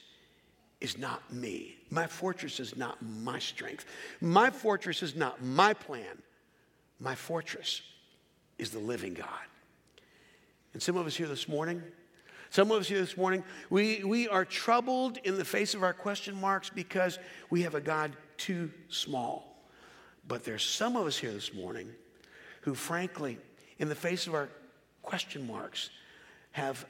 is 0.80 0.98
not 0.98 1.32
me. 1.34 1.78
My 1.90 2.08
fortress 2.08 2.60
is 2.60 2.76
not 2.76 3.02
my 3.02 3.40
strength. 3.40 3.86
My 4.22 4.50
fortress 4.50 5.02
is 5.02 5.16
not 5.16 5.44
my 5.44 5.74
plan. 5.74 6.22
My 7.00 7.16
fortress 7.16 7.82
is 8.58 8.72
the 8.72 8.80
living 8.80 9.14
God. 9.14 9.28
And 10.74 10.82
some 10.82 10.98
of 10.98 11.08
us 11.08 11.16
here 11.16 11.28
this 11.28 11.48
morning, 11.48 11.82
some 12.50 12.72
of 12.72 12.82
us 12.82 12.88
here 12.88 13.00
this 13.00 13.18
morning, 13.18 13.44
we, 13.70 14.04
we 14.04 14.28
are 14.28 14.46
troubled 14.46 15.18
in 15.24 15.38
the 15.38 15.46
face 15.46 15.74
of 15.74 15.84
our 15.84 15.94
question 15.94 16.40
marks 16.40 16.70
because 16.70 17.20
we 17.50 17.64
have 17.64 17.76
a 17.76 17.82
God 17.82 18.16
too 18.38 18.72
small. 18.90 19.47
But 20.28 20.44
there's 20.44 20.64
some 20.64 20.96
of 20.96 21.08
us 21.08 21.18
here 21.18 21.32
this 21.32 21.54
morning 21.54 21.90
who, 22.62 22.76
frankly, 22.76 23.38
in 23.80 23.90
the 23.90 23.96
face 23.96 24.28
of 24.28 24.34
our 24.34 24.50
question 25.02 25.48
marks, 25.48 25.90
have 26.52 26.86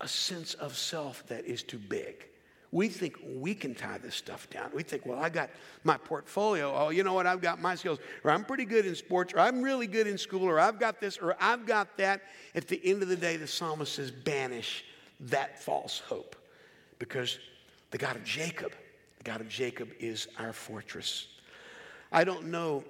a 0.00 0.06
sense 0.08 0.54
of 0.54 0.76
self 0.76 1.26
that 1.26 1.44
is 1.44 1.62
too 1.62 1.78
big. 1.78 2.26
We 2.70 2.88
think 2.88 3.16
we 3.36 3.54
can 3.54 3.74
tie 3.74 3.96
this 3.98 4.14
stuff 4.14 4.48
down. 4.50 4.70
We 4.74 4.82
think, 4.82 5.06
well, 5.06 5.18
I 5.18 5.30
got 5.30 5.48
my 5.84 5.96
portfolio. 5.96 6.72
Oh, 6.76 6.90
you 6.90 7.02
know 7.02 7.14
what? 7.14 7.26
I've 7.26 7.40
got 7.40 7.60
my 7.60 7.74
skills. 7.74 7.98
Or 8.22 8.30
I'm 8.30 8.44
pretty 8.44 8.66
good 8.66 8.84
in 8.84 8.94
sports. 8.94 9.32
Or 9.32 9.40
I'm 9.40 9.62
really 9.62 9.86
good 9.86 10.06
in 10.06 10.18
school. 10.18 10.44
Or 10.44 10.60
I've 10.60 10.78
got 10.78 11.00
this. 11.00 11.16
Or 11.16 11.34
I've 11.40 11.64
got 11.64 11.96
that. 11.96 12.20
At 12.54 12.68
the 12.68 12.78
end 12.84 13.02
of 13.02 13.08
the 13.08 13.16
day, 13.16 13.38
the 13.38 13.46
psalmist 13.46 13.94
says, 13.94 14.10
banish 14.10 14.84
that 15.20 15.62
false 15.62 16.00
hope. 16.00 16.36
Because 16.98 17.38
the 17.90 17.98
God 17.98 18.16
of 18.16 18.24
Jacob, 18.24 18.72
the 19.16 19.24
God 19.24 19.40
of 19.40 19.48
Jacob 19.48 19.88
is 19.98 20.28
our 20.38 20.52
fortress. 20.52 21.26
I 22.12 22.24
don't 22.24 22.46
know. 22.46 22.84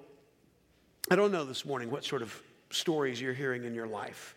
I 1.10 1.16
don't 1.16 1.32
know 1.32 1.44
this 1.44 1.64
morning 1.64 1.90
what 1.90 2.04
sort 2.04 2.22
of 2.22 2.40
stories 2.70 3.20
you're 3.20 3.34
hearing 3.34 3.64
in 3.64 3.74
your 3.74 3.86
life. 3.86 4.34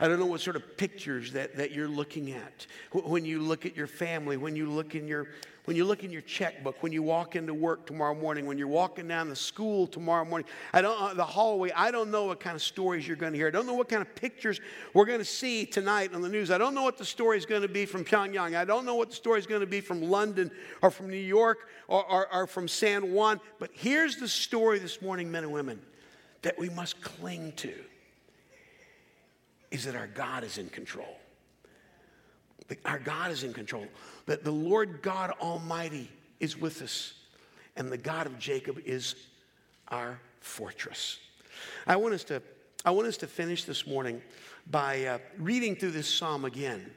I 0.00 0.08
don't 0.08 0.18
know 0.18 0.26
what 0.26 0.40
sort 0.40 0.56
of 0.56 0.76
pictures 0.76 1.32
that, 1.32 1.56
that 1.56 1.70
you're 1.70 1.88
looking 1.88 2.32
at. 2.32 2.66
When 2.92 3.24
you 3.24 3.40
look 3.40 3.64
at 3.64 3.76
your 3.76 3.86
family, 3.86 4.36
when 4.36 4.56
you 4.56 4.68
look 4.68 4.94
in 4.94 5.06
your 5.06 5.28
when 5.64 5.76
you 5.76 5.84
look 5.86 6.04
in 6.04 6.10
your 6.10 6.20
checkbook, 6.22 6.82
when 6.82 6.92
you 6.92 7.02
walk 7.02 7.36
into 7.36 7.54
work 7.54 7.86
tomorrow 7.86 8.14
morning, 8.14 8.44
when 8.44 8.58
you're 8.58 8.68
walking 8.68 9.08
down 9.08 9.30
the 9.30 9.36
school 9.36 9.86
tomorrow 9.86 10.24
morning, 10.24 10.46
I 10.74 10.82
don't 10.82 11.00
uh, 11.00 11.14
the 11.14 11.24
hallway, 11.24 11.70
I 11.72 11.90
don't 11.90 12.10
know 12.10 12.24
what 12.24 12.38
kind 12.38 12.54
of 12.54 12.62
stories 12.62 13.08
you're 13.08 13.16
going 13.16 13.32
to 13.32 13.38
hear. 13.38 13.48
I 13.48 13.50
don't 13.50 13.66
know 13.66 13.74
what 13.74 13.88
kind 13.88 14.02
of 14.02 14.14
pictures 14.14 14.60
we're 14.92 15.06
going 15.06 15.20
to 15.20 15.24
see 15.24 15.64
tonight 15.64 16.14
on 16.14 16.20
the 16.20 16.28
news. 16.28 16.50
I 16.50 16.58
don't 16.58 16.74
know 16.74 16.82
what 16.82 16.98
the 16.98 17.04
story 17.04 17.38
is 17.38 17.46
going 17.46 17.62
to 17.62 17.68
be 17.68 17.86
from 17.86 18.04
Pyongyang. 18.04 18.54
I 18.54 18.64
don't 18.66 18.84
know 18.84 18.94
what 18.94 19.08
the 19.08 19.16
story 19.16 19.38
is 19.38 19.46
going 19.46 19.62
to 19.62 19.66
be 19.66 19.80
from 19.80 20.02
London 20.02 20.50
or 20.82 20.90
from 20.90 21.08
New 21.08 21.16
York 21.16 21.68
or, 21.88 22.04
or, 22.04 22.34
or 22.34 22.46
from 22.46 22.68
San 22.68 23.12
Juan. 23.12 23.40
But 23.58 23.70
here's 23.72 24.16
the 24.16 24.28
story 24.28 24.78
this 24.78 25.00
morning, 25.00 25.30
men 25.30 25.44
and 25.44 25.52
women, 25.52 25.80
that 26.42 26.58
we 26.58 26.68
must 26.68 27.00
cling 27.00 27.52
to 27.56 27.72
is 29.70 29.84
that 29.84 29.96
our 29.96 30.06
God 30.08 30.44
is 30.44 30.58
in 30.58 30.68
control. 30.68 31.16
Our 32.84 32.98
God 32.98 33.30
is 33.30 33.42
in 33.42 33.52
control. 33.52 33.86
That 34.26 34.44
the 34.44 34.50
Lord 34.50 35.00
God 35.02 35.32
Almighty 35.40 36.10
is 36.40 36.58
with 36.58 36.82
us, 36.82 37.14
and 37.76 37.90
the 37.90 37.98
God 37.98 38.26
of 38.26 38.38
Jacob 38.38 38.78
is 38.84 39.14
our 39.88 40.20
fortress. 40.40 41.18
I 41.86 41.96
want 41.96 42.14
us 42.14 42.24
to, 42.24 42.42
I 42.84 42.90
want 42.90 43.08
us 43.08 43.16
to 43.18 43.26
finish 43.26 43.64
this 43.64 43.86
morning 43.86 44.22
by 44.70 45.04
uh, 45.04 45.18
reading 45.38 45.76
through 45.76 45.92
this 45.92 46.08
psalm 46.08 46.44
again. 46.44 46.90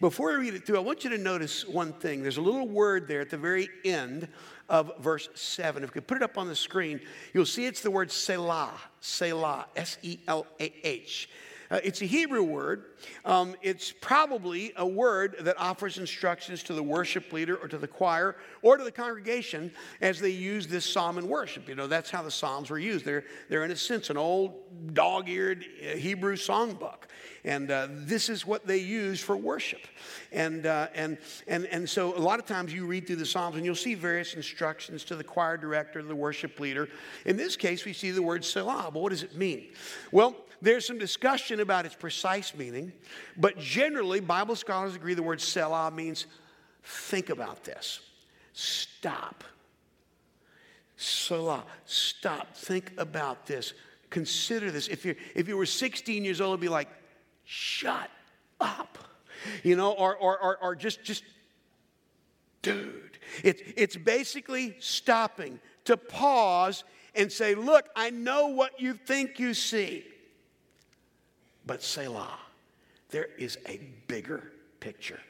Before 0.00 0.32
I 0.32 0.34
read 0.34 0.54
it 0.54 0.66
through, 0.66 0.76
I 0.76 0.80
want 0.80 1.04
you 1.04 1.10
to 1.10 1.18
notice 1.18 1.66
one 1.66 1.94
thing. 1.94 2.22
There's 2.22 2.36
a 2.36 2.42
little 2.42 2.68
word 2.68 3.08
there 3.08 3.22
at 3.22 3.30
the 3.30 3.38
very 3.38 3.68
end 3.84 4.28
of 4.68 4.92
verse 4.98 5.28
7. 5.34 5.82
If 5.82 5.90
we 5.90 5.94
could 5.94 6.06
put 6.06 6.16
it 6.16 6.22
up 6.22 6.36
on 6.36 6.48
the 6.48 6.56
screen, 6.56 7.00
you'll 7.32 7.46
see 7.46 7.64
it's 7.64 7.80
the 7.80 7.90
word 7.90 8.10
Selah. 8.10 8.74
Selah, 9.00 9.66
S 9.74 9.96
E 10.02 10.18
L 10.28 10.46
A 10.60 10.72
H. 10.86 11.30
Uh, 11.70 11.80
it's 11.82 12.02
a 12.02 12.06
Hebrew 12.06 12.42
word. 12.42 12.84
Um, 13.24 13.54
it's 13.62 13.92
probably 13.92 14.72
a 14.76 14.86
word 14.86 15.36
that 15.40 15.58
offers 15.58 15.98
instructions 15.98 16.62
to 16.64 16.72
the 16.72 16.82
worship 16.82 17.32
leader 17.32 17.56
or 17.56 17.68
to 17.68 17.78
the 17.78 17.88
choir 17.88 18.36
or 18.62 18.76
to 18.76 18.84
the 18.84 18.92
congregation 18.92 19.72
as 20.00 20.20
they 20.20 20.30
use 20.30 20.66
this 20.66 20.84
psalm 20.84 21.18
in 21.18 21.28
worship. 21.28 21.68
You 21.68 21.74
know, 21.74 21.86
that's 21.86 22.10
how 22.10 22.22
the 22.22 22.30
psalms 22.30 22.70
were 22.70 22.78
used. 22.78 23.04
They're, 23.04 23.24
they're 23.48 23.64
in 23.64 23.70
a 23.70 23.76
sense, 23.76 24.10
an 24.10 24.16
old 24.16 24.94
dog 24.94 25.28
eared 25.28 25.64
uh, 25.82 25.96
Hebrew 25.96 26.36
songbook. 26.36 27.06
And 27.46 27.70
uh, 27.70 27.86
this 27.90 28.28
is 28.28 28.44
what 28.44 28.66
they 28.66 28.78
use 28.78 29.20
for 29.20 29.36
worship. 29.36 29.80
And, 30.32 30.66
uh, 30.66 30.88
and, 30.94 31.16
and, 31.46 31.64
and 31.66 31.88
so 31.88 32.16
a 32.16 32.18
lot 32.18 32.40
of 32.40 32.46
times 32.46 32.74
you 32.74 32.86
read 32.86 33.06
through 33.06 33.16
the 33.16 33.26
Psalms 33.26 33.54
and 33.54 33.64
you'll 33.64 33.76
see 33.76 33.94
various 33.94 34.34
instructions 34.34 35.04
to 35.04 35.14
the 35.14 35.22
choir 35.22 35.56
director, 35.56 36.02
the 36.02 36.16
worship 36.16 36.58
leader. 36.58 36.88
In 37.24 37.36
this 37.36 37.56
case, 37.56 37.84
we 37.84 37.92
see 37.92 38.10
the 38.10 38.22
word 38.22 38.44
Selah. 38.44 38.90
But 38.92 39.00
what 39.00 39.10
does 39.10 39.22
it 39.22 39.36
mean? 39.36 39.68
Well, 40.10 40.34
there's 40.66 40.84
some 40.84 40.98
discussion 40.98 41.60
about 41.60 41.86
its 41.86 41.94
precise 41.94 42.54
meaning, 42.54 42.92
but 43.36 43.56
generally, 43.58 44.18
Bible 44.18 44.56
scholars 44.56 44.96
agree 44.96 45.14
the 45.14 45.22
word 45.22 45.40
Selah 45.40 45.92
means 45.92 46.26
think 46.82 47.30
about 47.30 47.62
this, 47.62 48.00
stop. 48.52 49.44
Selah, 50.96 51.62
stop, 51.84 52.56
think 52.56 52.92
about 52.98 53.46
this, 53.46 53.74
consider 54.10 54.70
this. 54.70 54.88
If, 54.88 55.04
you 55.04 55.14
if 55.34 55.46
you 55.46 55.56
were 55.56 55.66
16 55.66 56.24
years 56.24 56.40
old, 56.40 56.54
it'd 56.54 56.60
be 56.60 56.68
like, 56.68 56.88
shut 57.44 58.10
up, 58.60 58.98
you 59.62 59.76
know, 59.76 59.92
or, 59.92 60.16
or, 60.16 60.38
or, 60.38 60.58
or 60.62 60.74
just, 60.74 61.04
just, 61.04 61.22
dude. 62.62 63.18
It's, 63.44 63.62
it's 63.76 63.96
basically 63.96 64.76
stopping 64.80 65.60
to 65.84 65.96
pause 65.96 66.82
and 67.14 67.30
say, 67.30 67.54
look, 67.54 67.88
I 67.94 68.10
know 68.10 68.48
what 68.48 68.80
you 68.80 68.94
think 68.94 69.38
you 69.38 69.54
see. 69.54 70.04
But 71.66 71.82
Selah, 71.82 72.38
there 73.10 73.28
is 73.36 73.58
a 73.66 73.80
bigger 74.06 74.52
picture. 74.80 75.20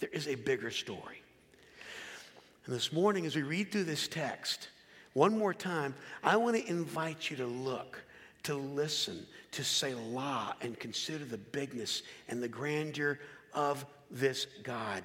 There 0.00 0.10
is 0.12 0.26
a 0.26 0.34
bigger 0.34 0.70
story. 0.70 1.22
And 2.64 2.74
this 2.74 2.92
morning, 2.92 3.26
as 3.26 3.36
we 3.36 3.42
read 3.42 3.70
through 3.70 3.84
this 3.84 4.08
text, 4.08 4.68
one 5.12 5.38
more 5.38 5.54
time, 5.54 5.94
I 6.24 6.36
want 6.36 6.56
to 6.56 6.68
invite 6.68 7.30
you 7.30 7.36
to 7.36 7.46
look, 7.46 8.02
to 8.44 8.54
listen, 8.54 9.26
to 9.52 9.64
Selah, 9.64 10.56
and 10.60 10.78
consider 10.78 11.24
the 11.24 11.38
bigness 11.38 12.02
and 12.28 12.42
the 12.42 12.48
grandeur 12.48 13.18
of 13.54 13.86
this 14.10 14.46
God. 14.62 15.02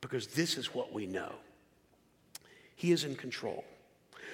Because 0.00 0.28
this 0.28 0.56
is 0.56 0.74
what 0.74 0.92
we 0.92 1.06
know 1.06 1.32
He 2.76 2.92
is 2.92 3.04
in 3.04 3.16
control. 3.16 3.64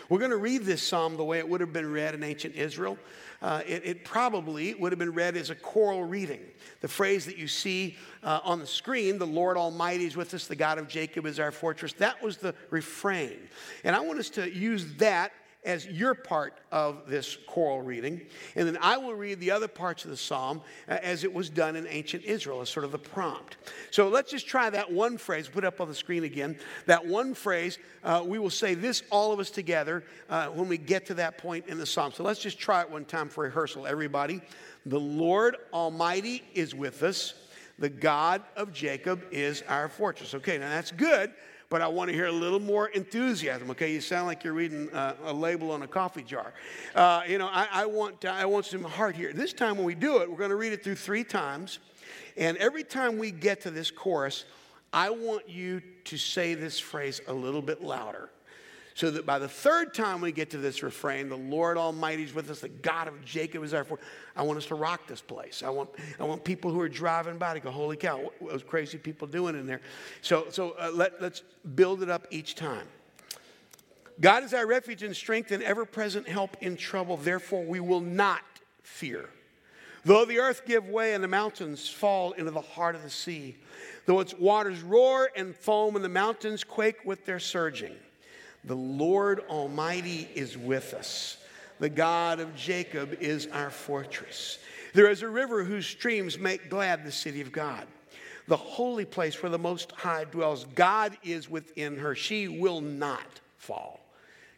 We're 0.08 0.18
going 0.18 0.30
to 0.30 0.38
read 0.38 0.64
this 0.64 0.82
psalm 0.82 1.16
the 1.16 1.24
way 1.24 1.38
it 1.38 1.48
would 1.48 1.60
have 1.60 1.72
been 1.72 1.90
read 1.90 2.14
in 2.14 2.22
ancient 2.22 2.54
Israel. 2.54 2.98
Uh, 3.42 3.60
it, 3.66 3.82
it, 3.84 4.04
probably 4.04 4.74
would 4.74 4.90
have 4.90 4.98
been 4.98 5.14
read 5.14 5.36
as 5.36 5.50
a 5.50 5.54
choral 5.54 6.02
reading. 6.02 6.40
The 6.80 6.88
phrase 6.88 7.24
that 7.26 7.36
you 7.36 7.46
see 7.46 7.96
uh, 8.24 8.40
on 8.42 8.58
the 8.58 8.66
screen, 8.66 9.18
the 9.18 9.26
Lord 9.26 9.56
Almighty 9.56 10.06
is 10.06 10.16
with 10.16 10.34
us, 10.34 10.46
the 10.46 10.56
God 10.56 10.78
of 10.78 10.88
Jacob 10.88 11.24
is 11.24 11.38
our 11.38 11.52
fortress, 11.52 11.92
that 11.94 12.22
was 12.22 12.38
the 12.38 12.54
refrain. 12.70 13.38
And 13.84 13.94
I 13.94 14.00
want 14.00 14.18
us 14.18 14.30
to 14.30 14.50
use 14.50 14.94
that 14.96 15.32
as 15.64 15.86
your 15.86 16.14
part 16.14 16.58
of 16.70 17.08
this 17.08 17.36
choral 17.46 17.82
reading. 17.82 18.20
And 18.54 18.66
then 18.66 18.78
I 18.80 18.96
will 18.96 19.14
read 19.14 19.40
the 19.40 19.50
other 19.50 19.68
parts 19.68 20.04
of 20.04 20.10
the 20.10 20.16
psalm 20.16 20.62
uh, 20.88 20.98
as 21.02 21.24
it 21.24 21.32
was 21.32 21.50
done 21.50 21.74
in 21.76 21.86
ancient 21.88 22.24
Israel, 22.24 22.60
as 22.60 22.70
sort 22.70 22.84
of 22.84 22.92
the 22.92 22.98
prompt. 22.98 23.56
So 23.90 24.08
let's 24.08 24.30
just 24.30 24.46
try 24.46 24.70
that 24.70 24.90
one 24.90 25.18
phrase, 25.18 25.48
put 25.48 25.64
up 25.64 25.80
on 25.80 25.88
the 25.88 25.94
screen 25.94 26.24
again. 26.24 26.58
That 26.86 27.04
one 27.04 27.34
phrase, 27.34 27.78
uh, 28.04 28.22
we 28.24 28.38
will 28.38 28.50
say 28.50 28.74
this 28.74 29.02
all 29.10 29.32
of 29.32 29.40
us 29.40 29.50
together 29.50 30.04
uh, 30.30 30.46
when 30.48 30.68
we 30.68 30.78
get 30.78 31.06
to 31.06 31.14
that 31.14 31.38
point 31.38 31.66
in 31.66 31.78
the 31.78 31.86
psalm. 31.86 32.12
So 32.12 32.22
let's 32.22 32.40
just 32.40 32.58
try 32.58 32.82
it 32.82 32.90
one 32.90 33.04
time 33.04 33.28
for 33.28 33.44
rehearsal, 33.44 33.86
everybody. 33.86 34.40
The 34.86 35.00
Lord 35.00 35.56
Almighty 35.72 36.44
is 36.54 36.74
with 36.74 37.02
us. 37.02 37.34
The 37.80 37.88
God 37.88 38.42
of 38.56 38.72
Jacob 38.72 39.22
is 39.30 39.62
our 39.68 39.88
fortress. 39.88 40.34
Okay, 40.34 40.58
now 40.58 40.68
that's 40.68 40.90
good 40.90 41.32
but 41.70 41.82
I 41.82 41.88
want 41.88 42.08
to 42.08 42.14
hear 42.14 42.26
a 42.26 42.32
little 42.32 42.60
more 42.60 42.88
enthusiasm. 42.88 43.70
Okay, 43.70 43.92
you 43.92 44.00
sound 44.00 44.26
like 44.26 44.44
you're 44.44 44.54
reading 44.54 44.90
uh, 44.90 45.14
a 45.24 45.32
label 45.32 45.70
on 45.70 45.82
a 45.82 45.86
coffee 45.86 46.22
jar. 46.22 46.52
Uh, 46.94 47.22
you 47.28 47.38
know, 47.38 47.48
I, 47.48 47.68
I, 47.70 47.86
want 47.86 48.24
I 48.24 48.46
want 48.46 48.66
some 48.66 48.84
heart 48.84 49.14
here. 49.14 49.32
This 49.32 49.52
time 49.52 49.76
when 49.76 49.84
we 49.84 49.94
do 49.94 50.18
it, 50.18 50.30
we're 50.30 50.38
going 50.38 50.50
to 50.50 50.56
read 50.56 50.72
it 50.72 50.82
through 50.82 50.96
three 50.96 51.24
times, 51.24 51.78
and 52.36 52.56
every 52.56 52.84
time 52.84 53.18
we 53.18 53.30
get 53.30 53.60
to 53.62 53.70
this 53.70 53.90
chorus, 53.90 54.44
I 54.92 55.10
want 55.10 55.48
you 55.48 55.82
to 56.04 56.16
say 56.16 56.54
this 56.54 56.78
phrase 56.78 57.20
a 57.28 57.32
little 57.32 57.62
bit 57.62 57.82
louder 57.82 58.30
so 58.98 59.12
that 59.12 59.24
by 59.24 59.38
the 59.38 59.46
third 59.46 59.94
time 59.94 60.20
we 60.20 60.32
get 60.32 60.50
to 60.50 60.58
this 60.58 60.82
refrain, 60.82 61.28
the 61.28 61.36
Lord 61.36 61.76
Almighty 61.76 62.24
is 62.24 62.34
with 62.34 62.50
us, 62.50 62.58
the 62.58 62.68
God 62.68 63.06
of 63.06 63.24
Jacob 63.24 63.62
is 63.62 63.72
our 63.72 63.84
force. 63.84 64.00
I 64.34 64.42
want 64.42 64.58
us 64.58 64.66
to 64.66 64.74
rock 64.74 65.06
this 65.06 65.20
place. 65.20 65.62
I 65.64 65.70
want, 65.70 65.90
I 66.18 66.24
want 66.24 66.42
people 66.42 66.72
who 66.72 66.80
are 66.80 66.88
driving 66.88 67.38
by 67.38 67.54
to 67.54 67.60
go, 67.60 67.70
holy 67.70 67.96
cow, 67.96 68.18
what, 68.18 68.42
what 68.42 68.50
those 68.50 68.64
crazy 68.64 68.98
people 68.98 69.28
doing 69.28 69.54
in 69.54 69.68
there? 69.68 69.82
So, 70.20 70.46
so 70.50 70.74
uh, 70.80 70.90
let, 70.92 71.22
let's 71.22 71.44
build 71.76 72.02
it 72.02 72.10
up 72.10 72.26
each 72.32 72.56
time. 72.56 72.88
God 74.20 74.42
is 74.42 74.52
our 74.52 74.66
refuge 74.66 75.04
and 75.04 75.14
strength 75.14 75.52
and 75.52 75.62
ever 75.62 75.84
present 75.84 76.26
help 76.26 76.56
in 76.60 76.76
trouble. 76.76 77.16
Therefore, 77.16 77.64
we 77.64 77.78
will 77.78 78.00
not 78.00 78.42
fear. 78.82 79.30
Though 80.04 80.24
the 80.24 80.40
earth 80.40 80.62
give 80.66 80.88
way 80.88 81.14
and 81.14 81.22
the 81.22 81.28
mountains 81.28 81.88
fall 81.88 82.32
into 82.32 82.50
the 82.50 82.60
heart 82.60 82.96
of 82.96 83.04
the 83.04 83.10
sea, 83.10 83.58
though 84.06 84.18
its 84.18 84.34
waters 84.34 84.82
roar 84.82 85.30
and 85.36 85.54
foam 85.54 85.94
and 85.94 86.04
the 86.04 86.08
mountains 86.08 86.64
quake 86.64 87.04
with 87.04 87.24
their 87.26 87.38
surging. 87.38 87.94
The 88.64 88.76
Lord 88.76 89.40
Almighty 89.48 90.28
is 90.34 90.56
with 90.58 90.94
us. 90.94 91.38
The 91.78 91.88
God 91.88 92.40
of 92.40 92.54
Jacob 92.56 93.16
is 93.20 93.46
our 93.52 93.70
fortress. 93.70 94.58
There 94.94 95.08
is 95.08 95.22
a 95.22 95.28
river 95.28 95.64
whose 95.64 95.86
streams 95.86 96.38
make 96.38 96.70
glad 96.70 97.04
the 97.04 97.12
city 97.12 97.40
of 97.40 97.52
God, 97.52 97.86
the 98.48 98.56
holy 98.56 99.04
place 99.04 99.40
where 99.42 99.50
the 99.50 99.58
Most 99.58 99.92
High 99.92 100.24
dwells. 100.24 100.64
God 100.74 101.16
is 101.22 101.48
within 101.48 101.96
her. 101.98 102.14
She 102.14 102.48
will 102.48 102.80
not 102.80 103.40
fall. 103.58 104.00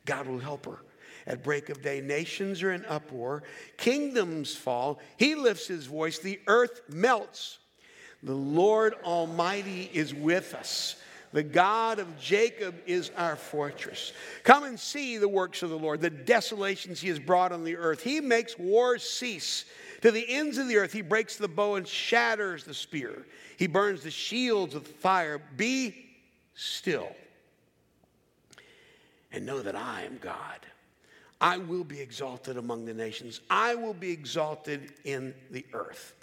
God 0.07 0.27
will 0.27 0.39
help 0.39 0.67
her. 0.67 0.79
At 1.27 1.45
break 1.45 1.69
of 1.69 1.83
day, 1.83 2.01
nations 2.01 2.63
are 2.63 2.73
in 2.73 2.85
uproar, 2.87 3.43
kingdoms 3.77 4.55
fall. 4.57 4.99
He 5.19 5.35
lifts 5.35 5.67
his 5.67 5.87
voice, 5.87 6.19
the 6.19 6.41
earth 6.47 6.81
melts. 6.89 7.59
The 8.23 8.35
Lord 8.35 8.95
Almighty 9.05 9.91
is 9.93 10.15
with 10.15 10.55
us. 10.55 10.97
The 11.33 11.43
God 11.45 12.01
of 12.01 12.19
Jacob 12.19 12.75
is 12.87 13.11
our 13.17 13.37
fortress. 13.37 14.13
Come 14.43 14.65
and 14.65 14.79
see 14.79 15.17
the 15.17 15.29
works 15.29 15.63
of 15.63 15.71
the 15.71 15.79
Lord, 15.79 16.01
the 16.01 16.11
desolations 16.11 17.01
he 17.01 17.09
has 17.09 17.21
brought 17.21 17.53
on 17.53 17.63
the 17.63 17.77
earth. 17.77 18.03
He 18.03 18.21
makes 18.21 18.59
wars 18.59 19.09
cease 19.09 19.65
to 20.03 20.11
the 20.11 20.25
ends 20.29 20.59
of 20.59 20.67
the 20.67 20.77
earth. 20.77 20.93
He 20.93 21.03
breaks 21.03 21.37
the 21.37 21.47
bow 21.47 21.77
and 21.77 21.87
shatters 21.87 22.65
the 22.65 22.75
spear. 22.75 23.27
He 23.57 23.69
burns 23.69 24.03
the 24.03 24.11
shields 24.11 24.75
with 24.75 24.89
fire. 24.89 25.41
Be 25.57 25.95
still 26.55 27.13
and 29.33 29.47
know 29.47 29.61
that 29.63 29.77
I 29.77 30.03
am 30.03 30.19
God. 30.21 30.67
I 31.41 31.57
will 31.57 31.85
be 31.85 32.01
exalted 32.01 32.57
among 32.57 32.85
the 32.85 32.95
nations, 32.95 33.41
I 33.49 33.75
will 33.75 33.95
be 33.95 34.11
exalted 34.11 34.93
in 35.05 35.35
the 35.51 35.65
earth. 35.73 36.15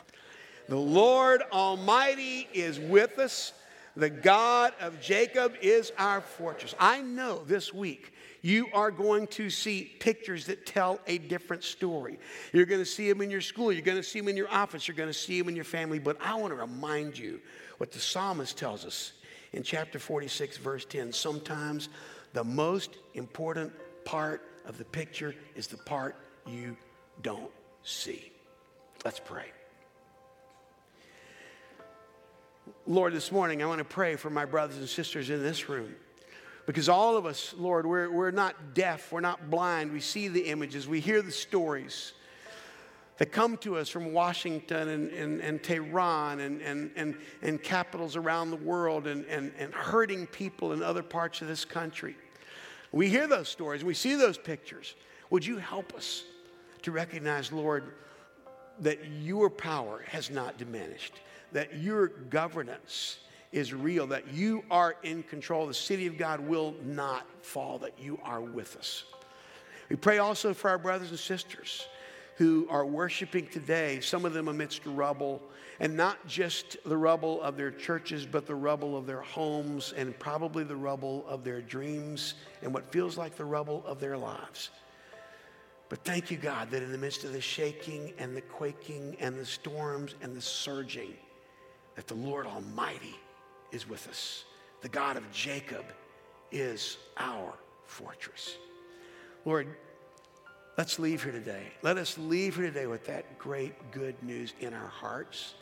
The 0.68 0.76
Lord 0.76 1.44
Almighty 1.52 2.48
is 2.54 2.80
with 2.80 3.20
us. 3.20 3.54
The 3.98 4.12
God 4.12 4.74
of 4.80 5.02
Jacob 5.02 5.56
is 5.60 5.92
our 5.98 6.22
fortress. 6.22 6.76
I 6.80 7.02
know 7.02 7.44
this 7.46 7.74
week 7.74 8.14
you 8.44 8.68
are 8.72 8.92
going 8.92 9.26
to 9.28 9.50
see 9.50 9.92
pictures 10.00 10.46
that 10.46 10.68
tell 10.68 11.00
a 11.08 11.18
different 11.18 11.64
story. 11.64 12.20
You're 12.54 12.68
going 12.68 12.80
to 12.80 12.86
see 12.86 13.10
them 13.10 13.24
in 13.24 13.32
your 13.32 13.42
school, 13.42 13.72
you're 13.72 13.82
going 13.82 13.98
to 13.98 14.04
see 14.04 14.20
them 14.20 14.30
in 14.30 14.38
your 14.38 14.52
office, 14.52 14.88
you're 14.88 14.96
going 14.96 15.10
to 15.10 15.18
see 15.18 15.40
them 15.40 15.50
in 15.50 15.56
your 15.56 15.66
family. 15.66 15.98
But 15.98 16.18
I 16.22 16.36
want 16.36 16.54
to 16.54 16.60
remind 16.60 17.18
you 17.18 17.42
what 17.80 17.92
the 17.92 17.98
psalmist 17.98 18.56
tells 18.56 18.86
us 18.86 19.14
in 19.52 19.64
chapter 19.64 19.98
46, 19.98 20.58
verse 20.58 20.86
10. 20.86 21.12
Sometimes 21.12 21.90
the 22.34 22.44
most 22.44 22.98
important 23.16 23.74
part 24.06 24.44
of 24.68 24.78
the 24.78 24.86
picture 24.86 25.34
is 25.56 25.66
the 25.66 25.78
part 25.78 26.16
you 26.46 26.78
don't 27.24 27.52
see. 27.82 28.32
Let's 29.04 29.20
pray. 29.20 29.48
Lord, 32.86 33.14
this 33.14 33.32
morning 33.32 33.62
I 33.62 33.66
want 33.66 33.80
to 33.80 33.86
pray 33.86 34.16
for 34.16 34.30
my 34.30 34.46
brothers 34.46 34.78
and 34.78 34.88
sisters 34.88 35.30
in 35.30 35.42
this 35.44 35.70
room. 35.70 35.96
Because 36.66 36.90
all 36.90 37.16
of 37.16 37.26
us, 37.26 37.54
Lord, 37.58 37.86
we're, 37.86 38.12
we're 38.12 38.32
not 38.32 38.74
deaf, 38.74 39.12
we're 39.12 39.22
not 39.22 39.50
blind. 39.50 39.94
We 39.94 40.02
see 40.02 40.28
the 40.28 40.42
images, 40.42 40.88
we 40.88 41.00
hear 41.00 41.22
the 41.22 41.32
stories 41.32 42.14
that 43.18 43.32
come 43.32 43.58
to 43.58 43.78
us 43.78 43.90
from 43.90 44.14
Washington 44.14 44.90
and, 44.90 45.12
and, 45.12 45.42
and 45.42 45.64
Tehran 45.64 46.40
and, 46.40 46.62
and, 46.62 46.92
and, 46.96 47.16
and 47.42 47.62
capitals 47.64 48.16
around 48.16 48.52
the 48.52 48.58
world 48.58 49.08
and, 49.08 49.26
and, 49.26 49.52
and 49.58 49.74
hurting 49.74 50.28
people 50.28 50.74
in 50.74 50.84
other 50.84 51.02
parts 51.02 51.42
of 51.42 51.48
this 51.48 51.66
country. 51.66 52.16
We 52.92 53.10
hear 53.10 53.28
those 53.28 53.50
stories, 53.50 53.84
we 53.84 53.94
see 53.94 54.16
those 54.16 54.38
pictures. 54.38 54.96
Would 55.30 55.46
you 55.46 55.58
help 55.58 55.94
us 55.94 56.24
to 56.84 56.92
recognize, 56.92 57.52
Lord, 57.52 57.94
that 58.80 59.00
your 59.06 59.50
power 59.50 60.04
has 60.08 60.30
not 60.30 60.58
diminished? 60.58 61.14
That 61.52 61.78
your 61.78 62.08
governance 62.08 63.20
is 63.52 63.74
real, 63.74 64.08
that 64.08 64.34
you 64.34 64.64
are 64.70 64.96
in 65.04 65.24
control. 65.24 65.68
The 65.68 65.74
city 65.74 66.08
of 66.08 66.18
God 66.18 66.40
will 66.40 66.76
not 66.84 67.26
fall, 67.42 67.80
that 67.80 67.94
you 68.00 68.20
are 68.24 68.42
with 68.42 68.76
us. 68.78 69.06
We 69.90 69.96
pray 69.96 70.18
also 70.18 70.54
for 70.54 70.70
our 70.70 70.78
brothers 70.78 71.12
and 71.12 71.20
sisters 71.20 71.88
who 72.36 72.68
are 72.70 72.86
worshiping 72.86 73.48
today, 73.48 74.00
some 74.00 74.26
of 74.26 74.34
them 74.34 74.48
amidst 74.48 74.86
rubble, 74.86 75.42
and 75.80 75.96
not 75.96 76.28
just 76.28 76.78
the 76.86 76.98
rubble 76.98 77.42
of 77.42 77.58
their 77.58 77.72
churches, 77.72 78.26
but 78.26 78.46
the 78.46 78.54
rubble 78.54 78.96
of 78.98 79.08
their 79.08 79.22
homes 79.22 79.94
and 79.96 80.18
probably 80.20 80.64
the 80.64 80.76
rubble 80.76 81.26
of 81.28 81.44
their 81.44 81.62
dreams 81.62 82.36
and 82.62 82.74
what 82.74 82.92
feels 82.92 83.18
like 83.18 83.36
the 83.36 83.46
rubble 83.46 83.84
of 83.86 84.00
their 84.00 84.18
lives. 84.18 84.70
But 85.90 86.04
thank 86.04 86.30
you, 86.30 86.38
God, 86.38 86.70
that 86.72 86.84
in 86.84 86.92
the 86.92 86.98
midst 86.98 87.24
of 87.24 87.32
the 87.32 87.42
shaking 87.42 88.14
and 88.18 88.36
the 88.36 88.42
quaking 88.42 89.16
and 89.20 89.40
the 89.40 89.46
storms 89.46 90.16
and 90.22 90.36
the 90.36 90.42
surging, 90.42 91.14
that 91.98 92.08
the 92.08 92.16
Lord 92.16 92.46
Almighty 92.46 93.20
is 93.72 93.90
with 93.90 94.08
us. 94.08 94.46
The 94.82 94.88
God 94.88 95.18
of 95.18 95.30
Jacob 95.32 95.84
is 96.52 96.98
our 97.18 97.54
fortress. 97.86 98.56
Lord, 99.44 99.68
let's 100.78 101.00
leave 101.00 101.24
here 101.24 101.32
today. 101.32 101.64
Let 101.82 101.98
us 101.98 102.16
leave 102.20 102.56
here 102.56 102.68
today 102.68 102.86
with 102.86 103.06
that 103.08 103.40
great 103.40 103.92
good 103.92 104.16
news 104.22 104.54
in 104.60 104.76
our 104.76 104.88
hearts, 104.88 105.56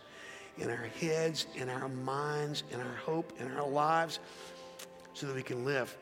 in 0.58 0.70
our 0.70 0.90
heads, 1.00 1.48
in 1.56 1.70
our 1.70 1.88
minds, 1.88 2.64
in 2.70 2.82
our 2.82 2.96
hope, 2.96 3.32
in 3.40 3.50
our 3.54 3.68
lives, 3.68 4.20
so 5.14 5.28
that 5.28 5.36
we 5.36 5.44
can 5.44 5.64
live 5.64 5.98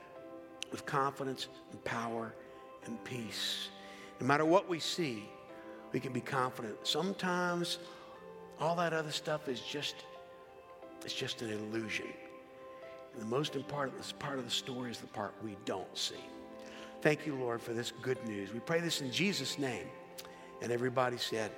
with 0.72 0.84
confidence 0.88 1.48
and 1.72 1.84
power 1.84 2.34
and 2.86 3.02
peace. 3.04 3.70
No 4.20 4.26
matter 4.26 4.46
what 4.46 4.68
we 4.68 4.80
see, 4.80 5.30
we 5.92 6.00
can 6.00 6.12
be 6.12 6.22
confident. 6.22 6.76
Sometimes 6.82 7.78
all 8.60 8.76
that 8.78 8.94
other 8.94 9.12
stuff 9.12 9.48
is 9.48 9.60
just 9.60 10.06
it's 11.06 11.14
just 11.14 11.42
an 11.42 11.52
illusion. 11.52 12.08
And 13.14 13.22
the 13.22 13.28
most 13.28 13.56
important 13.56 14.20
part 14.20 14.40
of 14.40 14.46
the 14.46 14.52
story 14.52 14.92
is 14.92 14.98
the 14.98 15.08
part 15.08 15.34
we 15.44 15.56
don't 15.66 15.98
see. 15.98 16.16
Thank 17.02 17.26
you, 17.26 17.36
Lord, 17.36 17.62
for 17.62 17.74
this 17.74 17.92
good 18.02 18.18
news. 18.26 18.54
We 18.54 18.60
pray 18.60 18.80
this 18.80 19.02
in 19.02 19.12
Jesus' 19.12 19.60
name. 19.60 19.88
And 20.62 20.72
everybody 20.72 21.18
said, 21.18 21.52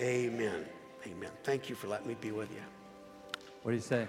Amen. 0.00 0.64
Amen. 1.06 1.30
Thank 1.42 1.68
you 1.68 1.74
for 1.74 1.88
letting 1.88 2.06
me 2.06 2.16
be 2.20 2.30
with 2.30 2.50
you. 2.52 2.62
What 3.62 3.72
do 3.72 3.76
you 3.76 3.82
say? 3.82 4.06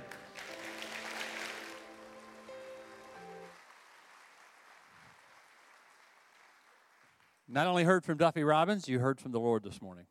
Not 7.47 7.65
only 7.65 7.83
heard 7.83 8.05
from 8.05 8.17
Duffy 8.17 8.43
Robbins, 8.43 8.87
you 8.87 8.99
heard 8.99 9.19
from 9.19 9.31
the 9.31 9.39
Lord 9.39 9.63
this 9.63 9.81
morning. 9.81 10.05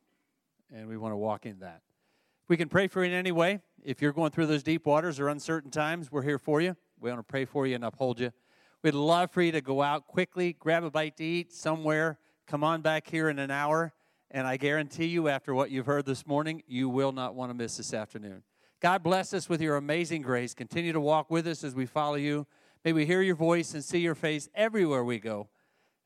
And 0.73 0.87
we 0.87 0.97
want 0.97 1.13
to 1.13 1.17
walk 1.17 1.45
in 1.45 1.59
that. 1.59 1.81
We 2.49 2.57
can 2.57 2.67
pray 2.67 2.87
for 2.87 3.03
you 3.03 3.11
in 3.11 3.15
any 3.15 3.31
way. 3.31 3.61
If 3.83 4.01
you're 4.01 4.11
going 4.11 4.31
through 4.31 4.47
those 4.47 4.63
deep 4.63 4.87
waters 4.87 5.19
or 5.19 5.29
uncertain 5.29 5.69
times, 5.69 6.11
we're 6.11 6.23
here 6.23 6.39
for 6.39 6.59
you. 6.59 6.75
We 6.99 7.11
want 7.11 7.19
to 7.19 7.31
pray 7.31 7.45
for 7.45 7.67
you 7.67 7.75
and 7.75 7.85
uphold 7.85 8.19
you. 8.19 8.31
We'd 8.81 8.95
love 8.95 9.29
for 9.29 9.43
you 9.43 9.51
to 9.51 9.61
go 9.61 9.83
out 9.83 10.07
quickly, 10.07 10.53
grab 10.53 10.83
a 10.83 10.89
bite 10.89 11.17
to 11.17 11.23
eat 11.23 11.53
somewhere, 11.53 12.17
come 12.47 12.63
on 12.63 12.81
back 12.81 13.07
here 13.07 13.29
in 13.29 13.37
an 13.37 13.51
hour, 13.51 13.93
and 14.31 14.47
I 14.47 14.57
guarantee 14.57 15.05
you, 15.05 15.27
after 15.27 15.53
what 15.53 15.69
you've 15.69 15.85
heard 15.85 16.05
this 16.05 16.25
morning, 16.25 16.63
you 16.67 16.89
will 16.89 17.11
not 17.11 17.35
want 17.35 17.51
to 17.51 17.53
miss 17.53 17.77
this 17.77 17.93
afternoon. 17.93 18.41
God 18.79 19.03
bless 19.03 19.33
us 19.33 19.47
with 19.47 19.61
your 19.61 19.75
amazing 19.75 20.23
grace. 20.23 20.55
Continue 20.55 20.93
to 20.93 20.99
walk 20.99 21.29
with 21.29 21.45
us 21.45 21.63
as 21.63 21.75
we 21.75 21.85
follow 21.85 22.15
you. 22.15 22.47
May 22.83 22.93
we 22.93 23.05
hear 23.05 23.21
your 23.21 23.35
voice 23.35 23.75
and 23.75 23.83
see 23.83 23.99
your 23.99 24.15
face 24.15 24.49
everywhere 24.55 25.03
we 25.03 25.19
go. 25.19 25.49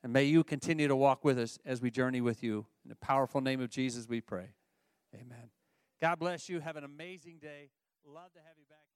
And 0.03 0.11
may 0.11 0.25
you 0.25 0.43
continue 0.43 0.89
to 0.89 0.95
walk 0.95 1.23
with 1.23 1.39
us 1.39 1.57
as 1.65 1.81
we 1.81 1.89
journey 1.89 2.19
with 2.19 2.43
you. 2.43 2.65
In 2.83 2.89
the 2.89 2.95
powerful 2.95 3.39
name 3.39 3.61
of 3.61 3.69
Jesus, 3.69 4.09
we 4.09 4.19
pray. 4.19 4.47
Amen. 5.15 5.52
God 6.03 6.19
bless 6.19 6.49
you. 6.49 6.59
Have 6.59 6.75
an 6.75 6.83
amazing 6.83 7.37
day. 7.41 7.69
Love 8.05 8.33
to 8.33 8.39
have 8.39 8.57
you 8.59 8.65
back. 8.67 8.92